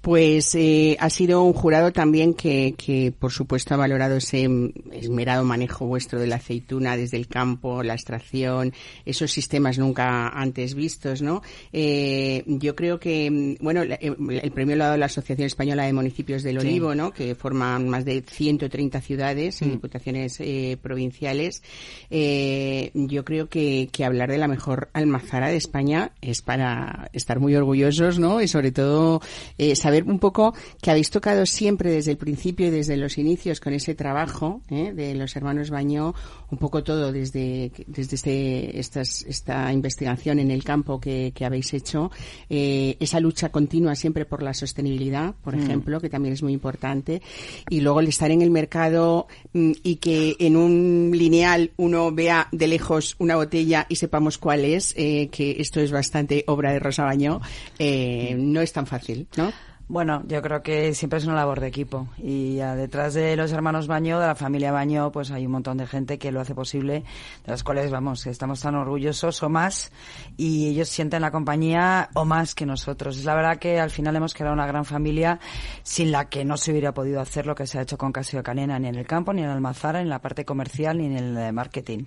Pues 0.00 0.54
eh, 0.54 0.96
ha 1.00 1.10
sido 1.10 1.42
un 1.42 1.52
jurado 1.52 1.92
también 1.92 2.32
que, 2.32 2.74
que, 2.78 3.12
por 3.12 3.32
supuesto, 3.32 3.74
ha 3.74 3.76
valorado 3.76 4.16
ese 4.16 4.48
mm, 4.48 4.72
esmerado 4.92 5.44
manejo 5.44 5.86
vuestro 5.86 6.20
de 6.20 6.28
la 6.28 6.36
aceituna 6.36 6.96
desde 6.96 7.16
el 7.16 7.26
campo, 7.26 7.82
la 7.82 7.94
extracción, 7.94 8.72
esos 9.04 9.32
sistemas 9.32 9.76
nunca 9.76 10.28
antes 10.28 10.74
vistos, 10.74 11.20
¿no? 11.20 11.42
Eh, 11.72 12.44
yo 12.46 12.76
creo 12.76 13.00
que, 13.00 13.28
mm, 13.30 13.56
bueno, 13.62 13.82
eh, 13.82 13.98
el 14.00 14.52
premio 14.52 14.76
lo 14.76 14.84
ha 14.84 14.86
dado 14.86 14.98
la 14.98 15.06
Asociación 15.06 15.46
Española 15.46 15.84
de 15.84 15.92
Municipios 15.92 16.44
del 16.44 16.60
Sí. 16.60 16.68
Olivo, 16.68 16.94
¿no? 16.94 17.10
Que 17.10 17.34
forman 17.34 17.88
más 17.88 18.04
de 18.04 18.22
130 18.22 19.00
ciudades 19.00 19.60
y 19.62 19.64
diputaciones 19.66 20.36
eh, 20.38 20.78
provinciales. 20.80 21.62
Eh, 22.08 22.92
yo 22.94 23.24
creo 23.24 23.48
que, 23.48 23.88
que 23.90 24.04
hablar 24.04 24.30
de 24.30 24.38
la 24.38 24.46
mejor 24.48 24.90
almazara 24.92 25.48
de 25.48 25.56
España 25.56 26.12
es 26.22 26.40
para 26.40 27.10
estar 27.12 27.40
muy 27.40 27.56
orgullosos, 27.56 28.18
¿no? 28.20 28.40
Y 28.40 28.46
sobre 28.48 28.70
todo 28.70 29.20
eh, 29.58 29.76
saber 29.76 30.04
un 30.04 30.18
poco 30.18 30.54
que 30.80 30.90
habéis 30.90 31.10
tocado 31.10 31.46
siempre 31.46 31.90
desde 31.90 32.12
el 32.12 32.16
principio 32.16 32.66
y 32.66 32.70
desde 32.70 32.96
los 32.96 33.18
inicios 33.18 33.60
con 33.60 33.72
ese 33.72 33.94
trabajo 33.94 34.60
¿eh? 34.70 34.92
de 34.92 35.14
los 35.14 35.36
hermanos 35.36 35.70
Bañó, 35.70 36.14
un 36.50 36.58
poco 36.58 36.82
todo 36.82 37.12
desde, 37.12 37.72
desde 37.86 38.14
este, 38.16 38.78
estas, 38.78 39.22
esta 39.22 39.72
investigación 39.72 40.38
en 40.38 40.50
el 40.50 40.64
campo 40.64 41.00
que, 41.00 41.32
que 41.34 41.44
habéis 41.44 41.74
hecho, 41.74 42.10
eh, 42.48 42.96
esa 43.00 43.20
lucha 43.20 43.50
continua 43.50 43.94
siempre 43.94 44.24
por 44.24 44.42
la 44.42 44.54
sostenibilidad, 44.54 45.34
por 45.42 45.54
ejemplo, 45.54 46.00
que 46.00 46.08
también 46.08 46.34
es 46.34 46.42
muy 46.42 46.52
importante, 46.52 47.22
y 47.68 47.80
luego 47.80 48.00
el 48.00 48.08
estar 48.08 48.30
en 48.30 48.42
el 48.42 48.50
mercado 48.50 49.26
mm, 49.52 49.72
y 49.82 49.96
que 49.96 50.36
en 50.38 50.56
un 50.56 51.10
lineal 51.14 51.72
uno 51.76 52.12
vea 52.12 52.48
de 52.52 52.66
lejos 52.66 53.16
una 53.18 53.36
botella 53.36 53.86
y 53.88 53.96
sepamos 53.96 54.38
cuál 54.38 54.64
es, 54.64 54.94
eh, 54.96 55.28
que 55.30 55.56
esto 55.58 55.80
es 55.80 55.90
bastante 55.90 56.44
obra 56.46 56.72
de 56.72 56.78
Rosa 56.78 57.04
Bañó, 57.04 57.40
eh, 57.78 58.36
no 58.38 58.60
es 58.60 58.72
tan 58.72 58.86
fácil, 58.86 59.26
¿no? 59.36 59.52
Bueno, 59.88 60.22
yo 60.26 60.42
creo 60.42 60.62
que 60.62 60.92
siempre 60.92 61.18
es 61.18 61.24
una 61.24 61.34
labor 61.36 61.60
de 61.60 61.68
equipo 61.68 62.08
y 62.18 62.56
detrás 62.56 63.14
de 63.14 63.34
los 63.36 63.52
hermanos 63.52 63.86
Baño, 63.86 64.20
de 64.20 64.26
la 64.26 64.34
familia 64.34 64.70
Baño, 64.70 65.10
pues 65.10 65.30
hay 65.30 65.46
un 65.46 65.52
montón 65.52 65.78
de 65.78 65.86
gente 65.86 66.18
que 66.18 66.30
lo 66.30 66.42
hace 66.42 66.54
posible, 66.54 67.04
de 67.46 67.50
las 67.50 67.64
cuales, 67.64 67.90
vamos, 67.90 68.26
estamos 68.26 68.60
tan 68.60 68.74
orgullosos 68.74 69.42
o 69.42 69.48
más 69.48 69.90
y 70.36 70.68
ellos 70.68 70.90
sienten 70.90 71.22
la 71.22 71.30
compañía 71.30 72.10
o 72.12 72.26
más 72.26 72.54
que 72.54 72.66
nosotros. 72.66 73.16
Es 73.16 73.24
la 73.24 73.34
verdad 73.34 73.56
que 73.56 73.80
al 73.80 73.88
final 73.88 74.14
hemos 74.14 74.34
creado 74.34 74.52
una 74.52 74.66
gran 74.66 74.84
familia 74.84 75.40
sin 75.82 76.12
la 76.12 76.28
que 76.28 76.44
no 76.44 76.58
se 76.58 76.72
hubiera 76.72 76.92
podido 76.92 77.22
hacer 77.22 77.46
lo 77.46 77.54
que 77.54 77.66
se 77.66 77.78
ha 77.78 77.82
hecho 77.82 77.96
con 77.96 78.12
Casio 78.12 78.42
Canena, 78.42 78.78
ni 78.78 78.88
en 78.88 78.94
el 78.96 79.06
campo, 79.06 79.32
ni 79.32 79.42
en 79.42 79.48
Almazara, 79.48 80.00
ni 80.00 80.02
en 80.02 80.10
la 80.10 80.20
parte 80.20 80.44
comercial, 80.44 80.98
ni 80.98 81.06
en 81.06 81.16
el 81.16 81.38
eh, 81.38 81.50
marketing. 81.50 82.04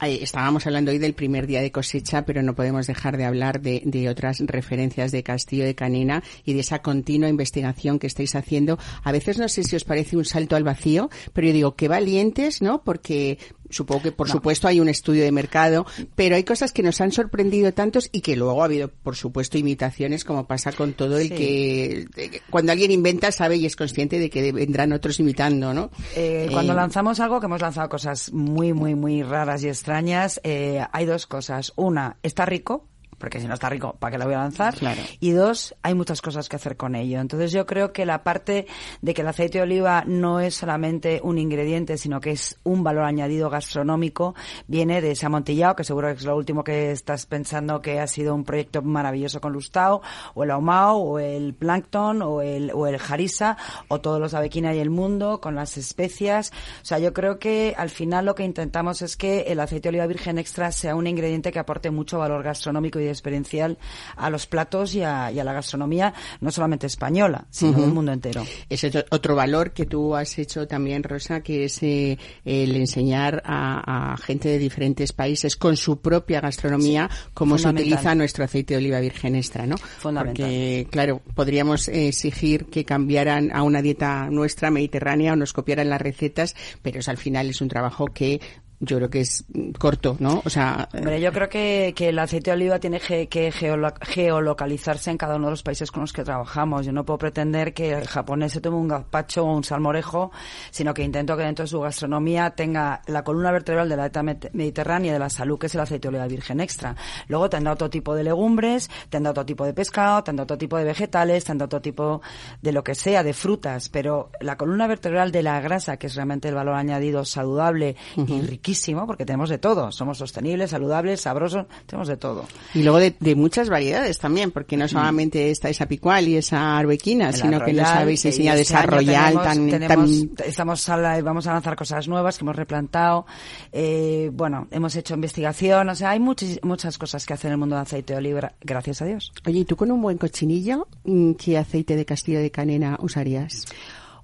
Estábamos 0.00 0.64
hablando 0.66 0.92
hoy 0.92 0.98
del 0.98 1.14
primer 1.14 1.46
día 1.48 1.60
de 1.60 1.72
cosecha, 1.72 2.24
pero 2.24 2.42
no 2.42 2.54
podemos 2.54 2.86
dejar 2.86 3.16
de 3.16 3.24
hablar 3.24 3.60
de, 3.60 3.82
de 3.84 4.08
otras 4.08 4.38
referencias 4.40 5.10
de 5.10 5.24
Castillo 5.24 5.64
de 5.64 5.74
Canena 5.74 6.22
y 6.44 6.54
de 6.54 6.60
esa 6.60 6.82
continua 6.82 7.28
investigación 7.28 7.98
que 7.98 8.06
estáis 8.06 8.36
haciendo. 8.36 8.78
A 9.02 9.10
veces 9.10 9.38
no 9.38 9.48
sé 9.48 9.64
si 9.64 9.74
os 9.74 9.84
parece 9.84 10.16
un 10.16 10.24
salto 10.24 10.54
al 10.54 10.62
vacío, 10.62 11.10
pero 11.32 11.48
yo 11.48 11.52
digo, 11.52 11.74
qué 11.74 11.88
valientes, 11.88 12.62
¿no? 12.62 12.82
Porque 12.84 13.38
supongo 13.70 14.02
que, 14.02 14.12
por 14.12 14.28
supuesto, 14.28 14.68
hay 14.68 14.80
un 14.80 14.88
estudio 14.88 15.24
de 15.24 15.32
mercado, 15.32 15.86
pero 16.14 16.36
hay 16.36 16.44
cosas 16.44 16.72
que 16.72 16.82
nos 16.82 17.00
han 17.00 17.12
sorprendido 17.12 17.72
tantos 17.72 18.08
y 18.12 18.20
que 18.20 18.36
luego 18.36 18.62
ha 18.62 18.66
habido, 18.66 18.88
por 18.88 19.16
supuesto, 19.16 19.58
imitaciones, 19.58 20.24
como 20.24 20.46
pasa 20.46 20.72
con 20.72 20.92
todo 20.94 21.18
el 21.18 21.28
Sí. 21.28 21.34
que, 21.34 22.40
cuando 22.50 22.72
alguien 22.72 22.90
inventa, 22.90 23.30
sabe 23.32 23.56
y 23.56 23.66
es 23.66 23.76
consciente 23.76 24.18
de 24.18 24.30
que 24.30 24.52
vendrán 24.52 24.92
otros 24.92 25.20
imitando, 25.20 25.74
¿no? 25.74 25.90
Eh, 26.16 26.48
cuando 26.52 26.72
Eh, 26.72 26.76
lanzamos 26.76 27.20
algo, 27.20 27.40
que 27.40 27.46
hemos 27.46 27.60
lanzado 27.60 27.88
cosas 27.88 28.32
muy, 28.32 28.72
muy, 28.72 28.94
muy 28.94 29.22
raras 29.22 29.62
y 29.64 29.68
extrañas, 29.68 30.40
eh, 30.44 30.84
hay 30.92 31.04
dos 31.06 31.26
cosas. 31.26 31.72
Una, 31.76 32.16
está 32.22 32.44
rico, 32.46 32.86
porque 33.18 33.40
si 33.40 33.46
no 33.46 33.54
está 33.54 33.68
rico, 33.68 33.96
¿para 33.98 34.12
qué 34.12 34.18
lo 34.18 34.24
voy 34.24 34.34
a 34.34 34.38
lanzar? 34.38 34.74
Claro. 34.74 35.00
Y 35.20 35.32
dos, 35.32 35.74
hay 35.82 35.94
muchas 35.94 36.22
cosas 36.22 36.48
que 36.48 36.56
hacer 36.56 36.76
con 36.76 36.94
ello. 36.94 37.20
Entonces 37.20 37.52
yo 37.52 37.66
creo 37.66 37.92
que 37.92 38.06
la 38.06 38.22
parte 38.22 38.66
de 39.02 39.14
que 39.14 39.22
el 39.22 39.28
aceite 39.28 39.58
de 39.58 39.62
oliva 39.62 40.04
no 40.06 40.40
es 40.40 40.54
solamente 40.54 41.20
un 41.22 41.38
ingrediente, 41.38 41.98
sino 41.98 42.20
que 42.20 42.30
es 42.30 42.58
un 42.62 42.84
valor 42.84 43.04
añadido 43.04 43.50
gastronómico, 43.50 44.34
viene 44.66 45.00
de 45.00 45.12
ese 45.12 45.26
amontillado, 45.26 45.76
que 45.76 45.84
seguro 45.84 46.08
que 46.08 46.14
es 46.14 46.24
lo 46.24 46.36
último 46.36 46.64
que 46.64 46.92
estás 46.92 47.26
pensando 47.26 47.82
que 47.82 48.00
ha 48.00 48.06
sido 48.06 48.34
un 48.34 48.44
proyecto 48.44 48.82
maravilloso 48.82 49.40
con 49.40 49.52
Lustau, 49.52 50.00
o 50.34 50.44
el 50.44 50.50
ahumao, 50.50 50.96
o 50.98 51.18
el 51.18 51.54
plancton, 51.54 52.22
o 52.22 52.40
el, 52.40 52.70
o 52.72 52.86
el 52.86 52.98
harissa, 53.08 53.56
o 53.88 54.00
todos 54.00 54.20
los 54.20 54.34
avequina 54.34 54.74
y 54.74 54.78
el 54.78 54.90
mundo, 54.90 55.40
con 55.40 55.54
las 55.54 55.76
especias. 55.76 56.52
O 56.82 56.84
sea, 56.84 56.98
yo 56.98 57.12
creo 57.12 57.38
que 57.38 57.74
al 57.76 57.90
final 57.90 58.26
lo 58.26 58.34
que 58.34 58.44
intentamos 58.44 59.02
es 59.02 59.16
que 59.16 59.42
el 59.48 59.60
aceite 59.60 59.88
de 59.88 59.90
oliva 59.90 60.06
virgen 60.06 60.38
extra 60.38 60.70
sea 60.72 60.94
un 60.94 61.06
ingrediente 61.06 61.52
que 61.52 61.58
aporte 61.58 61.90
mucho 61.90 62.18
valor 62.18 62.42
gastronómico 62.42 63.00
y 63.00 63.07
experiencial 63.10 63.78
a 64.16 64.30
los 64.30 64.46
platos 64.46 64.94
y 64.94 65.02
a, 65.02 65.30
y 65.32 65.38
a 65.38 65.44
la 65.44 65.52
gastronomía, 65.52 66.14
no 66.40 66.50
solamente 66.50 66.86
española, 66.86 67.46
sino 67.50 67.80
del 67.80 67.92
mundo 67.92 68.12
entero. 68.12 68.44
Ese 68.68 68.88
es 68.88 69.04
otro 69.10 69.34
valor 69.34 69.72
que 69.72 69.86
tú 69.86 70.14
has 70.14 70.38
hecho 70.38 70.66
también, 70.66 71.02
Rosa, 71.02 71.40
que 71.40 71.64
es 71.64 71.82
eh, 71.82 72.18
el 72.44 72.76
enseñar 72.76 73.42
a, 73.44 74.12
a 74.12 74.16
gente 74.16 74.48
de 74.48 74.58
diferentes 74.58 75.12
países 75.12 75.56
con 75.56 75.76
su 75.76 76.00
propia 76.00 76.40
gastronomía 76.40 77.08
cómo 77.34 77.58
se 77.58 77.68
utiliza 77.68 78.14
nuestro 78.14 78.44
aceite 78.44 78.74
de 78.74 78.78
oliva 78.78 79.00
virgen 79.00 79.34
extra, 79.34 79.66
¿no? 79.66 79.76
Fundamental. 79.76 80.44
Porque, 80.44 80.86
claro, 80.90 81.22
podríamos 81.34 81.88
exigir 81.88 82.66
que 82.66 82.84
cambiaran 82.84 83.50
a 83.52 83.62
una 83.62 83.82
dieta 83.82 84.28
nuestra 84.30 84.70
mediterránea 84.70 85.32
o 85.32 85.36
nos 85.36 85.52
copiaran 85.52 85.90
las 85.90 86.00
recetas, 86.00 86.54
pero 86.82 87.00
es, 87.00 87.08
al 87.08 87.18
final 87.18 87.50
es 87.50 87.60
un 87.60 87.68
trabajo 87.68 88.06
que 88.06 88.40
yo 88.80 88.96
creo 88.98 89.10
que 89.10 89.20
es 89.20 89.44
mm, 89.52 89.70
corto, 89.72 90.16
¿no? 90.20 90.42
O 90.44 90.50
sea, 90.50 90.88
Hombre, 90.94 91.20
yo 91.20 91.32
creo 91.32 91.48
que, 91.48 91.92
que 91.96 92.10
el 92.10 92.18
aceite 92.18 92.50
de 92.50 92.56
oliva 92.56 92.78
tiene 92.78 93.00
que 93.00 93.50
geolo- 93.52 93.92
geolocalizarse 94.00 95.10
en 95.10 95.18
cada 95.18 95.36
uno 95.36 95.46
de 95.46 95.50
los 95.52 95.62
países 95.62 95.90
con 95.90 96.02
los 96.02 96.12
que 96.12 96.22
trabajamos. 96.24 96.86
Yo 96.86 96.92
no 96.92 97.04
puedo 97.04 97.18
pretender 97.18 97.74
que 97.74 97.92
el 97.92 98.06
japonés 98.06 98.52
se 98.52 98.60
tome 98.60 98.76
un 98.76 98.88
gazpacho 98.88 99.44
o 99.44 99.52
un 99.56 99.64
salmorejo, 99.64 100.30
sino 100.70 100.94
que 100.94 101.02
intento 101.02 101.36
que 101.36 101.42
dentro 101.42 101.64
de 101.64 101.68
su 101.68 101.80
gastronomía 101.80 102.50
tenga 102.50 103.02
la 103.06 103.24
columna 103.24 103.50
vertebral 103.50 103.88
de 103.88 103.96
la 103.96 104.04
dieta 104.04 104.22
med- 104.22 104.50
mediterránea 104.52 105.10
y 105.10 105.12
de 105.12 105.18
la 105.18 105.30
salud, 105.30 105.58
que 105.58 105.66
es 105.66 105.74
el 105.74 105.80
aceite 105.80 106.02
de 106.02 106.08
oliva 106.10 106.26
virgen 106.28 106.60
extra. 106.60 106.94
Luego 107.28 107.50
tendrá 107.50 107.72
otro 107.72 107.90
tipo 107.90 108.14
de 108.14 108.24
legumbres, 108.24 108.90
tendrá 109.10 109.30
otro 109.32 109.44
tipo 109.44 109.64
de 109.64 109.72
pescado, 109.74 110.22
tendrá 110.22 110.44
otro 110.44 110.58
tipo 110.58 110.76
de 110.76 110.84
vegetales, 110.84 111.44
tendrá 111.44 111.66
otro 111.66 111.80
tipo 111.80 112.22
de 112.62 112.72
lo 112.72 112.84
que 112.84 112.94
sea, 112.94 113.22
de 113.22 113.32
frutas, 113.32 113.88
pero 113.88 114.30
la 114.40 114.56
columna 114.56 114.86
vertebral 114.86 115.32
de 115.32 115.42
la 115.42 115.60
grasa, 115.60 115.96
que 115.96 116.06
es 116.06 116.14
realmente 116.14 116.48
el 116.48 116.54
valor 116.54 116.74
añadido 116.74 117.24
saludable 117.24 117.96
y 118.16 118.58
riquísimo, 118.68 119.06
porque 119.06 119.24
tenemos 119.24 119.48
de 119.50 119.58
todo. 119.58 119.90
Somos 119.92 120.18
sostenibles, 120.18 120.70
saludables, 120.70 121.20
sabrosos, 121.20 121.66
tenemos 121.86 122.08
de 122.08 122.16
todo. 122.16 122.44
y 122.74 122.82
luego 122.82 122.98
de, 122.98 123.14
de 123.18 123.34
muchas 123.34 123.68
variedades 123.68 124.18
también, 124.18 124.50
porque 124.50 124.76
no 124.76 124.86
solamente 124.88 125.50
está 125.50 125.68
esa 125.68 125.86
picual 125.86 126.28
y 126.28 126.36
esa 126.36 126.78
arbequina, 126.78 127.28
El 127.28 127.34
sino 127.34 127.60
que 127.64 127.72
nos 127.72 127.88
habéis 127.88 128.24
enseñado 128.24 128.58
este 128.58 128.74
esa 128.74 128.82
royal 128.86 129.34
tan, 129.42 129.68
tenemos- 129.70 130.34
tan 130.34 130.46
estamos 130.48 130.88
a 130.88 130.96
la- 130.96 131.22
vamos 131.22 131.46
a 131.46 131.52
lanzar 131.52 131.76
cosas 131.76 132.06
nuevas 132.08 132.36
que 132.38 132.44
hemos 132.44 132.56
replantado 132.56 133.26
eh, 133.72 134.30
bueno 134.32 134.66
hemos 134.70 134.94
hecho 134.96 135.14
investigación 135.14 135.88
o 135.88 135.94
sea 135.94 136.10
hay 136.10 136.18
muchis- 136.20 136.58
muchas 136.62 136.98
cosas 136.98 137.24
que 137.26 137.32
hacer 137.34 137.48
en 137.48 137.52
el 137.52 137.58
mundo 137.58 137.76
de 137.76 137.82
aceite 137.82 138.12
de 138.12 138.18
oliva 138.18 138.52
gracias 138.60 139.02
a 139.02 139.04
Dios 139.04 139.32
Oye, 139.46 139.60
¿y 139.60 139.64
tú 139.64 139.76
con 139.76 139.90
un 139.90 140.00
buen 140.00 140.18
cochinillo, 140.18 140.86
mm, 141.04 141.32
qué 141.32 141.58
aceite 141.58 141.96
de 141.96 142.04
castillo 142.04 142.38
de 142.40 142.50
canela 142.50 142.98
usarías? 143.00 143.64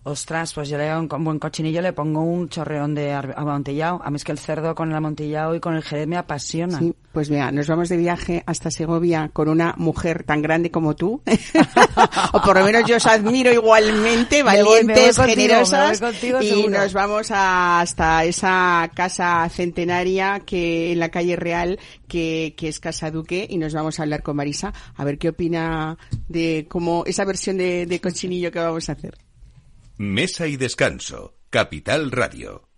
Ostras 0.04 0.52
pues 0.54 0.68
yo 0.68 0.78
le 0.78 0.88
hago 0.90 1.06
un 1.16 1.24
buen 1.24 1.38
cochinillo 1.38 1.80
le 1.82 1.92
pongo 1.92 2.20
un 2.22 2.48
chorreón 2.48 2.94
de 2.94 3.12
amontillado 3.12 4.00
a 4.04 4.10
mí 4.10 4.16
es 4.16 4.24
que 4.24 4.32
el 4.32 4.38
cerdo 4.38 4.74
con 4.74 4.90
el 4.90 4.96
amontillado 4.96 5.54
y 5.54 5.60
con 5.60 5.74
el 5.74 5.82
jerez 5.82 6.06
me 6.06 6.16
apasiona 6.16 6.78
Sí, 6.78 6.94
pues 7.12 7.30
mira, 7.30 7.50
nos 7.52 7.66
vamos 7.68 7.88
de 7.88 7.96
viaje 7.96 8.42
hasta 8.46 8.70
Segovia 8.70 9.30
con 9.32 9.48
una 9.48 9.74
mujer 9.78 10.24
tan 10.24 10.42
grande 10.42 10.72
como 10.72 10.96
tú. 10.96 11.22
o 12.32 12.42
por 12.42 12.58
lo 12.58 12.64
menos 12.64 12.84
yo 12.88 12.96
os 12.96 13.06
admiro 13.06 13.52
igualmente, 13.52 14.42
Me 14.42 14.50
voy- 14.50 14.54
me 14.54 14.62
voy 14.64 14.72
valientes, 14.86 15.16
contigo, 15.16 15.36
generosas. 15.40 16.00
contigo 16.00 16.42
y 16.42 16.66
nos 16.66 16.92
vamos 16.92 17.30
a- 17.30 17.80
hasta 17.80 18.24
esa 18.24 18.90
casa 18.94 19.48
centenaria 19.48 20.40
que 20.40 20.90
en 20.90 20.98
la 20.98 21.08
calle 21.10 21.36
Real, 21.36 21.78
que, 22.08 22.54
que 22.56 22.66
es 22.68 22.80
Casa 22.80 23.12
Duque, 23.12 23.46
y 23.48 23.58
nos 23.58 23.72
vamos 23.74 24.00
a 24.00 24.02
hablar 24.02 24.24
con 24.24 24.34
Marisa 24.34 24.72
a 24.96 25.04
ver 25.04 25.16
qué 25.16 25.28
opina 25.28 25.96
de 26.28 26.66
cómo 26.68 27.04
esa 27.06 27.24
versión 27.24 27.56
de, 27.58 27.86
de 27.86 28.00
cochinillo 28.00 28.50
que 28.50 28.58
vamos 28.58 28.88
a 28.88 28.92
hacer. 28.92 29.14
Mesa 29.96 30.48
y 30.48 30.56
descanso. 30.56 31.34
Capital 31.50 32.10
Radio. 32.10 32.68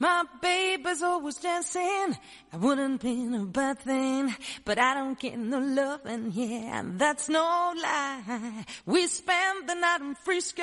My 0.00 0.24
baby's 0.40 1.02
always 1.02 1.36
dancing. 1.36 2.16
I 2.52 2.56
wouldn't 2.56 3.00
be 3.00 3.32
a 3.34 3.44
bad 3.46 3.78
thing, 3.78 4.34
but 4.64 4.78
I 4.78 4.94
don't 4.94 5.18
get 5.18 5.38
no 5.38 5.58
loving, 5.58 6.32
yeah, 6.34 6.82
that's 6.84 7.28
no 7.28 7.72
lie. 7.80 8.64
We 8.86 9.06
spend 9.06 9.68
the 9.68 9.74
night 9.74 10.00
in 10.00 10.14
Frisco 10.16 10.62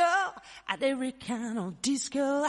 at 0.67 0.81
every 0.81 1.13
kind 1.13 1.59
of 1.59 1.81
disco. 1.81 2.45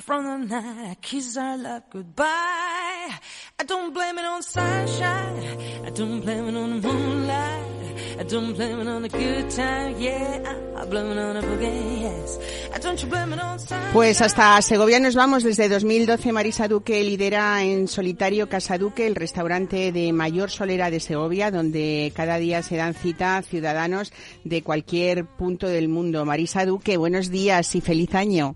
From 0.00 0.48
the 0.48 0.54
night 0.54 0.90
I 0.90 0.94
kiss 1.00 1.36
our 1.36 1.56
love 1.56 1.84
goodbye. 1.90 2.24
I 2.24 3.64
don't 3.66 3.92
blame 3.94 4.18
it 4.18 4.24
on 4.24 4.42
sunshine. 4.42 5.84
I 5.84 5.90
don't 5.90 6.20
blame 6.20 6.48
it 6.48 6.56
on 6.56 6.80
the 6.80 6.88
moonlight. 6.88 7.79
I 8.18 8.24
don't 8.24 8.54
blame 8.54 8.80
it 8.80 8.88
on 8.88 9.02
the 9.02 9.08
good 9.08 9.48
time, 9.50 9.94
yeah. 9.98 10.42
I 10.76 10.84
blame 10.86 11.12
it 11.12 11.18
on 11.18 11.34
the 11.40 11.46
boogie, 11.46 12.00
yes. 12.02 12.38
I 12.74 12.78
don't 12.78 13.00
you 13.02 13.08
blame 13.08 13.32
it 13.32 13.40
on 13.40 13.58
sunshine. 13.58 13.92
Pues 13.92 14.20
hasta 14.20 14.60
Segovia 14.62 15.00
nos 15.00 15.14
vamos. 15.14 15.42
Desde 15.42 15.68
2012 15.68 16.32
Marisa 16.32 16.68
Duque 16.68 17.02
lidera 17.02 17.62
en 17.62 17.88
solitario 17.88 18.48
Casa 18.48 18.78
Duque, 18.78 19.06
el 19.06 19.14
restaurante 19.14 19.92
de 19.92 20.12
mayor 20.12 20.50
solera 20.50 20.90
de 20.90 21.00
Segovia, 21.00 21.50
donde 21.50 22.12
cada 22.14 22.36
día 22.38 22.62
se 22.62 22.76
dan 22.76 22.94
cita 22.94 23.40
ciudadanos 23.42 24.12
de 24.44 24.62
cualquier 24.62 25.24
punto 25.24 25.66
del 25.66 25.88
mundo. 25.88 26.24
Marisa 26.24 26.64
Duque, 26.66 26.96
buenos 26.96 27.30
días 27.30 27.74
y 27.74 27.80
feliz 27.80 28.14
año. 28.14 28.54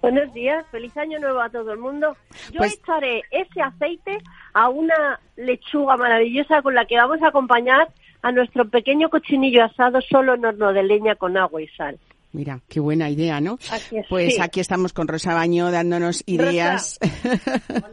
Buenos 0.00 0.32
días, 0.32 0.64
feliz 0.70 0.96
año 0.96 1.18
nuevo 1.18 1.40
a 1.40 1.50
todo 1.50 1.72
el 1.72 1.78
mundo. 1.78 2.16
Yo 2.52 2.58
Pues- 2.58 2.74
echaré 2.74 3.22
ese 3.32 3.60
aceite 3.60 4.18
a 4.54 4.68
una 4.68 5.18
lechuga 5.36 5.96
maravillosa 5.96 6.62
con 6.62 6.74
la 6.74 6.84
que 6.86 6.96
vamos 6.96 7.20
a 7.22 7.28
acompañar 7.28 7.88
a 8.22 8.32
nuestro 8.32 8.68
pequeño 8.68 9.08
cochinillo 9.10 9.64
asado 9.64 10.00
solo 10.00 10.34
en 10.34 10.44
horno 10.44 10.72
de 10.72 10.82
leña 10.82 11.14
con 11.16 11.36
agua 11.36 11.62
y 11.62 11.68
sal. 11.68 11.98
Mira, 12.30 12.60
qué 12.68 12.78
buena 12.78 13.08
idea, 13.08 13.40
¿no? 13.40 13.54
Así 13.72 13.96
es, 13.96 14.06
Pues 14.10 14.34
sí. 14.34 14.40
aquí 14.40 14.60
estamos 14.60 14.92
con 14.92 15.08
Rosa 15.08 15.32
Baño 15.32 15.70
dándonos 15.70 16.22
ideas. 16.26 16.98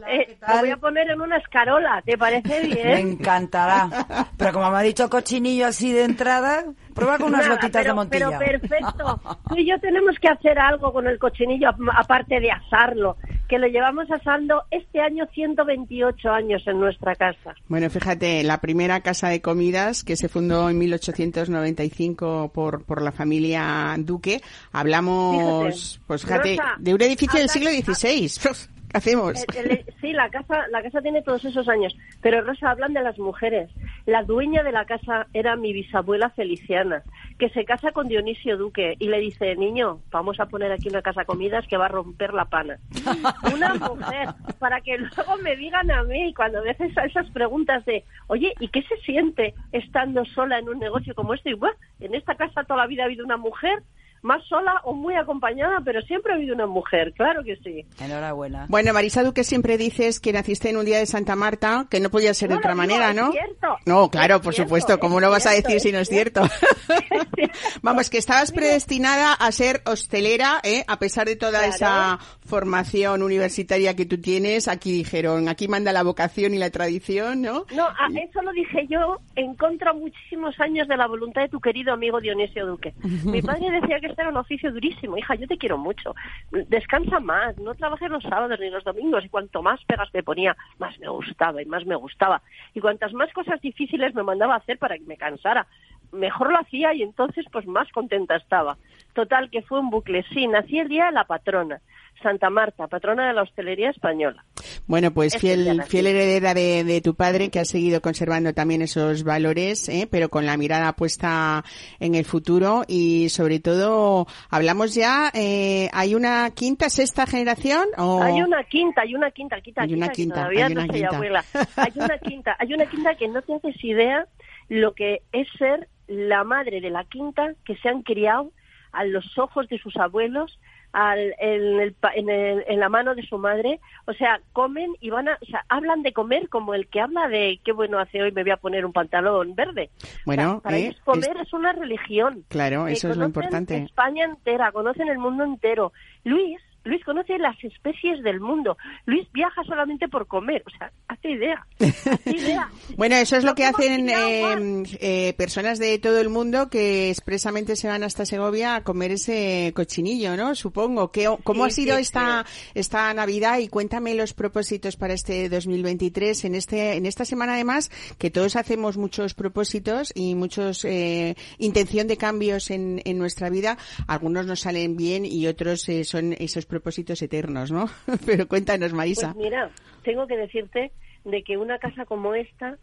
Eh, 0.08 0.36
te 0.38 0.58
voy 0.60 0.70
a 0.70 0.76
poner 0.76 1.10
en 1.10 1.20
una 1.20 1.36
escarola, 1.38 2.00
¿te 2.06 2.16
parece 2.16 2.60
me 2.60 2.66
bien? 2.66 2.98
encantará 2.98 3.88
pero 4.36 4.52
como 4.52 4.70
me 4.70 4.76
ha 4.76 4.82
dicho 4.82 5.10
cochinillo 5.10 5.66
así 5.66 5.92
de 5.92 6.04
entrada 6.04 6.64
prueba 6.94 7.18
con 7.18 7.28
unas 7.28 7.42
Nada, 7.48 7.56
gotitas 7.56 7.82
pero, 7.84 8.02
de 8.04 8.08
pero 8.08 8.30
montilla 8.30 8.38
perfecto. 8.38 9.20
Tú 9.48 9.56
y 9.56 9.68
yo 9.68 9.78
tenemos 9.80 10.16
que 10.20 10.28
hacer 10.28 10.58
algo 10.60 10.92
con 10.92 11.08
el 11.08 11.18
cochinillo, 11.18 11.68
ap- 11.70 11.80
aparte 11.96 12.38
de 12.40 12.52
asarlo, 12.52 13.16
que 13.48 13.58
lo 13.58 13.66
llevamos 13.66 14.10
asando 14.10 14.62
este 14.70 15.00
año 15.00 15.26
128 15.32 16.30
años 16.30 16.62
en 16.66 16.80
nuestra 16.80 17.14
casa. 17.14 17.54
Bueno, 17.68 17.88
fíjate, 17.90 18.42
la 18.42 18.60
primera 18.60 19.00
casa 19.00 19.28
de 19.28 19.40
comidas 19.40 20.04
que 20.04 20.16
se 20.16 20.28
fundó 20.28 20.68
en 20.68 20.78
1895 20.78 22.50
por, 22.52 22.84
por 22.84 23.02
la 23.02 23.12
familia 23.12 23.94
Duque, 23.98 24.40
hablamos, 24.72 25.36
Fíjate, 25.36 26.04
pues 26.06 26.22
fíjate, 26.22 26.56
Rosa, 26.56 26.74
de 26.78 26.94
un 26.94 27.02
edificio 27.02 27.38
del 27.38 27.48
siglo 27.48 27.70
XVI. 27.70 28.75
¿Qué 28.96 29.10
hacemos? 29.10 29.44
El- 29.56 29.70
el- 29.70 29.84
sí, 30.00 30.12
la 30.12 30.30
casa, 30.30 30.66
la 30.70 30.82
casa 30.82 31.02
tiene 31.02 31.22
todos 31.22 31.44
esos 31.44 31.68
años. 31.68 31.94
Pero 32.22 32.40
Rosa, 32.40 32.70
hablan 32.70 32.94
de 32.94 33.02
las 33.02 33.18
mujeres. 33.18 33.70
La 34.06 34.22
dueña 34.22 34.62
de 34.62 34.72
la 34.72 34.84
casa 34.86 35.26
era 35.34 35.54
mi 35.56 35.72
bisabuela 35.72 36.30
Feliciana, 36.30 37.02
que 37.38 37.50
se 37.50 37.64
casa 37.64 37.92
con 37.92 38.08
Dionisio 38.08 38.56
Duque 38.56 38.94
y 38.98 39.08
le 39.08 39.18
dice, 39.18 39.54
niño, 39.56 40.00
vamos 40.10 40.40
a 40.40 40.46
poner 40.46 40.72
aquí 40.72 40.88
una 40.88 41.02
casa 41.02 41.24
comidas 41.24 41.66
que 41.66 41.76
va 41.76 41.86
a 41.86 41.88
romper 41.88 42.32
la 42.32 42.46
pana. 42.46 42.78
Una 43.54 43.74
mujer, 43.74 44.28
para 44.58 44.80
que 44.80 44.96
luego 44.98 45.36
me 45.42 45.56
digan 45.56 45.90
a 45.90 46.02
mí, 46.04 46.32
cuando 46.34 46.62
veces 46.62 46.92
esas 47.04 47.28
preguntas 47.30 47.84
de, 47.84 48.04
oye, 48.28 48.54
¿y 48.60 48.68
qué 48.68 48.82
se 48.82 48.96
siente 48.98 49.54
estando 49.72 50.24
sola 50.24 50.58
en 50.58 50.68
un 50.68 50.78
negocio 50.78 51.14
como 51.14 51.34
este? 51.34 51.50
Y 51.50 51.54
bueno, 51.54 51.76
en 52.00 52.14
esta 52.14 52.34
casa 52.36 52.64
toda 52.64 52.80
la 52.80 52.86
vida 52.86 53.02
ha 53.02 53.06
habido 53.06 53.24
una 53.24 53.36
mujer, 53.36 53.82
más 54.22 54.44
sola 54.48 54.80
o 54.84 54.92
muy 54.94 55.14
acompañada, 55.14 55.78
pero 55.84 56.00
siempre 56.02 56.32
ha 56.32 56.36
habido 56.36 56.54
una 56.54 56.66
mujer, 56.66 57.12
claro 57.14 57.42
que 57.44 57.56
sí. 57.56 57.84
enhorabuena 58.00 58.66
Bueno, 58.68 58.92
Marisa 58.92 59.22
Duque, 59.22 59.44
siempre 59.44 59.78
dices 59.78 60.20
que 60.20 60.32
naciste 60.32 60.70
en 60.70 60.76
un 60.78 60.84
día 60.84 60.98
de 60.98 61.06
Santa 61.06 61.36
Marta, 61.36 61.86
que 61.90 62.00
no 62.00 62.10
podía 62.10 62.34
ser 62.34 62.48
de 62.48 62.54
No, 62.54 62.58
otra 62.58 62.70
no, 62.72 62.76
manera, 62.78 63.10
es 63.10 63.16
¿no? 63.16 63.32
cierto. 63.32 63.76
No, 63.86 64.10
claro, 64.10 64.36
Es 64.36 64.40
por 64.42 64.54
cierto, 64.54 64.68
supuesto. 64.68 64.98
¿Cómo 64.98 65.18
es 65.18 65.22
lo 65.24 65.30
vas 65.30 65.46
a 65.46 65.50
cierto, 65.50 65.68
decir 65.68 65.76
es 65.76 65.82
si 65.82 65.92
no 65.92 65.98
es 65.98 66.08
cierto? 66.08 66.42
Vamos, 67.82 68.10
que 68.10 68.18
estabas 68.18 68.52
predestinada 68.52 69.32
a 69.32 69.52
ser 69.52 69.82
hostelera, 69.86 70.60
¿eh? 70.62 70.84
A 70.88 70.98
pesar 70.98 71.26
de 71.26 71.36
toda 71.36 71.56
Claro. 71.60 71.68
esa 71.74 72.18
formación 72.44 73.22
universitaria 73.22 73.94
que 73.96 74.06
tú 74.06 74.20
tienes, 74.20 74.68
aquí 74.68 74.92
dijeron, 74.92 75.48
aquí 75.48 75.68
manda 75.68 75.92
la 75.92 76.02
vocación 76.02 76.54
y 76.54 76.58
la 76.58 76.70
tradición, 76.70 77.42
¿no? 77.42 77.64
No, 77.74 77.84
a- 77.86 78.08
eso 78.16 78.42
lo 78.42 78.52
dije 78.52 78.86
yo 78.88 79.18
en 79.36 79.54
contra 79.56 79.92
muchísimos 79.92 80.58
años 80.60 80.88
de 80.88 80.96
la 80.96 81.06
voluntad 81.06 81.42
de 81.42 81.48
tu 81.48 81.60
querido 81.60 81.92
amigo 81.92 82.20
Dionisio 82.20 82.66
Duque. 82.66 82.94
Mi 83.24 83.42
padre 83.42 83.70
decía 83.80 83.98
que 84.00 84.05
este 84.06 84.22
era 84.22 84.30
un 84.30 84.36
oficio 84.36 84.72
durísimo. 84.72 85.16
Hija, 85.16 85.34
yo 85.34 85.46
te 85.46 85.58
quiero 85.58 85.78
mucho. 85.78 86.14
Descansa 86.50 87.20
más, 87.20 87.56
no 87.58 87.74
trabajes 87.74 88.10
los 88.10 88.22
sábados 88.22 88.58
ni 88.60 88.70
los 88.70 88.84
domingos. 88.84 89.24
Y 89.24 89.28
cuanto 89.28 89.62
más 89.62 89.84
pegas 89.84 90.08
me 90.12 90.22
ponía, 90.22 90.56
más 90.78 90.98
me 90.98 91.08
gustaba 91.08 91.62
y 91.62 91.66
más 91.66 91.84
me 91.86 91.96
gustaba. 91.96 92.42
Y 92.74 92.80
cuantas 92.80 93.12
más 93.12 93.32
cosas 93.32 93.60
difíciles 93.60 94.14
me 94.14 94.22
mandaba 94.22 94.56
hacer 94.56 94.78
para 94.78 94.96
que 94.96 95.04
me 95.04 95.16
cansara, 95.16 95.66
mejor 96.12 96.50
lo 96.50 96.58
hacía 96.58 96.94
y 96.94 97.02
entonces 97.02 97.46
pues 97.50 97.66
más 97.66 97.90
contenta 97.92 98.36
estaba. 98.36 98.76
Total, 99.14 99.50
que 99.50 99.62
fue 99.62 99.80
un 99.80 99.90
bucle. 99.90 100.24
Sí, 100.32 100.46
nací 100.46 100.78
el 100.78 100.88
día 100.88 101.06
de 101.06 101.12
la 101.12 101.24
patrona. 101.24 101.80
Santa 102.22 102.50
Marta, 102.50 102.86
patrona 102.86 103.28
de 103.28 103.34
la 103.34 103.42
hostelería 103.42 103.90
española. 103.90 104.44
Bueno, 104.86 105.12
pues 105.12 105.36
fiel, 105.36 105.82
fiel 105.84 106.06
heredera 106.06 106.54
de, 106.54 106.84
de 106.84 107.00
tu 107.00 107.14
padre 107.14 107.50
que 107.50 107.60
ha 107.60 107.64
seguido 107.64 108.00
conservando 108.00 108.52
también 108.54 108.82
esos 108.82 109.24
valores, 109.24 109.88
¿eh? 109.88 110.08
pero 110.10 110.28
con 110.28 110.46
la 110.46 110.56
mirada 110.56 110.92
puesta 110.94 111.64
en 112.00 112.14
el 112.14 112.24
futuro 112.24 112.84
y 112.86 113.28
sobre 113.28 113.60
todo 113.60 114.26
hablamos 114.50 114.94
ya, 114.94 115.30
eh, 115.34 115.88
¿hay 115.92 116.14
una 116.14 116.50
quinta, 116.50 116.88
sexta 116.88 117.26
generación? 117.26 117.86
O... 117.98 118.22
Hay 118.22 118.40
una 118.42 118.62
quinta, 118.64 119.02
hay 119.02 119.14
una 119.14 119.30
quinta, 119.30 119.60
quita, 119.60 119.82
Hay 119.82 119.94
una 119.94 120.08
quita, 120.08 120.14
quinta, 120.14 120.34
todavía 120.34 120.66
hay 120.66 120.74
no 120.74 120.86
soy 120.86 121.02
abuela. 121.02 121.44
Hay 121.76 121.92
una 121.96 122.18
quinta, 122.22 122.56
hay 122.58 122.74
una 122.74 122.86
quinta 122.86 123.14
que 123.14 123.28
no 123.28 123.42
te 123.42 123.54
haces 123.54 123.84
idea 123.84 124.26
lo 124.68 124.94
que 124.94 125.22
es 125.32 125.48
ser 125.58 125.88
la 126.06 126.44
madre 126.44 126.80
de 126.80 126.90
la 126.90 127.04
quinta 127.04 127.54
que 127.64 127.76
se 127.76 127.88
han 127.88 128.02
criado 128.02 128.52
a 128.92 129.04
los 129.04 129.38
ojos 129.38 129.68
de 129.68 129.78
sus 129.78 129.96
abuelos, 129.96 130.58
al, 130.98 131.34
en, 131.38 131.78
el 131.80 131.94
en, 132.14 132.30
el- 132.30 132.64
en 132.66 132.80
la 132.80 132.88
mano 132.88 133.14
de 133.14 133.22
su 133.26 133.36
madre, 133.36 133.80
o 134.06 134.14
sea, 134.14 134.40
comen 134.54 134.92
y 135.00 135.10
van 135.10 135.28
a, 135.28 135.38
o 135.42 135.44
sea, 135.44 135.62
hablan 135.68 136.02
de 136.02 136.14
comer 136.14 136.48
como 136.48 136.72
el 136.72 136.88
que 136.88 137.00
habla 137.02 137.28
de 137.28 137.60
qué 137.64 137.72
bueno 137.72 137.98
hace 137.98 138.22
hoy, 138.22 138.32
me 138.32 138.42
voy 138.42 138.52
a 138.52 138.56
poner 138.56 138.86
un 138.86 138.94
pantalón 138.94 139.54
verde. 139.54 139.90
O 139.94 140.00
sea, 140.06 140.10
Bueno, 140.24 140.60
para 140.64 140.78
eh, 140.78 140.86
ellos 140.86 141.00
comer 141.04 141.36
es... 141.42 141.52
una 141.52 141.72
religión. 141.72 142.44
Claro, 142.48 142.88
Eh, 142.88 142.92
eso 142.92 143.10
es 143.10 143.16
lo 143.18 143.26
importante. 143.26 143.76
España 143.76 144.24
entera, 144.24 144.72
conocen 144.72 145.08
el 145.08 145.18
mundo 145.18 145.44
entero. 145.44 145.92
Luis, 146.24 146.58
Luis 146.86 147.04
conoce 147.04 147.36
las 147.38 147.62
especies 147.62 148.22
del 148.22 148.40
mundo. 148.40 148.78
Luis 149.06 149.26
viaja 149.32 149.62
solamente 149.64 150.08
por 150.08 150.26
comer. 150.26 150.62
O 150.66 150.70
sea, 150.70 150.92
hace 151.08 151.30
idea. 151.32 151.66
Hace 151.80 152.30
idea. 152.36 152.70
Bueno, 152.96 153.16
eso 153.16 153.36
es 153.36 153.44
lo 153.44 153.54
que 153.54 153.64
hacen 153.64 154.08
eh, 154.08 154.84
eh, 155.00 155.34
personas 155.36 155.80
de 155.80 155.98
todo 155.98 156.20
el 156.20 156.28
mundo 156.28 156.70
que 156.70 157.10
expresamente 157.10 157.74
se 157.74 157.88
van 157.88 158.04
hasta 158.04 158.24
Segovia 158.24 158.76
a 158.76 158.84
comer 158.84 159.10
ese 159.10 159.72
cochinillo, 159.74 160.36
¿no? 160.36 160.54
Supongo. 160.54 161.10
¿Qué, 161.10 161.28
¿Cómo 161.42 161.64
Sí, 161.64 161.68
ha 161.68 161.74
sido 161.74 161.96
sí, 161.96 162.02
esta, 162.02 162.46
esta 162.74 163.12
Navidad? 163.14 163.58
Y 163.58 163.68
cuéntame 163.68 164.14
los 164.14 164.32
propósitos 164.32 164.96
para 164.96 165.14
este 165.14 165.48
2023. 165.48 166.44
En, 166.44 166.54
este, 166.54 166.94
en 166.94 167.04
esta 167.04 167.24
semana, 167.24 167.54
además, 167.54 167.90
que 168.18 168.30
todos 168.30 168.54
hacemos 168.54 168.96
muchos 168.96 169.34
propósitos 169.34 170.12
y 170.14 170.36
muchos 170.36 170.84
eh, 170.84 171.34
intención 171.58 172.06
de 172.06 172.16
cambios 172.16 172.70
en, 172.70 173.02
en 173.04 173.18
nuestra 173.18 173.50
vida. 173.50 173.76
Algunos 174.06 174.46
nos 174.46 174.60
salen 174.60 174.96
bien 174.96 175.26
y 175.26 175.48
otros 175.48 175.88
eh, 175.88 176.04
son 176.04 176.34
esos 176.38 176.64
propósitos 176.64 176.75
eternos, 177.22 177.70
¿no? 177.70 177.86
Pero 178.26 178.46
cuéntanos, 178.48 178.92
Marisa. 178.92 179.32
Pues 179.32 179.44
mira, 179.44 179.70
tengo 180.02 180.26
que 180.26 180.36
decirte 180.36 180.92
de 181.24 181.42
que 181.42 181.56
una 181.56 181.78
casa 181.78 182.04
como 182.04 182.34
esta 182.34 182.78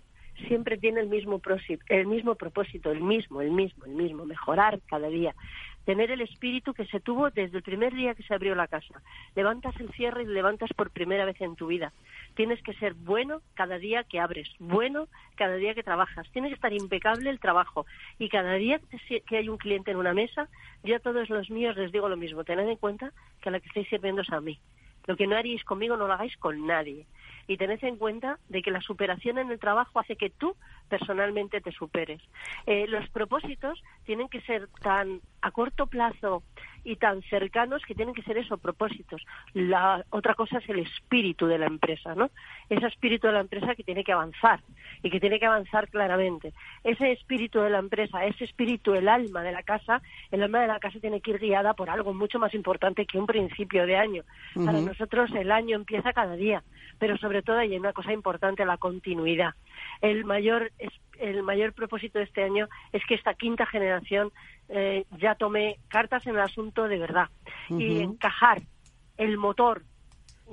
siempre 0.47 0.77
tiene 0.77 0.99
el 0.99 1.07
mismo, 1.07 1.41
el 1.87 2.07
mismo 2.07 2.35
propósito, 2.35 2.91
el 2.91 3.01
mismo, 3.01 3.41
el 3.41 3.51
mismo, 3.51 3.85
el 3.85 3.91
mismo, 3.93 4.25
mejorar 4.25 4.79
cada 4.87 5.07
día. 5.07 5.35
Tener 5.85 6.11
el 6.11 6.21
espíritu 6.21 6.73
que 6.73 6.85
se 6.85 6.99
tuvo 6.99 7.29
desde 7.29 7.57
el 7.57 7.63
primer 7.63 7.93
día 7.93 8.15
que 8.15 8.23
se 8.23 8.33
abrió 8.33 8.55
la 8.55 8.67
casa. 8.67 9.01
Levantas 9.35 9.77
el 9.79 9.91
cierre 9.91 10.23
y 10.23 10.27
levantas 10.27 10.71
por 10.73 10.91
primera 10.91 11.25
vez 11.25 11.39
en 11.41 11.55
tu 11.55 11.67
vida. 11.67 11.91
Tienes 12.35 12.61
que 12.63 12.73
ser 12.75 12.93
bueno 12.93 13.41
cada 13.53 13.77
día 13.77 14.03
que 14.03 14.19
abres, 14.19 14.49
bueno 14.59 15.07
cada 15.35 15.55
día 15.55 15.73
que 15.73 15.83
trabajas. 15.83 16.29
Tienes 16.31 16.49
que 16.49 16.55
estar 16.55 16.71
impecable 16.71 17.29
el 17.29 17.39
trabajo. 17.39 17.85
Y 18.17 18.29
cada 18.29 18.53
día 18.53 18.79
que 19.27 19.37
hay 19.37 19.49
un 19.49 19.57
cliente 19.57 19.91
en 19.91 19.97
una 19.97 20.13
mesa, 20.13 20.47
yo 20.83 20.95
a 20.95 20.99
todos 20.99 21.29
los 21.29 21.49
míos 21.49 21.75
les 21.75 21.91
digo 21.91 22.07
lo 22.07 22.17
mismo. 22.17 22.43
Tened 22.43 22.67
en 22.67 22.77
cuenta 22.77 23.11
que 23.41 23.49
a 23.49 23.51
la 23.51 23.59
que 23.59 23.67
estáis 23.67 23.89
sirviendo 23.89 24.21
es 24.21 24.31
a 24.31 24.39
mí. 24.39 24.59
Lo 25.05 25.17
que 25.17 25.27
no 25.27 25.35
haríais 25.35 25.63
conmigo 25.65 25.97
no 25.97 26.07
lo 26.07 26.13
hagáis 26.13 26.35
con 26.37 26.65
nadie. 26.65 27.05
Y 27.47 27.57
tened 27.57 27.83
en 27.83 27.97
cuenta 27.97 28.39
de 28.49 28.61
que 28.61 28.71
la 28.71 28.81
superación 28.81 29.37
en 29.37 29.51
el 29.51 29.59
trabajo 29.59 29.99
hace 29.99 30.15
que 30.15 30.29
tú 30.29 30.55
personalmente 30.89 31.61
te 31.61 31.71
superes. 31.71 32.21
Eh, 32.65 32.85
los 32.87 33.09
propósitos 33.09 33.81
tienen 34.05 34.29
que 34.29 34.41
ser 34.41 34.67
tan 34.81 35.21
a 35.41 35.51
corto 35.51 35.87
plazo 35.87 36.43
y 36.85 36.97
tan 36.97 37.21
cercanos 37.23 37.81
que 37.85 37.95
tienen 37.95 38.13
que 38.13 38.23
ser 38.23 38.37
eso, 38.37 38.57
propósitos. 38.57 39.21
La 39.53 40.05
otra 40.09 40.35
cosa 40.35 40.57
es 40.57 40.69
el 40.69 40.79
espíritu 40.79 41.47
de 41.47 41.57
la 41.57 41.65
empresa, 41.65 42.13
¿no? 42.15 42.29
Ese 42.69 42.87
espíritu 42.87 43.27
de 43.27 43.33
la 43.33 43.39
empresa 43.39 43.75
que 43.75 43.83
tiene 43.83 44.03
que 44.03 44.11
avanzar 44.11 44.61
y 45.01 45.09
que 45.09 45.19
tiene 45.19 45.39
que 45.39 45.45
avanzar 45.45 45.89
claramente. 45.89 46.53
Ese 46.83 47.11
espíritu 47.11 47.59
de 47.59 47.69
la 47.69 47.79
empresa, 47.79 48.25
ese 48.25 48.43
espíritu, 48.43 48.93
el 48.93 49.07
alma 49.07 49.43
de 49.43 49.51
la 49.51 49.63
casa, 49.63 50.01
el 50.31 50.43
alma 50.43 50.61
de 50.61 50.67
la 50.67 50.79
casa 50.79 50.99
tiene 50.99 51.21
que 51.21 51.31
ir 51.31 51.39
guiada 51.39 51.73
por 51.73 51.89
algo 51.89 52.13
mucho 52.13 52.39
más 52.39 52.53
importante 52.53 53.05
que 53.05 53.17
un 53.17 53.27
principio 53.27 53.85
de 53.85 53.97
año. 53.97 54.23
Para 54.53 54.79
nosotros 54.79 55.31
el 55.31 55.51
año 55.51 55.75
empieza 55.75 56.13
cada 56.13 56.35
día, 56.35 56.63
pero 56.99 57.17
sobre 57.17 57.32
todo 57.41 57.57
hay 57.57 57.75
una 57.77 57.93
cosa 57.93 58.13
importante, 58.13 58.65
la 58.65 58.77
continuidad. 58.77 59.53
El 60.01 60.25
mayor 60.25 60.71
el 61.19 61.43
mayor 61.43 61.73
propósito 61.73 62.19
de 62.19 62.25
este 62.25 62.43
año 62.43 62.67
es 62.91 63.03
que 63.05 63.15
esta 63.15 63.33
quinta 63.33 63.65
generación 63.65 64.31
eh, 64.69 65.05
ya 65.19 65.35
tome 65.35 65.77
cartas 65.87 66.25
en 66.27 66.35
el 66.35 66.41
asunto 66.41 66.87
de 66.87 66.97
verdad 66.97 67.29
y 67.69 68.01
encajar 68.01 68.61
el 69.17 69.37
motor 69.37 69.83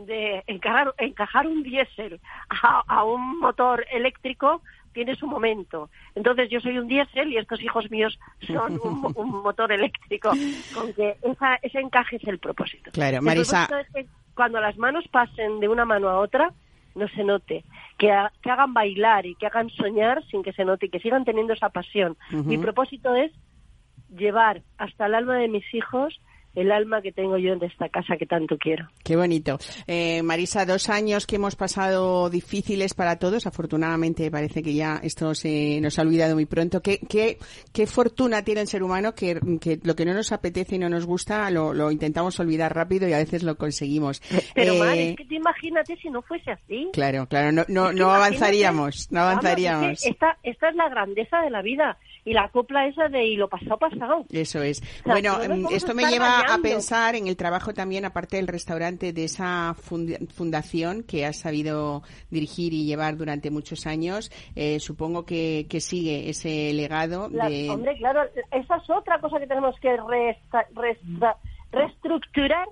de 0.06 0.44
encajar, 0.46 0.94
encajar 0.98 1.46
un 1.46 1.62
diésel 1.62 2.20
a, 2.48 2.82
a 2.86 3.04
un 3.04 3.40
motor 3.40 3.84
eléctrico 3.90 4.62
tiene 4.92 5.14
su 5.14 5.26
momento. 5.26 5.88
Entonces 6.14 6.50
yo 6.50 6.60
soy 6.60 6.78
un 6.78 6.88
diésel 6.88 7.32
y 7.32 7.38
estos 7.38 7.62
hijos 7.62 7.90
míos 7.90 8.18
son 8.46 8.78
un, 8.82 9.12
un 9.14 9.42
motor 9.42 9.72
eléctrico. 9.72 10.30
Con 10.74 10.92
que 10.94 11.16
esa, 11.22 11.56
ese 11.62 11.78
encaje 11.80 12.16
es 12.16 12.24
el 12.26 12.38
propósito. 12.38 12.90
Claro, 12.92 13.18
El 13.18 13.22
Marisa. 13.22 13.66
propósito 13.68 13.98
es 13.98 14.04
que 14.06 14.10
cuando 14.34 14.60
las 14.60 14.76
manos 14.78 15.06
pasen 15.08 15.60
de 15.60 15.68
una 15.68 15.84
mano 15.84 16.08
a 16.08 16.18
otra, 16.18 16.52
no 16.94 17.08
se 17.08 17.24
note. 17.24 17.64
Que, 17.98 18.10
ha- 18.12 18.32
que 18.42 18.50
hagan 18.50 18.72
bailar 18.74 19.26
y 19.26 19.34
que 19.34 19.46
hagan 19.46 19.70
soñar 19.70 20.24
sin 20.26 20.42
que 20.42 20.52
se 20.52 20.64
note 20.64 20.86
y 20.86 20.88
que 20.90 21.00
sigan 21.00 21.24
teniendo 21.24 21.52
esa 21.52 21.68
pasión. 21.70 22.16
Mi 22.30 22.56
propósito 22.58 23.14
es 23.14 23.32
llevar 24.16 24.62
hasta 24.78 25.06
el 25.06 25.14
alma 25.14 25.36
de 25.36 25.48
mis 25.48 25.72
hijos 25.74 26.20
el 26.54 26.72
alma 26.72 27.00
que 27.02 27.12
tengo 27.12 27.38
yo 27.38 27.52
en 27.52 27.62
esta 27.64 27.88
casa 27.88 28.16
que 28.16 28.26
tanto 28.26 28.56
quiero. 28.58 28.88
Qué 29.04 29.16
bonito. 29.16 29.58
Eh, 29.86 30.22
Marisa, 30.22 30.66
dos 30.66 30.88
años 30.88 31.26
que 31.26 31.36
hemos 31.36 31.56
pasado 31.56 32.28
difíciles 32.30 32.94
para 32.94 33.16
todos. 33.18 33.46
Afortunadamente 33.46 34.30
parece 34.30 34.62
que 34.62 34.74
ya 34.74 35.00
esto 35.02 35.34
se 35.34 35.80
nos 35.80 35.98
ha 35.98 36.02
olvidado 36.02 36.34
muy 36.34 36.46
pronto. 36.46 36.80
¿Qué, 36.82 36.98
qué, 37.08 37.38
qué 37.72 37.86
fortuna 37.86 38.42
tiene 38.42 38.62
el 38.62 38.66
ser 38.66 38.82
humano 38.82 39.14
que, 39.14 39.38
que 39.60 39.78
lo 39.82 39.94
que 39.94 40.04
no 40.04 40.12
nos 40.14 40.32
apetece 40.32 40.76
y 40.76 40.78
no 40.78 40.88
nos 40.88 41.06
gusta 41.06 41.50
lo, 41.50 41.72
lo 41.72 41.90
intentamos 41.90 42.38
olvidar 42.40 42.74
rápido 42.74 43.08
y 43.08 43.12
a 43.12 43.18
veces 43.18 43.42
lo 43.42 43.56
conseguimos. 43.56 44.20
Pero, 44.54 44.74
Eh, 44.74 44.78
Mar, 44.78 44.96
es 44.98 45.16
que 45.16 45.24
tú 45.24 45.34
imagínate 45.34 45.96
si 45.96 46.10
no 46.10 46.22
fuese 46.22 46.50
así. 46.50 46.88
Claro, 46.92 47.26
claro, 47.26 47.52
no, 47.52 47.64
no, 47.68 47.92
no 47.92 48.10
avanzaríamos, 48.12 49.10
no 49.12 49.20
Vamos, 49.20 49.32
avanzaríamos. 49.44 49.92
es 49.92 50.02
que 50.02 50.08
esta, 50.10 50.36
esta 50.42 50.68
es 50.70 50.74
la 50.76 50.88
grandeza 50.88 51.40
de 51.42 51.50
la 51.50 51.62
vida 51.62 51.96
y 52.24 52.32
la 52.32 52.48
copla 52.50 52.86
esa 52.86 53.08
de 53.08 53.24
y 53.24 53.36
lo 53.36 53.48
pasado, 53.48 53.78
pasado. 53.78 54.24
Eso 54.30 54.62
es. 54.62 54.78
sea, 55.04 55.12
Bueno, 55.14 55.38
no 55.38 55.48
vamos 55.48 55.72
esto 55.72 55.94
me 55.94 56.04
lleva 56.04 56.40
a 56.40 56.58
pensar 56.58 57.14
en 57.14 57.26
el 57.26 57.36
trabajo 57.36 57.72
también, 57.72 58.04
aparte 58.04 58.36
del 58.36 58.46
restaurante, 58.46 59.12
de 59.12 59.24
esa 59.24 59.74
funda- 59.74 60.18
fundación 60.34 61.02
que 61.02 61.24
has 61.24 61.36
sabido 61.38 62.02
dirigir 62.30 62.72
y 62.74 62.84
llevar 62.84 63.16
durante 63.16 63.50
muchos 63.50 63.86
años. 63.86 64.30
Eh, 64.54 64.80
supongo 64.80 65.24
que, 65.24 65.66
que 65.70 65.80
sigue 65.80 66.28
ese 66.28 66.72
legado 66.74 67.28
La- 67.30 67.48
de... 67.48 67.70
Hombre, 67.70 67.96
claro, 67.96 68.22
esa 68.50 68.76
es 68.76 68.90
otra 68.90 69.20
cosa 69.20 69.38
que 69.38 69.46
tenemos 69.46 69.78
que 69.80 69.96
resta- 69.96 70.66
resta- 70.74 71.36
reestructurar 71.72 72.68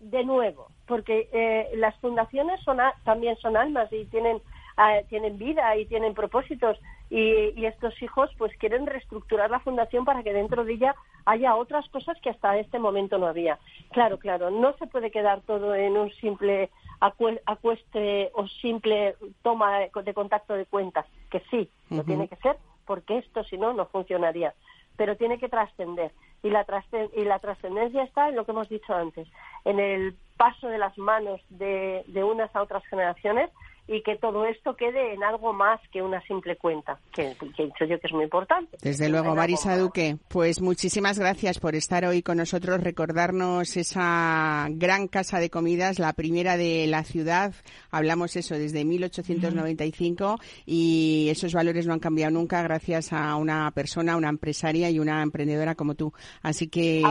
de 0.00 0.24
nuevo, 0.24 0.68
porque 0.86 1.28
eh, 1.32 1.68
las 1.76 1.94
fundaciones 2.00 2.60
son 2.64 2.80
a- 2.80 2.94
también 3.04 3.36
son 3.38 3.56
almas 3.56 3.90
y 3.92 4.04
tienen 4.06 4.40
ah, 4.76 4.98
tienen 5.08 5.38
vida 5.38 5.74
y 5.76 5.86
tienen 5.86 6.12
propósitos 6.14 6.78
y, 7.10 7.52
y 7.60 7.66
estos 7.66 8.00
hijos 8.02 8.30
pues 8.38 8.56
quieren 8.58 8.86
reestructurar 8.86 9.50
la 9.50 9.60
fundación 9.60 10.04
para 10.04 10.22
que 10.22 10.32
dentro 10.32 10.64
de 10.64 10.72
ella 10.74 10.94
haya 11.24 11.54
otras 11.56 11.88
cosas 11.90 12.18
que 12.20 12.30
hasta 12.30 12.56
este 12.58 12.78
momento 12.78 13.18
no 13.18 13.26
había. 13.26 13.58
Claro, 13.92 14.18
claro, 14.18 14.50
no 14.50 14.72
se 14.78 14.86
puede 14.86 15.10
quedar 15.10 15.40
todo 15.42 15.74
en 15.74 15.96
un 15.96 16.10
simple 16.14 16.70
acue- 17.00 17.40
acuestre 17.46 18.30
o 18.34 18.46
simple 18.48 19.16
toma 19.42 19.78
de 19.80 20.14
contacto 20.14 20.54
de 20.54 20.66
cuentas, 20.66 21.06
que 21.30 21.40
sí, 21.50 21.68
lo 21.90 22.02
tiene 22.04 22.28
que 22.28 22.36
ser, 22.36 22.56
porque 22.86 23.18
esto 23.18 23.44
si 23.44 23.56
no, 23.58 23.72
no 23.72 23.86
funcionaría. 23.86 24.54
Pero 24.96 25.16
tiene 25.16 25.38
que 25.38 25.48
trascender. 25.48 26.10
Y 26.42 26.50
la, 26.50 26.64
traste- 26.64 27.10
y 27.14 27.24
la 27.24 27.38
trascendencia 27.38 28.02
está 28.04 28.28
en 28.28 28.36
lo 28.36 28.44
que 28.44 28.52
hemos 28.52 28.68
dicho 28.68 28.94
antes, 28.94 29.26
en 29.64 29.80
el 29.80 30.14
paso 30.36 30.68
de 30.68 30.78
las 30.78 30.96
manos 30.96 31.40
de, 31.48 32.04
de 32.06 32.22
unas 32.24 32.54
a 32.54 32.62
otras 32.62 32.84
generaciones 32.86 33.50
y 33.88 34.02
que 34.02 34.16
todo 34.16 34.46
esto 34.46 34.74
quede 34.76 35.14
en 35.14 35.22
algo 35.22 35.52
más 35.52 35.80
que 35.92 36.02
una 36.02 36.20
simple 36.22 36.56
cuenta, 36.56 36.98
que, 37.12 37.36
que 37.56 37.62
he 37.62 37.66
dicho 37.66 37.84
yo 37.84 38.00
que 38.00 38.06
es 38.06 38.12
muy 38.12 38.24
importante. 38.24 38.76
Desde 38.82 39.08
luego, 39.08 39.34
Marisa. 39.34 39.76
Duque, 39.76 40.16
pues 40.28 40.60
muchísimas 40.60 41.18
gracias 41.18 41.58
por 41.58 41.74
estar 41.74 42.04
hoy 42.04 42.22
con 42.22 42.38
nosotros, 42.38 42.82
recordarnos 42.82 43.76
esa 43.76 44.66
gran 44.70 45.06
casa 45.06 45.38
de 45.38 45.50
comidas, 45.50 45.98
la 45.98 46.12
primera 46.12 46.56
de 46.56 46.86
la 46.86 47.04
ciudad. 47.04 47.54
Hablamos 47.90 48.36
eso 48.36 48.54
desde 48.54 48.84
1895 48.84 50.38
y 50.64 51.28
esos 51.30 51.52
valores 51.52 51.86
no 51.86 51.92
han 51.92 52.00
cambiado 52.00 52.32
nunca 52.32 52.62
gracias 52.62 53.12
a 53.12 53.36
una 53.36 53.70
persona, 53.70 54.16
una 54.16 54.28
empresaria 54.28 54.90
y 54.90 54.98
una 54.98 55.22
emprendedora 55.22 55.74
como 55.74 55.94
tú. 55.94 56.12
Así 56.42 56.68
que 56.68 57.02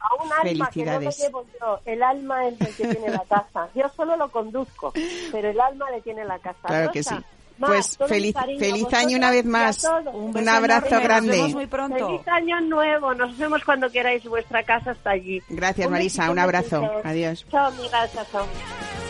a 0.00 0.22
un 0.22 0.32
alma 0.32 0.70
que 0.70 0.84
no 0.84 1.00
lo 1.00 1.10
llevo 1.10 1.46
yo, 1.60 1.80
el 1.84 2.02
alma 2.02 2.46
es 2.48 2.60
el 2.60 2.74
que 2.74 2.86
tiene 2.94 3.10
la 3.10 3.24
casa. 3.28 3.68
Yo 3.74 3.88
solo 3.94 4.16
lo 4.16 4.30
conduzco, 4.30 4.92
pero 5.30 5.48
el 5.50 5.60
alma 5.60 5.90
le 5.90 6.00
tiene 6.00 6.24
la 6.24 6.38
casa. 6.38 6.58
Claro 6.66 6.90
que 6.92 7.00
Rosa, 7.00 7.18
sí. 7.18 7.24
Mar, 7.58 7.72
Pues 7.72 8.00
mi 8.00 8.08
feliz, 8.08 8.34
feliz 8.58 8.94
año 8.94 9.18
una 9.18 9.30
vez 9.30 9.44
más. 9.44 9.84
Un 10.14 10.34
Un, 10.34 10.48
abrazo 10.48 10.86
enorme, 10.86 11.04
grande. 11.04 11.28
Nos 11.28 11.36
vemos 11.36 11.52
muy 11.52 11.66
pronto. 11.66 12.06
Feliz 12.06 12.28
año 12.28 12.60
nuevo. 12.62 13.12
Nos 13.14 13.36
vemos 13.36 13.62
cuando 13.64 13.90
queráis. 13.90 14.24
Vuestra 14.24 14.62
casa 14.62 14.92
está 14.92 15.10
allí. 15.10 15.42
Gracias, 15.50 15.86
Un 15.86 15.92
Marisa. 15.92 16.30
Un 16.30 16.38
abrazo. 16.38 16.90
Adiós. 17.04 17.44
Chao, 17.50 17.66
amigas. 17.66 18.12
Chao, 18.14 18.24
chao. 18.32 19.09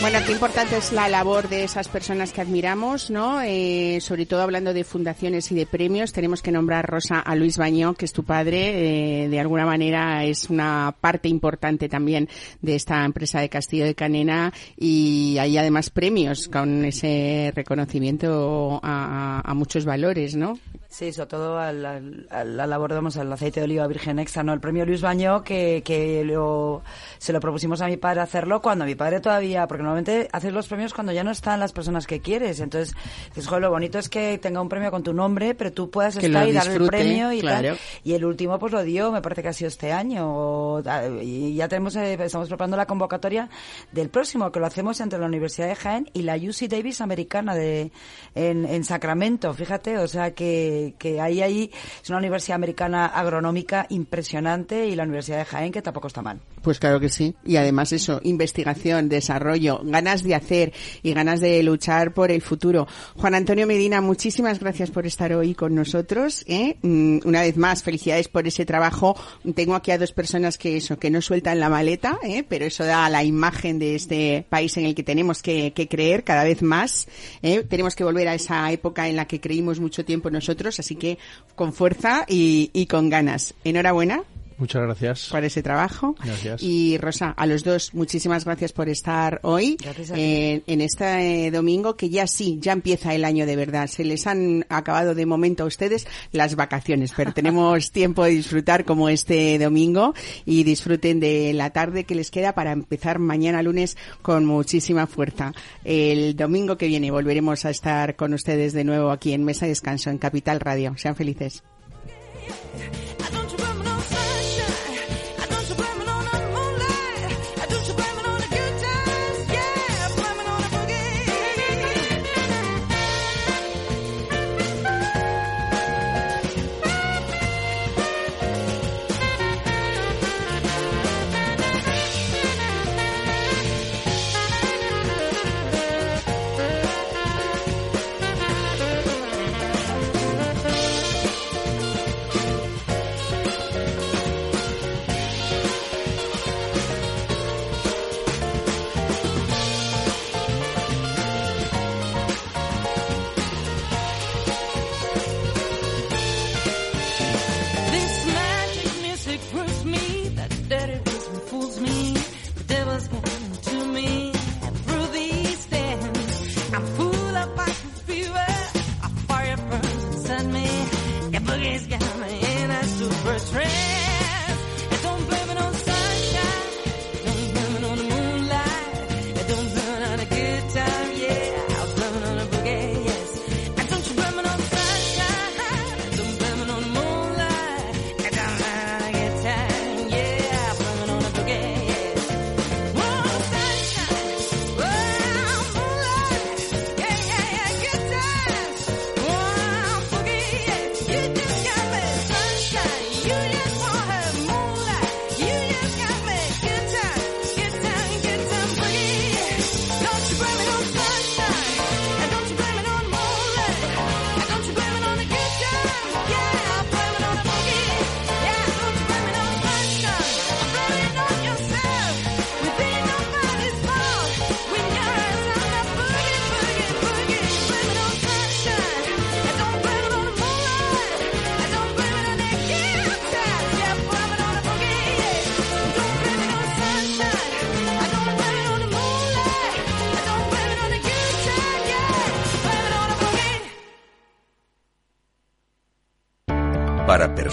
Bueno, 0.00 0.20
qué 0.24 0.30
importante 0.32 0.76
es 0.76 0.92
la 0.92 1.08
labor 1.08 1.48
de 1.48 1.64
esas 1.64 1.88
personas 1.88 2.32
que 2.32 2.40
admiramos, 2.40 3.10
¿no? 3.10 3.42
Eh, 3.42 3.98
sobre 4.00 4.26
todo 4.26 4.42
hablando 4.42 4.72
de 4.72 4.84
fundaciones 4.84 5.50
y 5.50 5.56
de 5.56 5.66
premios, 5.66 6.12
tenemos 6.12 6.40
que 6.40 6.52
nombrar, 6.52 6.88
Rosa, 6.88 7.18
a 7.18 7.34
Luis 7.34 7.58
Bañó, 7.58 7.94
que 7.94 8.04
es 8.04 8.12
tu 8.12 8.22
padre. 8.22 9.24
eh, 9.24 9.28
de 9.28 9.40
alguna 9.40 9.66
manera 9.66 10.24
es 10.24 10.50
una 10.50 10.94
parte 11.00 11.28
importante 11.28 11.88
también 11.88 12.28
de 12.62 12.76
esta 12.76 13.04
empresa 13.04 13.40
de 13.40 13.48
Castillo 13.48 13.84
de 13.84 13.96
Canena 13.96 14.52
y 14.76 15.36
hay 15.38 15.58
además 15.58 15.90
premios 15.90 16.48
con 16.48 16.84
ese 16.84 17.52
reconocimiento 17.54 18.80
a, 18.82 19.52
muchos 19.54 19.84
valores, 19.84 20.36
¿no? 20.36 20.58
Sí, 20.88 21.12
sobre 21.12 21.28
todo 21.28 21.58
a 21.58 21.72
la 21.72 22.66
labor, 22.66 22.92
al 22.92 23.32
aceite 23.32 23.60
de 23.60 23.64
oliva 23.64 23.86
virgen 23.88 24.20
extra, 24.20 24.44
¿no? 24.44 24.54
El 24.54 24.60
premio 24.60 24.86
Luis 24.86 25.02
Bañó, 25.02 25.42
que, 25.42 25.82
que 25.84 26.24
lo, 26.24 26.82
se 27.18 27.32
lo 27.32 27.40
propusimos 27.40 27.80
a 27.82 27.88
mi 27.88 27.96
padre 27.96 28.20
hacerlo 28.20 28.62
cuando 28.62 28.84
mi 28.84 28.94
padre 28.94 29.20
todavía, 29.20 29.66
porque 29.66 29.82
normalmente 29.88 30.28
haces 30.32 30.52
los 30.52 30.68
premios 30.68 30.94
cuando 30.94 31.12
ya 31.12 31.24
no 31.24 31.30
están 31.30 31.58
las 31.60 31.72
personas 31.72 32.06
que 32.06 32.20
quieres. 32.20 32.60
Entonces, 32.60 32.94
dices, 33.28 33.46
"Jo, 33.46 33.58
lo 33.60 33.70
bonito 33.70 33.98
es 33.98 34.08
que 34.08 34.38
tenga 34.38 34.60
un 34.60 34.68
premio 34.68 34.90
con 34.90 35.02
tu 35.02 35.12
nombre, 35.12 35.54
pero 35.54 35.72
tú 35.72 35.90
puedas 35.90 36.16
Que 36.16 36.26
estar 36.26 36.46
y 36.48 36.52
dar 36.52 36.68
el 36.68 36.86
premio 36.86 37.32
y 37.32 37.40
claro. 37.40 37.68
tal. 37.70 37.78
Y 38.04 38.14
el 38.14 38.24
último, 38.24 38.58
pues 38.58 38.72
lo 38.72 38.82
dio, 38.82 39.10
me 39.12 39.22
parece 39.22 39.42
que 39.42 39.48
ha 39.48 39.52
sido 39.52 39.68
este 39.68 39.92
año. 39.92 40.26
o- 40.28 40.82
y 41.22 41.54
ya 41.54 41.68
tenemos, 41.68 41.96
eh, 41.96 42.14
estamos 42.22 42.48
preparando 42.48 42.76
la 42.76 42.86
convocatoria 42.86 43.48
del 43.92 44.08
próximo, 44.10 44.50
que 44.52 44.60
lo 44.60 44.66
hacemos 44.66 45.00
entre 45.00 45.18
la 45.18 45.26
Universidad 45.26 45.68
de 45.68 45.74
Jaén 45.76 46.10
y 46.12 46.22
la 46.22 46.36
UC 46.36 46.68
Davis 46.68 47.00
americana 47.00 47.54
de, 47.54 47.90
en, 48.34 48.64
en 48.64 48.84
Sacramento. 48.84 49.52
Fíjate, 49.54 49.98
o 49.98 50.06
sea 50.08 50.34
que, 50.34 50.94
que 50.98 51.20
ahí, 51.20 51.42
ahí 51.42 51.70
es 52.02 52.08
una 52.10 52.18
universidad 52.18 52.56
americana 52.56 53.06
agronómica 53.06 53.86
impresionante 53.88 54.86
y 54.86 54.94
la 54.94 55.04
Universidad 55.04 55.38
de 55.38 55.44
Jaén 55.44 55.72
que 55.72 55.82
tampoco 55.82 56.08
está 56.08 56.22
mal. 56.22 56.40
Pues 56.68 56.80
claro 56.80 57.00
que 57.00 57.08
sí. 57.08 57.34
Y 57.46 57.56
además 57.56 57.94
eso, 57.94 58.20
investigación, 58.24 59.08
desarrollo, 59.08 59.80
ganas 59.84 60.22
de 60.22 60.34
hacer 60.34 60.74
y 61.02 61.14
ganas 61.14 61.40
de 61.40 61.62
luchar 61.62 62.12
por 62.12 62.30
el 62.30 62.42
futuro. 62.42 62.86
Juan 63.16 63.34
Antonio 63.34 63.66
Medina, 63.66 64.02
muchísimas 64.02 64.60
gracias 64.60 64.90
por 64.90 65.06
estar 65.06 65.32
hoy 65.32 65.54
con 65.54 65.74
nosotros. 65.74 66.44
¿eh? 66.46 66.76
Mm, 66.82 67.20
Una 67.24 67.40
vez 67.40 67.56
más, 67.56 67.82
felicidades 67.82 68.28
por 68.28 68.46
ese 68.46 68.66
trabajo. 68.66 69.16
Tengo 69.54 69.76
aquí 69.76 69.92
a 69.92 69.96
dos 69.96 70.12
personas 70.12 70.58
que 70.58 70.76
eso, 70.76 70.98
que 70.98 71.10
no 71.10 71.22
sueltan 71.22 71.58
la 71.58 71.70
maleta, 71.70 72.18
¿eh? 72.22 72.44
pero 72.46 72.66
eso 72.66 72.84
da 72.84 73.08
la 73.08 73.24
imagen 73.24 73.78
de 73.78 73.94
este 73.94 74.44
país 74.50 74.76
en 74.76 74.84
el 74.84 74.94
que 74.94 75.02
tenemos 75.02 75.40
que, 75.40 75.72
que 75.72 75.88
creer 75.88 76.22
cada 76.22 76.44
vez 76.44 76.60
más. 76.60 77.08
¿eh? 77.40 77.64
Tenemos 77.66 77.96
que 77.96 78.04
volver 78.04 78.28
a 78.28 78.34
esa 78.34 78.70
época 78.70 79.08
en 79.08 79.16
la 79.16 79.24
que 79.24 79.40
creímos 79.40 79.80
mucho 79.80 80.04
tiempo 80.04 80.28
nosotros, 80.28 80.78
así 80.78 80.96
que 80.96 81.16
con 81.54 81.72
fuerza 81.72 82.26
y, 82.28 82.68
y 82.74 82.84
con 82.84 83.08
ganas. 83.08 83.54
Enhorabuena 83.64 84.22
Muchas 84.58 84.82
gracias. 84.82 85.28
por 85.30 85.44
ese 85.44 85.62
trabajo. 85.62 86.14
Gracias. 86.22 86.62
Y 86.62 86.98
Rosa, 86.98 87.30
a 87.30 87.46
los 87.46 87.64
dos, 87.64 87.94
muchísimas 87.94 88.44
gracias 88.44 88.72
por 88.72 88.88
estar 88.88 89.40
hoy 89.42 89.76
Gracias 89.80 90.10
a 90.10 90.14
ti. 90.14 90.20
eh, 90.20 90.62
en 90.66 90.80
este 90.80 91.46
eh, 91.46 91.50
domingo 91.50 91.96
que 91.96 92.10
ya 92.10 92.26
sí, 92.26 92.58
ya 92.60 92.72
empieza 92.72 93.14
el 93.14 93.24
año 93.24 93.46
de 93.46 93.56
verdad. 93.56 93.86
Se 93.86 94.04
les 94.04 94.26
han 94.26 94.66
acabado 94.68 95.14
de 95.14 95.26
momento 95.26 95.62
a 95.62 95.66
ustedes 95.66 96.06
las 96.32 96.56
vacaciones, 96.56 97.12
pero 97.16 97.32
tenemos 97.32 97.90
tiempo 97.92 98.24
de 98.24 98.30
disfrutar 98.30 98.84
como 98.84 99.08
este 99.08 99.58
domingo 99.58 100.14
y 100.44 100.64
disfruten 100.64 101.20
de 101.20 101.52
la 101.54 101.70
tarde 101.70 102.04
que 102.04 102.14
les 102.14 102.30
queda 102.30 102.52
para 102.54 102.72
empezar 102.72 103.18
mañana 103.18 103.62
lunes 103.62 103.96
con 104.22 104.44
muchísima 104.44 105.06
fuerza. 105.06 105.52
El 105.84 106.36
domingo 106.36 106.76
que 106.76 106.88
viene 106.88 107.10
volveremos 107.10 107.64
a 107.64 107.70
estar 107.70 108.16
con 108.16 108.34
ustedes 108.34 108.72
de 108.72 108.84
nuevo 108.84 109.10
aquí 109.10 109.32
en 109.32 109.44
Mesa 109.44 109.66
de 109.66 109.70
Descanso 109.70 110.10
en 110.10 110.18
Capital 110.18 110.60
Radio. 110.60 110.94
Sean 110.96 111.14
felices. 111.14 111.62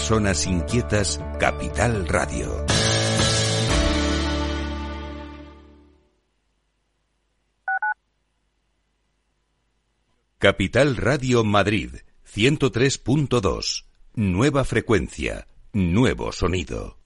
Personas 0.08 0.46
inquietas, 0.46 1.20
Capital 1.40 2.06
Radio. 2.06 2.64
Capital 10.38 10.94
Radio 10.96 11.42
Madrid, 11.42 11.90
103.2. 12.24 13.84
Nueva 14.14 14.62
frecuencia, 14.62 15.48
nuevo 15.72 16.30
sonido. 16.30 17.05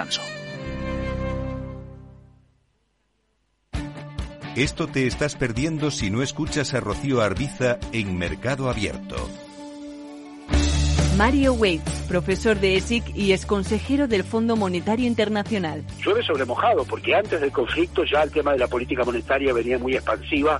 Esto 4.55 4.87
te 4.87 5.07
estás 5.07 5.35
perdiendo 5.35 5.91
si 5.91 6.09
no 6.09 6.21
escuchas 6.21 6.73
a 6.73 6.81
Rocío 6.81 7.21
Arbiza 7.21 7.79
en 7.93 8.17
Mercado 8.17 8.69
Abierto. 8.69 9.15
Mario 11.17 11.53
Waits, 11.53 12.05
profesor 12.07 12.59
de 12.59 12.75
ESIC 12.75 13.15
y 13.15 13.31
ex 13.31 13.45
consejero 13.45 14.07
del 14.07 14.23
Fondo 14.23 14.55
Monetario 14.55 15.07
Internacional. 15.07 15.83
llueve 16.03 16.23
sobre 16.23 16.45
mojado, 16.45 16.83
porque 16.83 17.15
antes 17.15 17.39
del 17.39 17.51
conflicto 17.51 18.03
ya 18.03 18.23
el 18.23 18.31
tema 18.31 18.51
de 18.53 18.59
la 18.59 18.67
política 18.67 19.03
monetaria 19.05 19.53
venía 19.53 19.77
muy 19.77 19.93
expansiva, 19.93 20.59